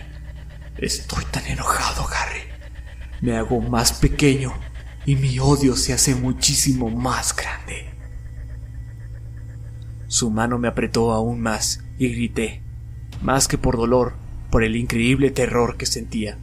Estoy 0.79 1.23
tan 1.25 1.45
enojado, 1.45 2.07
Harry. 2.07 2.41
Me 3.21 3.37
hago 3.37 3.61
más 3.61 3.93
pequeño 3.93 4.51
y 5.05 5.17
mi 5.17 5.37
odio 5.37 5.75
se 5.75 5.93
hace 5.93 6.15
muchísimo 6.15 6.89
más 6.89 7.35
grande. 7.35 7.93
Su 10.07 10.31
mano 10.31 10.57
me 10.57 10.67
apretó 10.67 11.11
aún 11.11 11.39
más 11.39 11.83
y 11.99 12.07
grité, 12.07 12.63
más 13.21 13.47
que 13.47 13.59
por 13.59 13.77
dolor, 13.77 14.15
por 14.49 14.63
el 14.63 14.75
increíble 14.75 15.29
terror 15.29 15.77
que 15.77 15.85
sentía. 15.85 16.39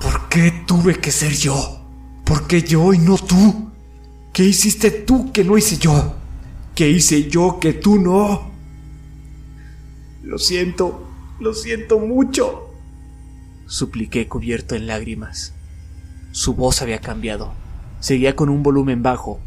¿Por 0.00 0.28
qué 0.28 0.52
tuve 0.68 1.00
que 1.00 1.10
ser 1.10 1.32
yo? 1.32 1.84
¿Por 2.24 2.46
qué 2.46 2.62
yo 2.62 2.94
y 2.94 2.98
no 2.98 3.18
tú? 3.18 3.72
¿Qué 4.32 4.44
hiciste 4.44 4.92
tú 4.92 5.32
que 5.32 5.42
no 5.42 5.58
hice 5.58 5.78
yo? 5.78 6.21
¿Qué 6.74 6.88
hice 6.88 7.28
yo 7.28 7.58
que 7.60 7.74
tú 7.74 7.98
no? 7.98 8.50
Lo 10.22 10.38
siento, 10.38 11.06
lo 11.38 11.52
siento 11.52 11.98
mucho, 11.98 12.74
supliqué 13.66 14.26
cubierto 14.26 14.74
en 14.74 14.86
lágrimas. 14.86 15.54
Su 16.30 16.54
voz 16.54 16.80
había 16.80 17.00
cambiado. 17.00 17.52
Seguía 18.00 18.34
con 18.34 18.48
un 18.48 18.62
volumen 18.62 19.02
bajo, 19.02 19.38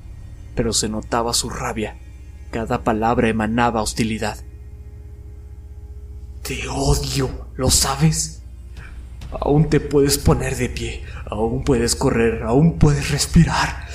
pero 0.56 0.72
se 0.72 0.88
notaba 0.88 1.34
su 1.34 1.50
rabia. 1.50 1.98
Cada 2.52 2.84
palabra 2.84 3.28
emanaba 3.28 3.82
hostilidad. 3.82 4.38
Te 6.44 6.68
odio, 6.68 7.48
¿lo 7.56 7.72
sabes? 7.72 8.44
Aún 9.32 9.68
te 9.70 9.80
puedes 9.80 10.20
poner 10.20 10.56
de 10.56 10.70
pie, 10.70 11.04
aún 11.26 11.64
puedes 11.64 11.96
correr, 11.96 12.44
aún 12.44 12.78
puedes 12.78 13.10
respirar. 13.10 13.88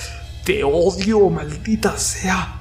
Te 0.43 0.65
odio, 0.65 1.29
maldita 1.29 1.97
sea. 1.97 2.60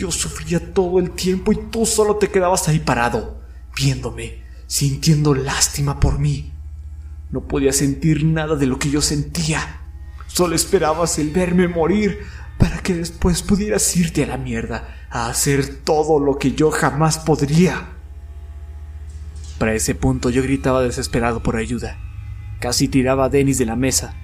Yo 0.00 0.10
sufría 0.10 0.72
todo 0.72 0.98
el 0.98 1.10
tiempo 1.10 1.52
y 1.52 1.56
tú 1.56 1.84
solo 1.84 2.16
te 2.16 2.30
quedabas 2.30 2.66
ahí 2.68 2.78
parado, 2.78 3.42
viéndome, 3.76 4.42
sintiendo 4.66 5.34
lástima 5.34 6.00
por 6.00 6.18
mí. 6.18 6.54
No 7.30 7.42
podía 7.42 7.74
sentir 7.74 8.24
nada 8.24 8.56
de 8.56 8.64
lo 8.64 8.78
que 8.78 8.88
yo 8.88 9.02
sentía. 9.02 9.82
Solo 10.26 10.56
esperabas 10.56 11.18
el 11.18 11.28
verme 11.28 11.68
morir 11.68 12.20
para 12.56 12.78
que 12.78 12.94
después 12.94 13.42
pudieras 13.42 13.94
irte 13.94 14.24
a 14.24 14.28
la 14.28 14.38
mierda, 14.38 15.06
a 15.10 15.28
hacer 15.28 15.82
todo 15.84 16.18
lo 16.18 16.38
que 16.38 16.52
yo 16.52 16.70
jamás 16.70 17.18
podría. 17.18 17.90
Para 19.58 19.74
ese 19.74 19.94
punto 19.94 20.30
yo 20.30 20.42
gritaba 20.42 20.80
desesperado 20.80 21.42
por 21.42 21.56
ayuda. 21.56 21.98
Casi 22.58 22.88
tiraba 22.88 23.26
a 23.26 23.28
Dennis 23.28 23.58
de 23.58 23.66
la 23.66 23.76
mesa. 23.76 24.14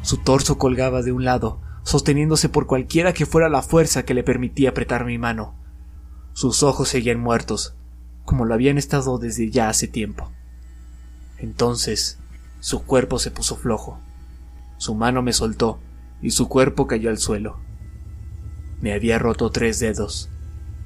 Su 0.00 0.16
torso 0.16 0.56
colgaba 0.56 1.02
de 1.02 1.12
un 1.12 1.26
lado, 1.26 1.60
sosteniéndose 1.86 2.48
por 2.48 2.66
cualquiera 2.66 3.12
que 3.12 3.26
fuera 3.26 3.48
la 3.48 3.62
fuerza 3.62 4.04
que 4.04 4.12
le 4.12 4.24
permitía 4.24 4.70
apretar 4.70 5.04
mi 5.04 5.18
mano. 5.18 5.54
Sus 6.32 6.64
ojos 6.64 6.88
seguían 6.88 7.20
muertos, 7.20 7.76
como 8.24 8.44
lo 8.44 8.54
habían 8.54 8.76
estado 8.76 9.18
desde 9.18 9.50
ya 9.50 9.68
hace 9.68 9.86
tiempo. 9.86 10.32
Entonces, 11.38 12.18
su 12.58 12.84
cuerpo 12.84 13.20
se 13.20 13.30
puso 13.30 13.54
flojo. 13.54 14.00
Su 14.78 14.96
mano 14.96 15.22
me 15.22 15.32
soltó 15.32 15.78
y 16.20 16.30
su 16.30 16.48
cuerpo 16.48 16.88
cayó 16.88 17.08
al 17.08 17.18
suelo. 17.18 17.60
Me 18.80 18.92
había 18.92 19.20
roto 19.20 19.50
tres 19.50 19.78
dedos, 19.78 20.28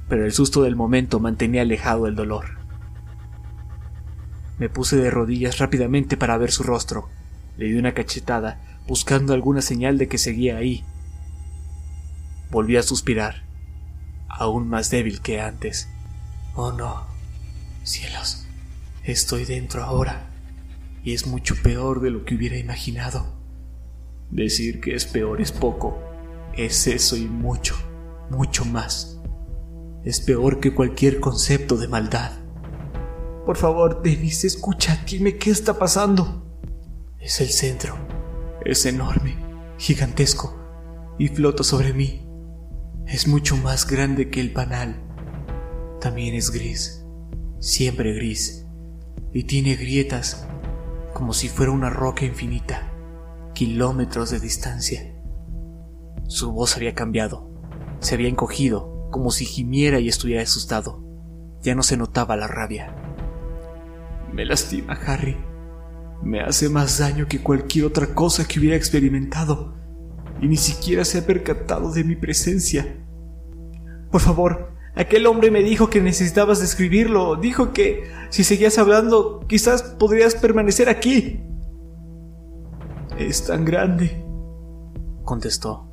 pero 0.07 0.27
el 0.27 0.33
susto 0.33 0.63
del 0.63 0.77
momento 0.77 1.19
mantenía 1.19 1.63
alejado 1.63 2.09
el 2.09 2.15
dolor. 2.15 2.59
Me 4.59 4.69
puse 4.69 4.99
de 4.99 5.11
rodillas 5.11 5.57
rápidamente 5.57 6.19
para 6.19 6.37
ver 6.37 6.53
su 6.53 6.63
rostro. 6.63 7.09
Le 7.57 7.69
di 7.69 7.77
una 7.77 7.95
cachetada, 7.95 8.61
buscando 8.87 9.33
alguna 9.33 9.63
señal 9.63 9.97
de 9.97 10.09
que 10.09 10.19
seguía 10.19 10.59
ahí. 10.59 10.85
Volví 12.51 12.77
a 12.77 12.83
suspirar, 12.83 13.45
aún 14.29 14.69
más 14.69 14.91
débil 14.91 15.21
que 15.21 15.41
antes. 15.41 15.89
Oh 16.57 16.73
no, 16.73 17.07
cielos, 17.85 18.47
estoy 19.05 19.45
dentro 19.45 19.85
ahora, 19.85 20.31
y 21.05 21.15
es 21.15 21.27
mucho 21.27 21.55
peor 21.63 22.01
de 22.01 22.11
lo 22.11 22.25
que 22.25 22.35
hubiera 22.35 22.57
imaginado. 22.57 23.39
Decir 24.31 24.81
que 24.81 24.95
es 24.95 25.05
peor 25.05 25.41
es 25.41 25.53
poco, 25.53 26.03
es 26.57 26.87
eso 26.89 27.17
y 27.17 27.27
mucho, 27.27 27.77
mucho 28.31 28.65
más. 28.65 29.21
Es 30.05 30.21
peor 30.21 30.61
que 30.61 30.75
cualquier 30.75 31.21
concepto 31.21 31.77
de 31.77 31.87
maldad. 31.87 32.33
Por 33.47 33.57
favor, 33.57 34.03
Dennis, 34.03 34.45
escucha, 34.45 35.05
dime 35.07 35.37
qué 35.37 35.51
está 35.51 35.79
pasando. 35.79 36.45
Es 37.21 37.41
el 37.41 37.49
centro. 37.49 37.97
Es 38.65 38.87
enorme, 38.87 39.37
gigantesco, 39.79 40.57
y 41.19 41.29
flota 41.29 41.63
sobre 41.63 41.93
mí. 41.93 42.30
Es 43.11 43.27
mucho 43.27 43.57
más 43.57 43.89
grande 43.89 44.31
que 44.31 44.41
el 44.41 44.53
panal. 44.53 45.03
También 46.01 46.37
es 46.37 46.53
gris, 46.53 47.05
siempre 47.59 48.15
gris, 48.15 48.69
y 49.33 49.43
tiene 49.45 49.75
grietas 49.75 50.47
como 51.13 51.33
si 51.33 51.49
fuera 51.49 51.73
una 51.73 51.91
roca 51.91 52.25
infinita, 52.25 52.93
kilómetros 53.53 54.31
de 54.31 54.39
distancia. 54.39 55.13
Su 56.29 56.53
voz 56.53 56.77
había 56.77 56.95
cambiado, 56.95 57.51
se 57.99 58.15
había 58.15 58.29
encogido, 58.29 59.09
como 59.11 59.33
si 59.33 59.45
gimiera 59.45 59.99
y 59.99 60.09
estuviera 60.09 60.45
asustado. 60.45 61.03
Ya 61.63 61.75
no 61.75 61.83
se 61.83 61.97
notaba 61.97 62.37
la 62.37 62.47
rabia. 62.47 62.95
Me 64.33 64.45
lastima, 64.45 64.93
Harry. 64.95 65.37
Me 66.23 66.43
hace 66.43 66.69
más 66.69 67.01
daño 67.01 67.27
que 67.27 67.43
cualquier 67.43 67.87
otra 67.87 68.15
cosa 68.15 68.47
que 68.47 68.61
hubiera 68.61 68.77
experimentado. 68.77 69.80
Y 70.41 70.49
ni 70.49 70.57
siquiera 70.57 71.05
se 71.05 71.19
ha 71.19 71.27
percatado 71.27 71.93
de 71.93 72.05
mi 72.05 72.17
presencia. 72.17 72.97
Por 74.11 74.21
favor, 74.21 74.73
aquel 74.95 75.27
hombre 75.27 75.51
me 75.51 75.63
dijo 75.63 75.91
que 75.91 76.01
necesitabas 76.01 76.61
describirlo. 76.61 77.37
Dijo 77.37 77.73
que 77.73 78.11
si 78.31 78.45
seguías 78.45 78.79
hablando, 78.79 79.47
quizás 79.49 79.83
podrías 79.83 80.35
permanecer 80.35 80.89
aquí. 80.89 81.41
Es 83.19 83.45
tan 83.45 83.65
grande, 83.65 84.25
contestó. 85.25 85.93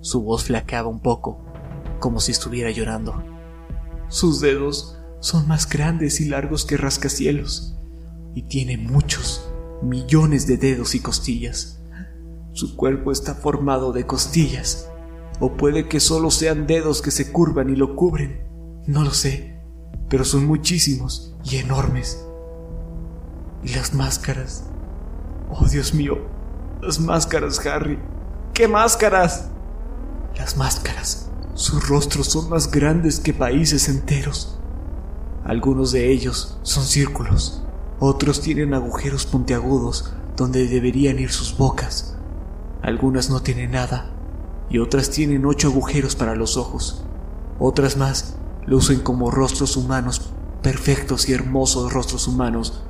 Su 0.00 0.22
voz 0.22 0.44
flaqueaba 0.44 0.88
un 0.88 1.00
poco, 1.00 1.44
como 1.98 2.20
si 2.20 2.32
estuviera 2.32 2.70
llorando. 2.70 3.24
Sus 4.08 4.40
dedos 4.40 4.98
son 5.20 5.48
más 5.48 5.68
grandes 5.68 6.20
y 6.20 6.26
largos 6.26 6.64
que 6.64 6.76
rascacielos 6.76 7.76
y 8.34 8.42
tiene 8.42 8.78
muchos, 8.78 9.50
millones 9.82 10.46
de 10.46 10.56
dedos 10.56 10.94
y 10.94 11.00
costillas. 11.00 11.77
Su 12.58 12.74
cuerpo 12.74 13.12
está 13.12 13.36
formado 13.36 13.92
de 13.92 14.04
costillas, 14.04 14.90
o 15.38 15.52
puede 15.52 15.86
que 15.86 16.00
solo 16.00 16.32
sean 16.32 16.66
dedos 16.66 17.02
que 17.02 17.12
se 17.12 17.30
curvan 17.30 17.70
y 17.70 17.76
lo 17.76 17.94
cubren. 17.94 18.48
No 18.84 19.04
lo 19.04 19.12
sé, 19.12 19.60
pero 20.08 20.24
son 20.24 20.44
muchísimos 20.44 21.36
y 21.44 21.58
enormes. 21.58 22.26
Y 23.62 23.74
las 23.76 23.94
máscaras. 23.94 24.64
Oh, 25.48 25.68
Dios 25.68 25.94
mío, 25.94 26.18
las 26.82 26.98
máscaras, 26.98 27.64
Harry. 27.64 27.96
¿Qué 28.54 28.66
máscaras? 28.66 29.50
Las 30.36 30.56
máscaras. 30.56 31.30
Sus 31.54 31.88
rostros 31.88 32.26
son 32.26 32.48
más 32.48 32.72
grandes 32.72 33.20
que 33.20 33.32
países 33.32 33.88
enteros. 33.88 34.58
Algunos 35.44 35.92
de 35.92 36.10
ellos 36.10 36.58
son 36.62 36.82
círculos, 36.82 37.62
otros 38.00 38.40
tienen 38.40 38.74
agujeros 38.74 39.26
puntiagudos 39.26 40.12
donde 40.36 40.66
deberían 40.66 41.20
ir 41.20 41.30
sus 41.30 41.56
bocas. 41.56 42.17
Algunas 42.82 43.30
no 43.30 43.40
tienen 43.40 43.72
nada 43.72 44.10
y 44.70 44.78
otras 44.78 45.10
tienen 45.10 45.46
ocho 45.46 45.68
agujeros 45.68 46.16
para 46.16 46.34
los 46.34 46.56
ojos. 46.56 47.04
Otras 47.58 47.96
más 47.96 48.36
lucen 48.66 49.00
como 49.00 49.30
rostros 49.30 49.76
humanos, 49.76 50.30
perfectos 50.62 51.28
y 51.28 51.32
hermosos 51.32 51.92
rostros 51.92 52.28
humanos, 52.28 52.82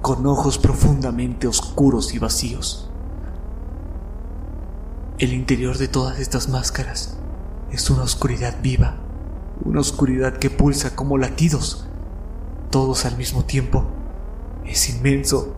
con 0.00 0.26
ojos 0.26 0.58
profundamente 0.58 1.46
oscuros 1.46 2.14
y 2.14 2.18
vacíos. 2.18 2.88
El 5.18 5.32
interior 5.32 5.78
de 5.78 5.88
todas 5.88 6.18
estas 6.18 6.48
máscaras 6.48 7.16
es 7.70 7.90
una 7.90 8.02
oscuridad 8.02 8.56
viva, 8.62 8.96
una 9.64 9.80
oscuridad 9.80 10.38
que 10.38 10.50
pulsa 10.50 10.94
como 10.96 11.18
latidos, 11.18 11.86
todos 12.70 13.04
al 13.04 13.16
mismo 13.16 13.44
tiempo 13.44 13.84
es 14.64 14.88
inmenso, 14.90 15.54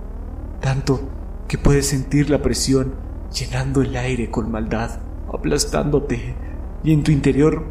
tanto 0.60 1.00
que 1.48 1.58
puedes 1.58 1.86
sentir 1.86 2.28
la 2.28 2.42
presión 2.42 3.05
llenando 3.38 3.82
el 3.82 3.96
aire 3.96 4.30
con 4.30 4.50
maldad, 4.50 4.98
aplastándote, 5.32 6.34
y 6.82 6.92
en 6.92 7.02
tu 7.02 7.12
interior 7.12 7.64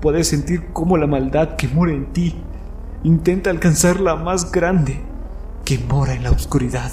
puedes 0.00 0.28
sentir 0.28 0.72
cómo 0.72 0.96
la 0.96 1.06
maldad 1.06 1.56
que 1.56 1.68
mora 1.68 1.92
en 1.92 2.12
ti 2.12 2.34
intenta 3.04 3.50
alcanzar 3.50 4.00
la 4.00 4.16
más 4.16 4.50
grande 4.50 5.00
que 5.64 5.78
mora 5.78 6.14
en 6.14 6.24
la 6.24 6.30
oscuridad. 6.30 6.90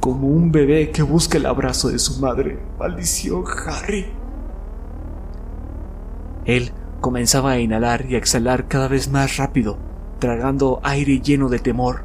Como 0.00 0.28
un 0.28 0.52
bebé 0.52 0.90
que 0.90 1.02
busca 1.02 1.38
el 1.38 1.46
abrazo 1.46 1.88
de 1.88 1.98
su 1.98 2.20
madre. 2.20 2.58
Maldición, 2.78 3.44
Harry. 3.66 4.06
Él 6.44 6.72
comenzaba 7.00 7.52
a 7.52 7.60
inhalar 7.60 8.06
y 8.06 8.14
a 8.14 8.18
exhalar 8.18 8.66
cada 8.68 8.88
vez 8.88 9.08
más 9.10 9.36
rápido, 9.36 9.76
tragando 10.18 10.80
aire 10.82 11.20
lleno 11.20 11.48
de 11.48 11.58
temor 11.58 12.04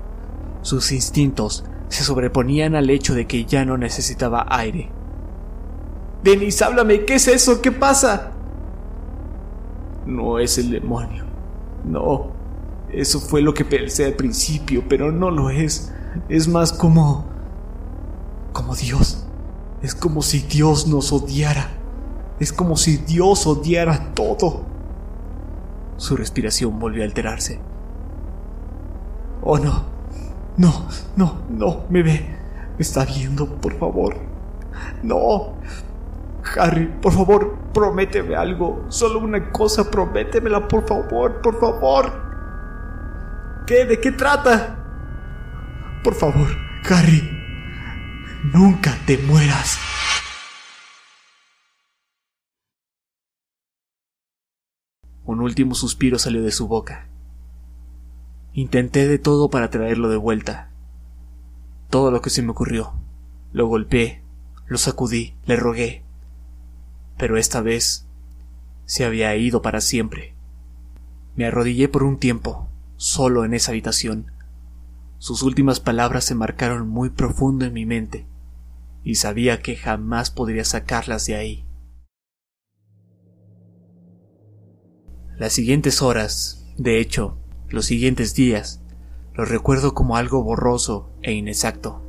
sus 0.62 0.92
instintos 0.92 1.64
se 1.90 2.04
sobreponían 2.04 2.76
al 2.76 2.90
hecho 2.90 3.14
de 3.14 3.28
que 3.28 3.46
ya 3.46 3.66
no 3.66 3.78
necesitaba 3.78 4.46
aire. 4.50 4.90
Denis, 6.24 6.62
háblame, 6.62 7.06
¿qué 7.06 7.16
es 7.16 7.28
eso? 7.28 7.62
¿Qué 7.62 7.72
pasa? 7.72 8.32
No 10.06 10.40
es 10.40 10.58
el 10.58 10.72
demonio. 10.72 11.26
No. 11.86 12.32
Eso 12.92 13.20
fue 13.20 13.42
lo 13.42 13.54
que 13.54 13.66
pensé 13.66 14.06
al 14.06 14.14
principio, 14.14 14.84
pero 14.88 15.12
no 15.12 15.32
lo 15.32 15.50
es. 15.50 15.94
Es 16.30 16.48
más 16.48 16.74
como... 16.74 17.26
como 18.54 18.76
Dios. 18.76 19.26
Es 19.82 19.94
como 19.94 20.22
si 20.22 20.40
Dios 20.40 20.88
nos 20.88 21.12
odiara. 21.12 21.72
Es 22.40 22.52
como 22.52 22.78
si 22.78 22.98
Dios 22.98 23.46
odiara 23.46 24.14
todo. 24.14 24.62
Su 25.98 26.16
respiración 26.16 26.80
volvió 26.80 27.04
a 27.04 27.06
alterarse. 27.06 27.60
Oh 29.44 29.58
no, 29.60 29.86
no, 30.58 30.88
no, 31.16 31.44
no, 31.50 31.86
me 31.90 32.04
ve. 32.04 32.36
Me 32.78 32.82
está 32.82 33.06
viendo, 33.06 33.46
por 33.48 33.78
favor. 33.78 34.16
No. 35.04 35.56
Harry, 36.60 36.88
por 37.02 37.12
favor, 37.14 37.58
prométeme 37.74 38.36
algo. 38.36 38.86
Solo 38.90 39.20
una 39.20 39.52
cosa, 39.52 39.90
prométemela, 39.90 40.68
por 40.68 40.88
favor, 40.88 41.42
por 41.42 41.60
favor. 41.60 42.28
¿Qué? 43.66 43.86
¿De 43.86 44.00
qué 44.00 44.12
trata? 44.12 44.76
Por 46.04 46.16
favor, 46.16 46.48
Harry, 46.90 47.22
nunca 48.54 48.96
te 49.06 49.18
mueras. 49.18 49.78
Un 55.24 55.42
último 55.42 55.76
suspiro 55.76 56.18
salió 56.18 56.42
de 56.42 56.52
su 56.52 56.68
boca. 56.68 57.10
Intenté 58.58 59.08
de 59.08 59.20
todo 59.20 59.52
para 59.52 59.70
traerlo 59.70 60.10
de 60.10 60.18
vuelta. 60.18 60.72
Todo 61.92 62.10
lo 62.10 62.24
que 62.24 62.32
se 62.32 62.42
me 62.42 62.50
ocurrió. 62.50 62.92
Lo 63.54 63.68
golpeé, 63.68 64.24
lo 64.66 64.80
sacudí, 64.80 65.36
le 65.46 65.58
rogué. 65.58 66.02
Pero 67.20 67.38
esta 67.38 67.62
vez 67.62 68.08
se 68.86 69.06
había 69.06 69.36
ido 69.36 69.62
para 69.62 69.80
siempre. 69.80 70.34
Me 71.36 71.46
arrodillé 71.46 71.88
por 71.88 72.02
un 72.02 72.18
tiempo, 72.18 72.68
solo 72.96 73.46
en 73.46 73.54
esa 73.54 73.74
habitación. 73.74 74.32
Sus 75.20 75.44
últimas 75.44 75.80
palabras 75.80 76.24
se 76.24 76.34
marcaron 76.34 76.90
muy 76.90 77.12
profundo 77.12 77.64
en 77.64 77.74
mi 77.74 77.86
mente, 77.86 78.26
y 79.04 79.16
sabía 79.16 79.62
que 79.62 79.76
jamás 79.76 80.32
podría 80.32 80.66
sacarlas 80.66 81.28
de 81.28 81.36
ahí. 81.36 81.66
Las 85.38 85.54
siguientes 85.54 86.02
horas, 86.02 86.66
de 86.80 87.00
hecho, 87.00 87.38
los 87.70 87.86
siguientes 87.86 88.34
días, 88.34 88.82
los 89.34 89.50
recuerdo 89.50 89.94
como 89.94 90.18
algo 90.18 90.44
borroso 90.44 91.10
e 91.22 91.34
inexacto. 91.34 92.02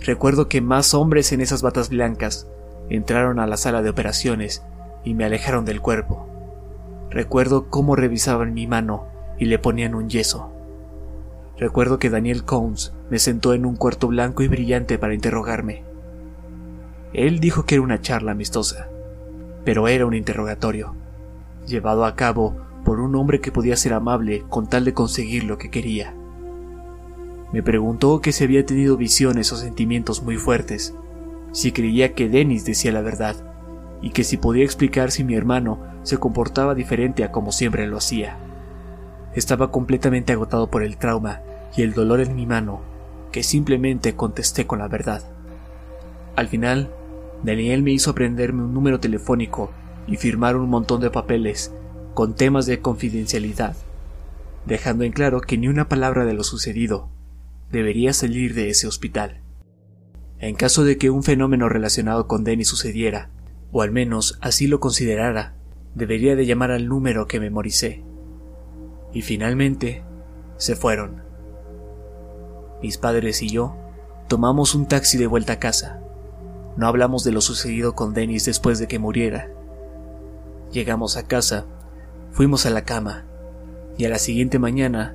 Recuerdo 0.00 0.48
que 0.48 0.60
más 0.60 0.94
hombres 0.94 1.32
en 1.32 1.40
esas 1.40 1.62
batas 1.62 1.88
blancas 1.88 2.48
entraron 2.88 3.38
a 3.40 3.46
la 3.46 3.56
sala 3.56 3.82
de 3.82 3.90
operaciones 3.90 4.62
y 5.04 5.14
me 5.14 5.24
alejaron 5.24 5.64
del 5.64 5.80
cuerpo. 5.80 6.28
Recuerdo 7.10 7.68
cómo 7.70 7.96
revisaban 7.96 8.54
mi 8.54 8.66
mano 8.66 9.06
y 9.38 9.46
le 9.46 9.58
ponían 9.58 9.94
un 9.94 10.08
yeso. 10.08 10.50
Recuerdo 11.56 11.98
que 11.98 12.10
Daniel 12.10 12.44
Combs 12.44 12.92
me 13.10 13.18
sentó 13.18 13.54
en 13.54 13.64
un 13.64 13.76
cuarto 13.76 14.08
blanco 14.08 14.42
y 14.42 14.48
brillante 14.48 14.98
para 14.98 15.14
interrogarme. 15.14 15.84
Él 17.12 17.38
dijo 17.38 17.64
que 17.64 17.76
era 17.76 17.82
una 17.82 18.00
charla 18.00 18.32
amistosa, 18.32 18.88
pero 19.64 19.88
era 19.88 20.06
un 20.06 20.14
interrogatorio 20.14 20.94
llevado 21.66 22.04
a 22.04 22.14
cabo 22.14 22.56
por 22.84 23.00
un 23.00 23.16
hombre 23.16 23.40
que 23.40 23.50
podía 23.50 23.76
ser 23.76 23.94
amable 23.94 24.44
con 24.48 24.68
tal 24.68 24.84
de 24.84 24.94
conseguir 24.94 25.44
lo 25.44 25.58
que 25.58 25.70
quería. 25.70 26.14
Me 27.52 27.62
preguntó 27.62 28.20
que 28.20 28.32
si 28.32 28.44
había 28.44 28.66
tenido 28.66 28.96
visiones 28.96 29.52
o 29.52 29.56
sentimientos 29.56 30.22
muy 30.22 30.36
fuertes, 30.36 30.94
si 31.52 31.72
creía 31.72 32.14
que 32.14 32.28
Dennis 32.28 32.64
decía 32.64 32.92
la 32.92 33.00
verdad, 33.00 33.36
y 34.02 34.10
que 34.10 34.24
si 34.24 34.36
podía 34.36 34.64
explicar 34.64 35.10
si 35.10 35.24
mi 35.24 35.34
hermano 35.34 35.78
se 36.02 36.18
comportaba 36.18 36.74
diferente 36.74 37.24
a 37.24 37.32
como 37.32 37.52
siempre 37.52 37.86
lo 37.86 37.96
hacía. 37.96 38.36
Estaba 39.34 39.70
completamente 39.70 40.32
agotado 40.32 40.68
por 40.68 40.82
el 40.82 40.96
trauma 40.96 41.40
y 41.76 41.82
el 41.82 41.94
dolor 41.94 42.20
en 42.20 42.36
mi 42.36 42.44
mano, 42.44 42.82
que 43.32 43.42
simplemente 43.42 44.14
contesté 44.14 44.66
con 44.66 44.80
la 44.80 44.88
verdad. 44.88 45.22
Al 46.36 46.48
final, 46.48 46.90
Daniel 47.42 47.82
me 47.82 47.92
hizo 47.92 48.10
aprenderme 48.10 48.62
un 48.62 48.74
número 48.74 49.00
telefónico 49.00 49.70
y 50.06 50.16
firmar 50.16 50.56
un 50.56 50.68
montón 50.68 51.00
de 51.00 51.10
papeles 51.10 51.72
con 52.14 52.34
temas 52.34 52.66
de 52.66 52.80
confidencialidad, 52.80 53.76
dejando 54.66 55.04
en 55.04 55.12
claro 55.12 55.40
que 55.40 55.58
ni 55.58 55.68
una 55.68 55.88
palabra 55.88 56.24
de 56.24 56.34
lo 56.34 56.44
sucedido 56.44 57.10
debería 57.70 58.12
salir 58.12 58.54
de 58.54 58.70
ese 58.70 58.86
hospital. 58.86 59.42
En 60.38 60.54
caso 60.54 60.84
de 60.84 60.96
que 60.96 61.10
un 61.10 61.22
fenómeno 61.22 61.68
relacionado 61.68 62.26
con 62.26 62.44
Denny 62.44 62.64
sucediera, 62.64 63.30
o 63.72 63.82
al 63.82 63.90
menos 63.90 64.38
así 64.40 64.66
lo 64.66 64.80
considerara, 64.80 65.54
debería 65.94 66.36
de 66.36 66.46
llamar 66.46 66.70
al 66.70 66.88
número 66.88 67.26
que 67.26 67.40
memoricé. 67.40 68.02
Y 69.12 69.22
finalmente, 69.22 70.02
se 70.56 70.76
fueron. 70.76 71.22
Mis 72.82 72.98
padres 72.98 73.42
y 73.42 73.48
yo 73.48 73.76
tomamos 74.28 74.74
un 74.74 74.86
taxi 74.86 75.18
de 75.18 75.26
vuelta 75.26 75.54
a 75.54 75.58
casa. 75.58 76.00
No 76.76 76.86
hablamos 76.86 77.24
de 77.24 77.32
lo 77.32 77.40
sucedido 77.40 77.94
con 77.94 78.14
Dennis 78.14 78.44
después 78.44 78.78
de 78.78 78.88
que 78.88 78.98
muriera, 78.98 79.50
Llegamos 80.74 81.16
a 81.16 81.28
casa, 81.28 81.66
fuimos 82.34 82.66
a 82.66 82.70
la 82.70 82.84
cama, 82.84 83.24
y 83.96 84.06
a 84.06 84.08
la 84.08 84.18
siguiente 84.18 84.58
mañana 84.58 85.14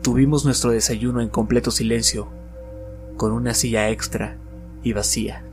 tuvimos 0.00 0.44
nuestro 0.44 0.70
desayuno 0.70 1.20
en 1.20 1.28
completo 1.28 1.72
silencio, 1.72 2.28
con 3.16 3.32
una 3.32 3.52
silla 3.52 3.90
extra 3.90 4.36
y 4.84 4.92
vacía. 4.92 5.44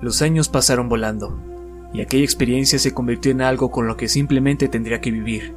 Los 0.00 0.20
años 0.20 0.48
pasaron 0.48 0.88
volando, 0.88 1.38
y 1.92 2.00
aquella 2.00 2.24
experiencia 2.24 2.80
se 2.80 2.92
convirtió 2.92 3.30
en 3.30 3.40
algo 3.40 3.70
con 3.70 3.86
lo 3.86 3.96
que 3.96 4.08
simplemente 4.08 4.66
tendría 4.66 5.00
que 5.00 5.12
vivir. 5.12 5.54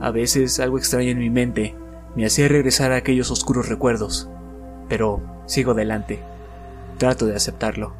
A 0.00 0.10
veces 0.10 0.58
algo 0.60 0.78
extraño 0.78 1.10
en 1.10 1.18
mi 1.18 1.28
mente 1.28 1.74
me 2.16 2.24
hacía 2.24 2.48
regresar 2.48 2.90
a 2.90 2.96
aquellos 2.96 3.30
oscuros 3.30 3.68
recuerdos, 3.68 4.30
pero 4.88 5.20
sigo 5.44 5.72
adelante, 5.72 6.20
trato 6.96 7.26
de 7.26 7.36
aceptarlo. 7.36 7.92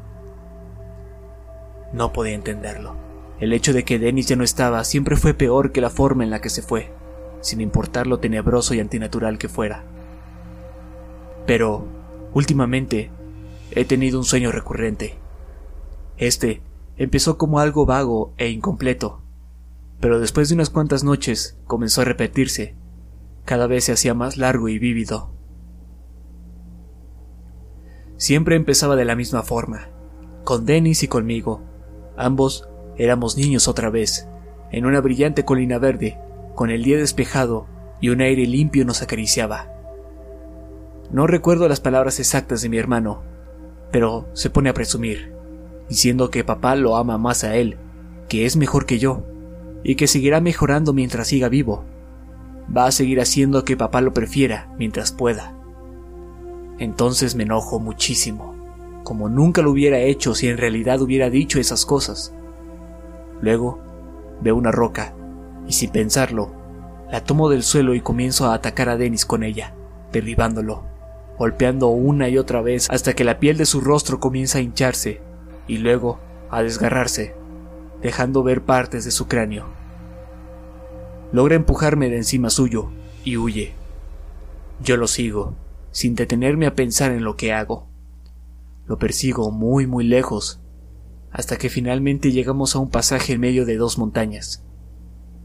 No 1.93 2.11
podía 2.11 2.33
entenderlo. 2.33 3.08
El 3.39 3.53
hecho 3.53 3.73
de 3.73 3.83
que 3.83 3.99
Dennis 3.99 4.27
ya 4.27 4.35
no 4.35 4.43
estaba 4.43 4.83
siempre 4.83 5.15
fue 5.15 5.33
peor 5.33 5.71
que 5.71 5.81
la 5.81 5.89
forma 5.89 6.23
en 6.23 6.29
la 6.29 6.41
que 6.41 6.49
se 6.49 6.61
fue, 6.61 6.91
sin 7.41 7.61
importar 7.61 8.05
lo 8.05 8.19
tenebroso 8.19 8.73
y 8.73 8.79
antinatural 8.79 9.37
que 9.37 9.47
fuera. 9.47 9.83
Pero, 11.45 11.85
últimamente, 12.33 13.11
he 13.71 13.85
tenido 13.85 14.19
un 14.19 14.25
sueño 14.25 14.51
recurrente. 14.51 15.15
Este 16.17 16.61
empezó 16.97 17.37
como 17.37 17.59
algo 17.59 17.85
vago 17.85 18.33
e 18.37 18.49
incompleto, 18.49 19.21
pero 20.01 20.19
después 20.19 20.49
de 20.49 20.55
unas 20.55 20.69
cuantas 20.69 21.03
noches 21.03 21.57
comenzó 21.65 22.01
a 22.01 22.05
repetirse. 22.05 22.75
Cada 23.45 23.67
vez 23.67 23.85
se 23.85 23.93
hacía 23.93 24.13
más 24.13 24.35
largo 24.37 24.67
y 24.67 24.79
vívido. 24.79 25.31
Siempre 28.17 28.57
empezaba 28.57 28.97
de 28.97 29.05
la 29.05 29.15
misma 29.15 29.43
forma, 29.43 29.87
con 30.43 30.65
Dennis 30.65 31.03
y 31.03 31.07
conmigo, 31.07 31.63
Ambos 32.21 32.67
éramos 32.99 33.35
niños 33.35 33.67
otra 33.67 33.89
vez, 33.89 34.27
en 34.71 34.85
una 34.85 35.01
brillante 35.01 35.43
colina 35.43 35.79
verde, 35.79 36.19
con 36.53 36.69
el 36.69 36.83
día 36.83 36.97
despejado 36.97 37.65
y 37.99 38.09
un 38.09 38.21
aire 38.21 38.45
limpio 38.45 38.85
nos 38.85 39.01
acariciaba. 39.01 39.73
No 41.11 41.25
recuerdo 41.25 41.67
las 41.67 41.79
palabras 41.79 42.19
exactas 42.19 42.61
de 42.61 42.69
mi 42.69 42.77
hermano, 42.77 43.23
pero 43.91 44.27
se 44.33 44.51
pone 44.51 44.69
a 44.69 44.75
presumir, 44.75 45.33
diciendo 45.89 46.29
que 46.29 46.43
papá 46.43 46.75
lo 46.75 46.97
ama 46.97 47.17
más 47.17 47.43
a 47.43 47.55
él, 47.55 47.77
que 48.27 48.45
es 48.45 48.55
mejor 48.55 48.85
que 48.85 48.99
yo, 48.99 49.23
y 49.83 49.95
que 49.95 50.05
seguirá 50.05 50.41
mejorando 50.41 50.93
mientras 50.93 51.29
siga 51.29 51.49
vivo. 51.49 51.83
Va 52.75 52.85
a 52.85 52.91
seguir 52.91 53.19
haciendo 53.19 53.65
que 53.65 53.75
papá 53.75 54.01
lo 54.01 54.13
prefiera 54.13 54.71
mientras 54.77 55.11
pueda. 55.11 55.55
Entonces 56.77 57.33
me 57.33 57.43
enojo 57.43 57.79
muchísimo 57.79 58.59
como 59.09 59.27
nunca 59.27 59.63
lo 59.63 59.71
hubiera 59.71 59.97
hecho 59.99 60.35
si 60.35 60.47
en 60.49 60.59
realidad 60.59 61.01
hubiera 61.01 61.31
dicho 61.31 61.59
esas 61.59 61.83
cosas. 61.83 62.31
Luego 63.41 63.79
veo 64.41 64.55
una 64.55 64.71
roca, 64.71 65.13
y 65.67 65.73
sin 65.73 65.91
pensarlo, 65.91 66.51
la 67.11 67.23
tomo 67.23 67.49
del 67.49 67.63
suelo 67.63 67.95
y 67.95 68.01
comienzo 68.01 68.47
a 68.47 68.53
atacar 68.53 68.89
a 68.89 68.97
Dennis 68.97 69.25
con 69.25 69.43
ella, 69.43 69.73
derribándolo, 70.11 70.83
golpeando 71.37 71.87
una 71.87 72.29
y 72.29 72.37
otra 72.37 72.61
vez 72.61 72.89
hasta 72.89 73.13
que 73.13 73.23
la 73.23 73.39
piel 73.39 73.57
de 73.57 73.65
su 73.65 73.81
rostro 73.81 74.19
comienza 74.19 74.57
a 74.57 74.61
hincharse 74.61 75.21
y 75.67 75.77
luego 75.77 76.19
a 76.51 76.61
desgarrarse, 76.61 77.35
dejando 78.01 78.43
ver 78.43 78.61
partes 78.61 79.05
de 79.05 79.11
su 79.11 79.27
cráneo. 79.27 79.65
Logra 81.31 81.55
empujarme 81.55 82.09
de 82.09 82.17
encima 82.17 82.49
suyo 82.49 82.89
y 83.23 83.37
huye. 83.37 83.73
Yo 84.81 84.97
lo 84.97 85.07
sigo, 85.07 85.55
sin 85.91 86.15
detenerme 86.15 86.65
a 86.65 86.75
pensar 86.75 87.11
en 87.11 87.23
lo 87.23 87.35
que 87.35 87.53
hago. 87.53 87.87
Lo 88.87 88.97
persigo 88.97 89.51
muy 89.51 89.85
muy 89.85 90.05
lejos, 90.05 90.59
hasta 91.31 91.57
que 91.57 91.69
finalmente 91.69 92.31
llegamos 92.31 92.75
a 92.75 92.79
un 92.79 92.89
pasaje 92.89 93.33
en 93.33 93.41
medio 93.41 93.65
de 93.65 93.77
dos 93.77 93.97
montañas. 93.97 94.63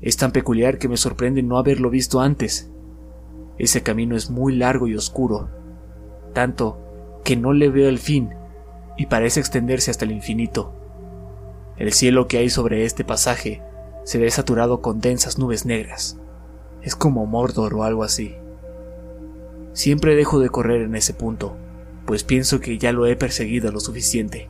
Es 0.01 0.17
tan 0.17 0.33
peculiar 0.33 0.79
que 0.79 0.89
me 0.89 0.97
sorprende 0.97 1.43
no 1.43 1.59
haberlo 1.59 1.91
visto 1.91 2.21
antes. 2.21 2.71
Ese 3.59 3.83
camino 3.83 4.17
es 4.17 4.31
muy 4.31 4.57
largo 4.57 4.87
y 4.87 4.95
oscuro, 4.95 5.49
tanto 6.33 6.79
que 7.25 7.37
no 7.37 7.53
le 7.53 7.71
veo 7.71 7.89
el 7.89 7.99
fin 7.99 8.31
y 8.97 9.07
parece 9.07 9.41
extenderse 9.41 9.91
hasta 9.91 10.05
el 10.05 10.13
infinito. 10.13 10.75
El 11.77 11.93
cielo 11.93 12.29
que 12.29 12.39
hay 12.39 12.51
sobre 12.51 12.85
este 12.85 13.05
pasaje 13.05 13.63
se 14.05 14.19
ve 14.19 14.31
saturado 14.31 14.81
con 14.81 15.01
densas 15.01 15.39
nubes 15.39 15.67
negras. 15.67 16.19
Es 16.83 16.95
como 16.95 17.27
Mordor 17.27 17.75
o 17.75 17.85
algo 17.85 18.05
así. 18.05 18.37
Siempre 19.73 20.15
dejo 20.15 20.39
de 20.39 20.51
correr 20.51 20.83
en 20.83 20.95
ese 20.95 21.15
punto, 21.15 21.57
pues 22.07 22.23
pienso 22.23 22.61
que 22.61 22.79
ya 22.79 22.93
lo 22.93 23.07
he 23.07 23.17
perseguido 23.17 23.73
lo 23.73 23.81
suficiente. 23.81 24.49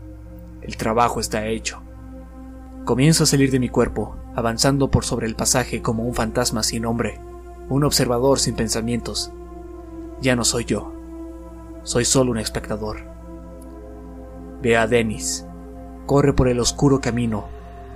El 0.64 0.78
trabajo 0.78 1.20
está 1.20 1.46
hecho. 1.46 1.82
Comienzo 2.86 3.24
a 3.24 3.26
salir 3.26 3.50
de 3.50 3.60
mi 3.60 3.68
cuerpo, 3.68 4.16
avanzando 4.34 4.90
por 4.90 5.04
sobre 5.04 5.26
el 5.26 5.36
pasaje 5.36 5.82
como 5.82 6.04
un 6.04 6.14
fantasma 6.14 6.62
sin 6.62 6.82
nombre, 6.82 7.20
un 7.68 7.84
observador 7.84 8.38
sin 8.38 8.56
pensamientos. 8.56 9.30
Ya 10.22 10.36
no 10.36 10.44
soy 10.44 10.64
yo, 10.64 10.92
soy 11.82 12.06
solo 12.06 12.30
un 12.30 12.38
espectador. 12.38 12.96
Ve 14.62 14.78
a 14.78 14.86
Dennis. 14.86 15.46
Corre 16.06 16.32
por 16.32 16.48
el 16.48 16.58
oscuro 16.60 17.00
camino, 17.00 17.44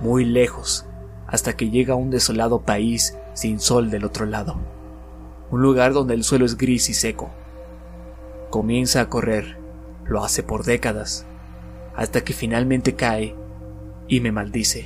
muy 0.01 0.25
lejos, 0.25 0.85
hasta 1.25 1.55
que 1.55 1.71
llega 1.71 1.93
a 1.95 1.97
un 1.97 2.11
desolado 2.11 2.61
país 2.61 3.17
sin 3.33 3.59
sol 3.59 3.89
del 3.89 4.05
otro 4.05 4.27
lado. 4.27 4.57
Un 5.49 5.63
lugar 5.63 5.93
donde 5.93 6.13
el 6.13 6.23
suelo 6.23 6.45
es 6.45 6.55
gris 6.55 6.89
y 6.89 6.93
seco. 6.93 7.31
Comienza 8.51 9.01
a 9.01 9.09
correr, 9.09 9.57
lo 10.05 10.23
hace 10.23 10.43
por 10.43 10.63
décadas, 10.63 11.25
hasta 11.99 12.23
que 12.23 12.31
finalmente 12.31 12.95
cae 12.95 13.35
y 14.07 14.21
me 14.21 14.31
maldice. 14.31 14.85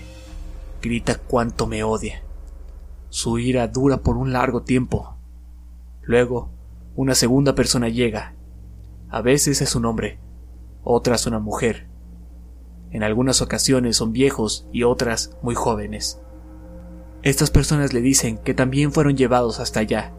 Grita 0.81 1.19
cuánto 1.19 1.67
me 1.67 1.83
odia. 1.83 2.23
Su 3.09 3.37
ira 3.37 3.67
dura 3.67 3.97
por 3.97 4.17
un 4.17 4.33
largo 4.33 4.63
tiempo. 4.63 5.15
Luego, 6.01 6.49
una 6.95 7.13
segunda 7.13 7.53
persona 7.53 7.87
llega. 7.87 8.33
A 9.09 9.21
veces 9.21 9.61
es 9.61 9.75
un 9.75 9.85
hombre, 9.85 10.17
otras 10.83 11.27
una 11.27 11.37
mujer. 11.37 11.87
En 12.89 13.03
algunas 13.03 13.43
ocasiones 13.43 13.95
son 13.95 14.11
viejos 14.11 14.67
y 14.71 14.81
otras 14.81 15.37
muy 15.43 15.53
jóvenes. 15.53 16.19
Estas 17.21 17.51
personas 17.51 17.93
le 17.93 18.01
dicen 18.01 18.39
que 18.39 18.55
también 18.55 18.91
fueron 18.91 19.15
llevados 19.15 19.59
hasta 19.59 19.81
allá, 19.81 20.13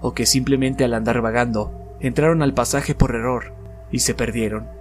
o 0.00 0.14
que 0.14 0.26
simplemente 0.26 0.82
al 0.82 0.94
andar 0.94 1.20
vagando 1.22 1.94
entraron 2.00 2.42
al 2.42 2.54
pasaje 2.54 2.96
por 2.96 3.14
error 3.14 3.54
y 3.92 4.00
se 4.00 4.14
perdieron. 4.14 4.78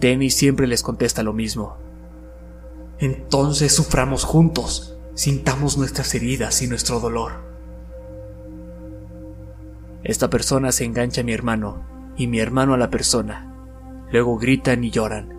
Denny 0.00 0.30
siempre 0.30 0.66
les 0.66 0.82
contesta 0.82 1.22
lo 1.22 1.32
mismo. 1.32 1.76
Entonces 3.00 3.74
suframos 3.74 4.24
juntos, 4.24 4.96
sintamos 5.14 5.78
nuestras 5.78 6.14
heridas 6.14 6.62
y 6.62 6.68
nuestro 6.68 7.00
dolor. 7.00 7.32
Esta 10.04 10.30
persona 10.30 10.72
se 10.72 10.84
engancha 10.84 11.20
a 11.20 11.24
mi 11.24 11.32
hermano 11.32 11.82
y 12.16 12.28
mi 12.28 12.38
hermano 12.38 12.74
a 12.74 12.78
la 12.78 12.90
persona. 12.90 13.52
Luego 14.10 14.38
gritan 14.38 14.84
y 14.84 14.90
lloran. 14.90 15.34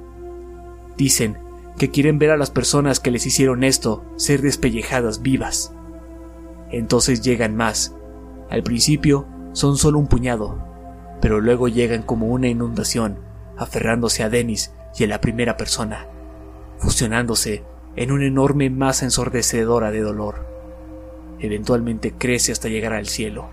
Dicen 0.97 1.37
que 1.77 1.89
quieren 1.89 2.19
ver 2.19 2.31
a 2.31 2.37
las 2.37 2.51
personas 2.51 2.99
que 2.99 3.11
les 3.11 3.25
hicieron 3.25 3.63
esto 3.63 4.03
ser 4.17 4.41
despellejadas 4.41 5.21
vivas. 5.21 5.73
Entonces 6.71 7.21
llegan 7.21 7.55
más. 7.55 7.95
Al 8.49 8.63
principio 8.63 9.25
son 9.53 9.77
solo 9.77 9.97
un 9.97 10.07
puñado, 10.07 10.61
pero 11.21 11.39
luego 11.39 11.67
llegan 11.67 12.03
como 12.03 12.27
una 12.27 12.47
inundación, 12.47 13.28
aferrándose 13.59 14.23
a 14.23 14.29
Dennis 14.29 14.73
y 14.97 15.03
a 15.03 15.07
la 15.07 15.21
primera 15.21 15.57
persona, 15.57 16.07
fusionándose 16.79 17.63
en 17.95 18.11
una 18.11 18.25
enorme 18.25 18.69
masa 18.69 19.05
ensordecedora 19.05 19.91
de 19.91 19.99
dolor. 19.99 20.47
Eventualmente 21.39 22.13
crece 22.13 22.51
hasta 22.51 22.69
llegar 22.69 22.93
al 22.93 23.07
cielo. 23.07 23.49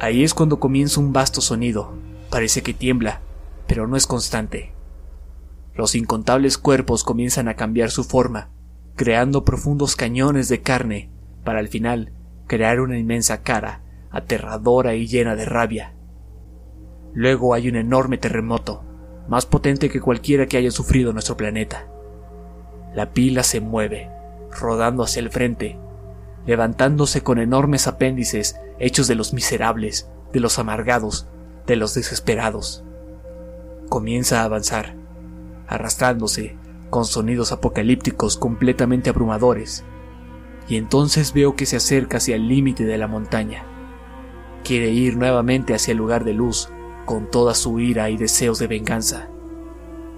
Ahí 0.00 0.24
es 0.24 0.34
cuando 0.34 0.60
comienza 0.60 1.00
un 1.00 1.12
vasto 1.12 1.40
sonido. 1.40 1.94
Parece 2.30 2.62
que 2.62 2.74
tiembla, 2.74 3.20
pero 3.66 3.86
no 3.86 3.96
es 3.96 4.06
constante. 4.06 4.72
Los 5.74 5.94
incontables 5.94 6.58
cuerpos 6.58 7.04
comienzan 7.04 7.48
a 7.48 7.54
cambiar 7.54 7.90
su 7.90 8.04
forma, 8.04 8.50
creando 8.96 9.44
profundos 9.44 9.96
cañones 9.96 10.48
de 10.48 10.60
carne, 10.60 11.10
para 11.44 11.60
al 11.60 11.68
final 11.68 12.12
crear 12.46 12.80
una 12.80 12.98
inmensa 12.98 13.42
cara, 13.42 13.82
aterradora 14.10 14.94
y 14.94 15.06
llena 15.06 15.36
de 15.36 15.44
rabia. 15.44 15.94
Luego 17.14 17.54
hay 17.54 17.68
un 17.68 17.76
enorme 17.76 18.18
terremoto, 18.18 18.84
más 19.28 19.46
potente 19.46 19.90
que 19.90 20.00
cualquiera 20.00 20.46
que 20.46 20.56
haya 20.56 20.70
sufrido 20.70 21.12
nuestro 21.12 21.36
planeta. 21.36 21.86
La 22.94 23.12
pila 23.12 23.42
se 23.42 23.60
mueve, 23.60 24.10
rodando 24.50 25.02
hacia 25.02 25.20
el 25.20 25.30
frente, 25.30 25.78
levantándose 26.46 27.22
con 27.22 27.38
enormes 27.38 27.86
apéndices 27.86 28.58
hechos 28.78 29.06
de 29.06 29.14
los 29.14 29.34
miserables, 29.34 30.10
de 30.32 30.40
los 30.40 30.58
amargados, 30.58 31.28
de 31.66 31.76
los 31.76 31.94
desesperados. 31.94 32.82
Comienza 33.88 34.40
a 34.40 34.44
avanzar, 34.44 34.94
arrastrándose, 35.66 36.56
con 36.88 37.04
sonidos 37.04 37.52
apocalípticos 37.52 38.38
completamente 38.38 39.10
abrumadores, 39.10 39.84
y 40.68 40.76
entonces 40.76 41.34
veo 41.34 41.54
que 41.54 41.66
se 41.66 41.76
acerca 41.76 42.16
hacia 42.16 42.36
el 42.36 42.48
límite 42.48 42.84
de 42.84 42.96
la 42.96 43.06
montaña. 43.06 43.64
Quiere 44.64 44.90
ir 44.90 45.16
nuevamente 45.16 45.74
hacia 45.74 45.92
el 45.92 45.98
lugar 45.98 46.24
de 46.24 46.32
luz, 46.32 46.70
con 47.08 47.30
toda 47.30 47.54
su 47.54 47.80
ira 47.80 48.10
y 48.10 48.18
deseos 48.18 48.58
de 48.58 48.66
venganza. 48.66 49.30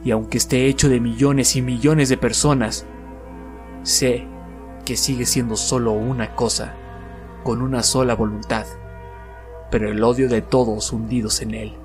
Y 0.02 0.10
aunque 0.10 0.38
esté 0.38 0.66
hecho 0.66 0.88
de 0.88 0.98
millones 0.98 1.54
y 1.54 1.62
millones 1.62 2.08
de 2.08 2.16
personas, 2.16 2.84
sé 3.84 4.26
que 4.84 4.96
sigue 4.96 5.24
siendo 5.24 5.54
solo 5.54 5.92
una 5.92 6.34
cosa, 6.34 6.74
con 7.44 7.62
una 7.62 7.84
sola 7.84 8.16
voluntad, 8.16 8.66
pero 9.70 9.88
el 9.88 10.02
odio 10.02 10.28
de 10.28 10.42
todos 10.42 10.92
hundidos 10.92 11.42
en 11.42 11.54
él, 11.54 11.76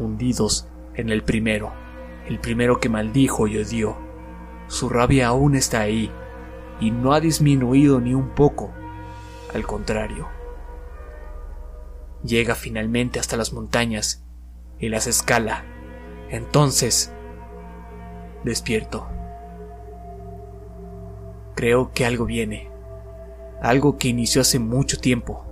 hundidos 0.00 0.66
en 0.96 1.10
el 1.10 1.22
primero 1.22 1.72
el 2.26 2.38
primero 2.38 2.80
que 2.80 2.88
maldijo 2.88 3.46
y 3.46 3.58
odió. 3.58 3.96
Su 4.68 4.88
rabia 4.88 5.28
aún 5.28 5.54
está 5.54 5.80
ahí, 5.80 6.10
y 6.80 6.90
no 6.90 7.12
ha 7.12 7.20
disminuido 7.20 8.00
ni 8.00 8.14
un 8.14 8.30
poco, 8.30 8.72
al 9.54 9.66
contrario. 9.66 10.28
Llega 12.24 12.54
finalmente 12.54 13.18
hasta 13.18 13.36
las 13.36 13.52
montañas 13.52 14.21
y 14.82 14.90
las 14.90 15.06
escala. 15.06 15.64
Entonces, 16.28 17.10
despierto. 18.44 19.08
Creo 21.54 21.92
que 21.92 22.04
algo 22.04 22.26
viene, 22.26 22.68
algo 23.62 23.96
que 23.96 24.08
inició 24.08 24.42
hace 24.42 24.58
mucho 24.58 24.98
tiempo, 24.98 25.46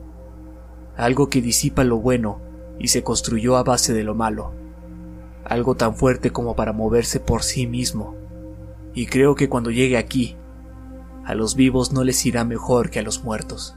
algo 0.98 1.30
que 1.30 1.40
disipa 1.40 1.82
lo 1.82 1.96
bueno 1.96 2.42
y 2.78 2.88
se 2.88 3.02
construyó 3.02 3.56
a 3.56 3.62
base 3.62 3.94
de 3.94 4.04
lo 4.04 4.14
malo 4.14 4.60
algo 5.50 5.74
tan 5.74 5.96
fuerte 5.96 6.30
como 6.30 6.54
para 6.54 6.72
moverse 6.72 7.18
por 7.18 7.42
sí 7.42 7.66
mismo. 7.66 8.14
Y 8.94 9.06
creo 9.06 9.34
que 9.34 9.48
cuando 9.48 9.72
llegue 9.72 9.96
aquí, 9.96 10.36
a 11.24 11.34
los 11.34 11.56
vivos 11.56 11.92
no 11.92 12.04
les 12.04 12.24
irá 12.24 12.44
mejor 12.44 12.90
que 12.90 13.00
a 13.00 13.02
los 13.02 13.24
muertos. 13.24 13.76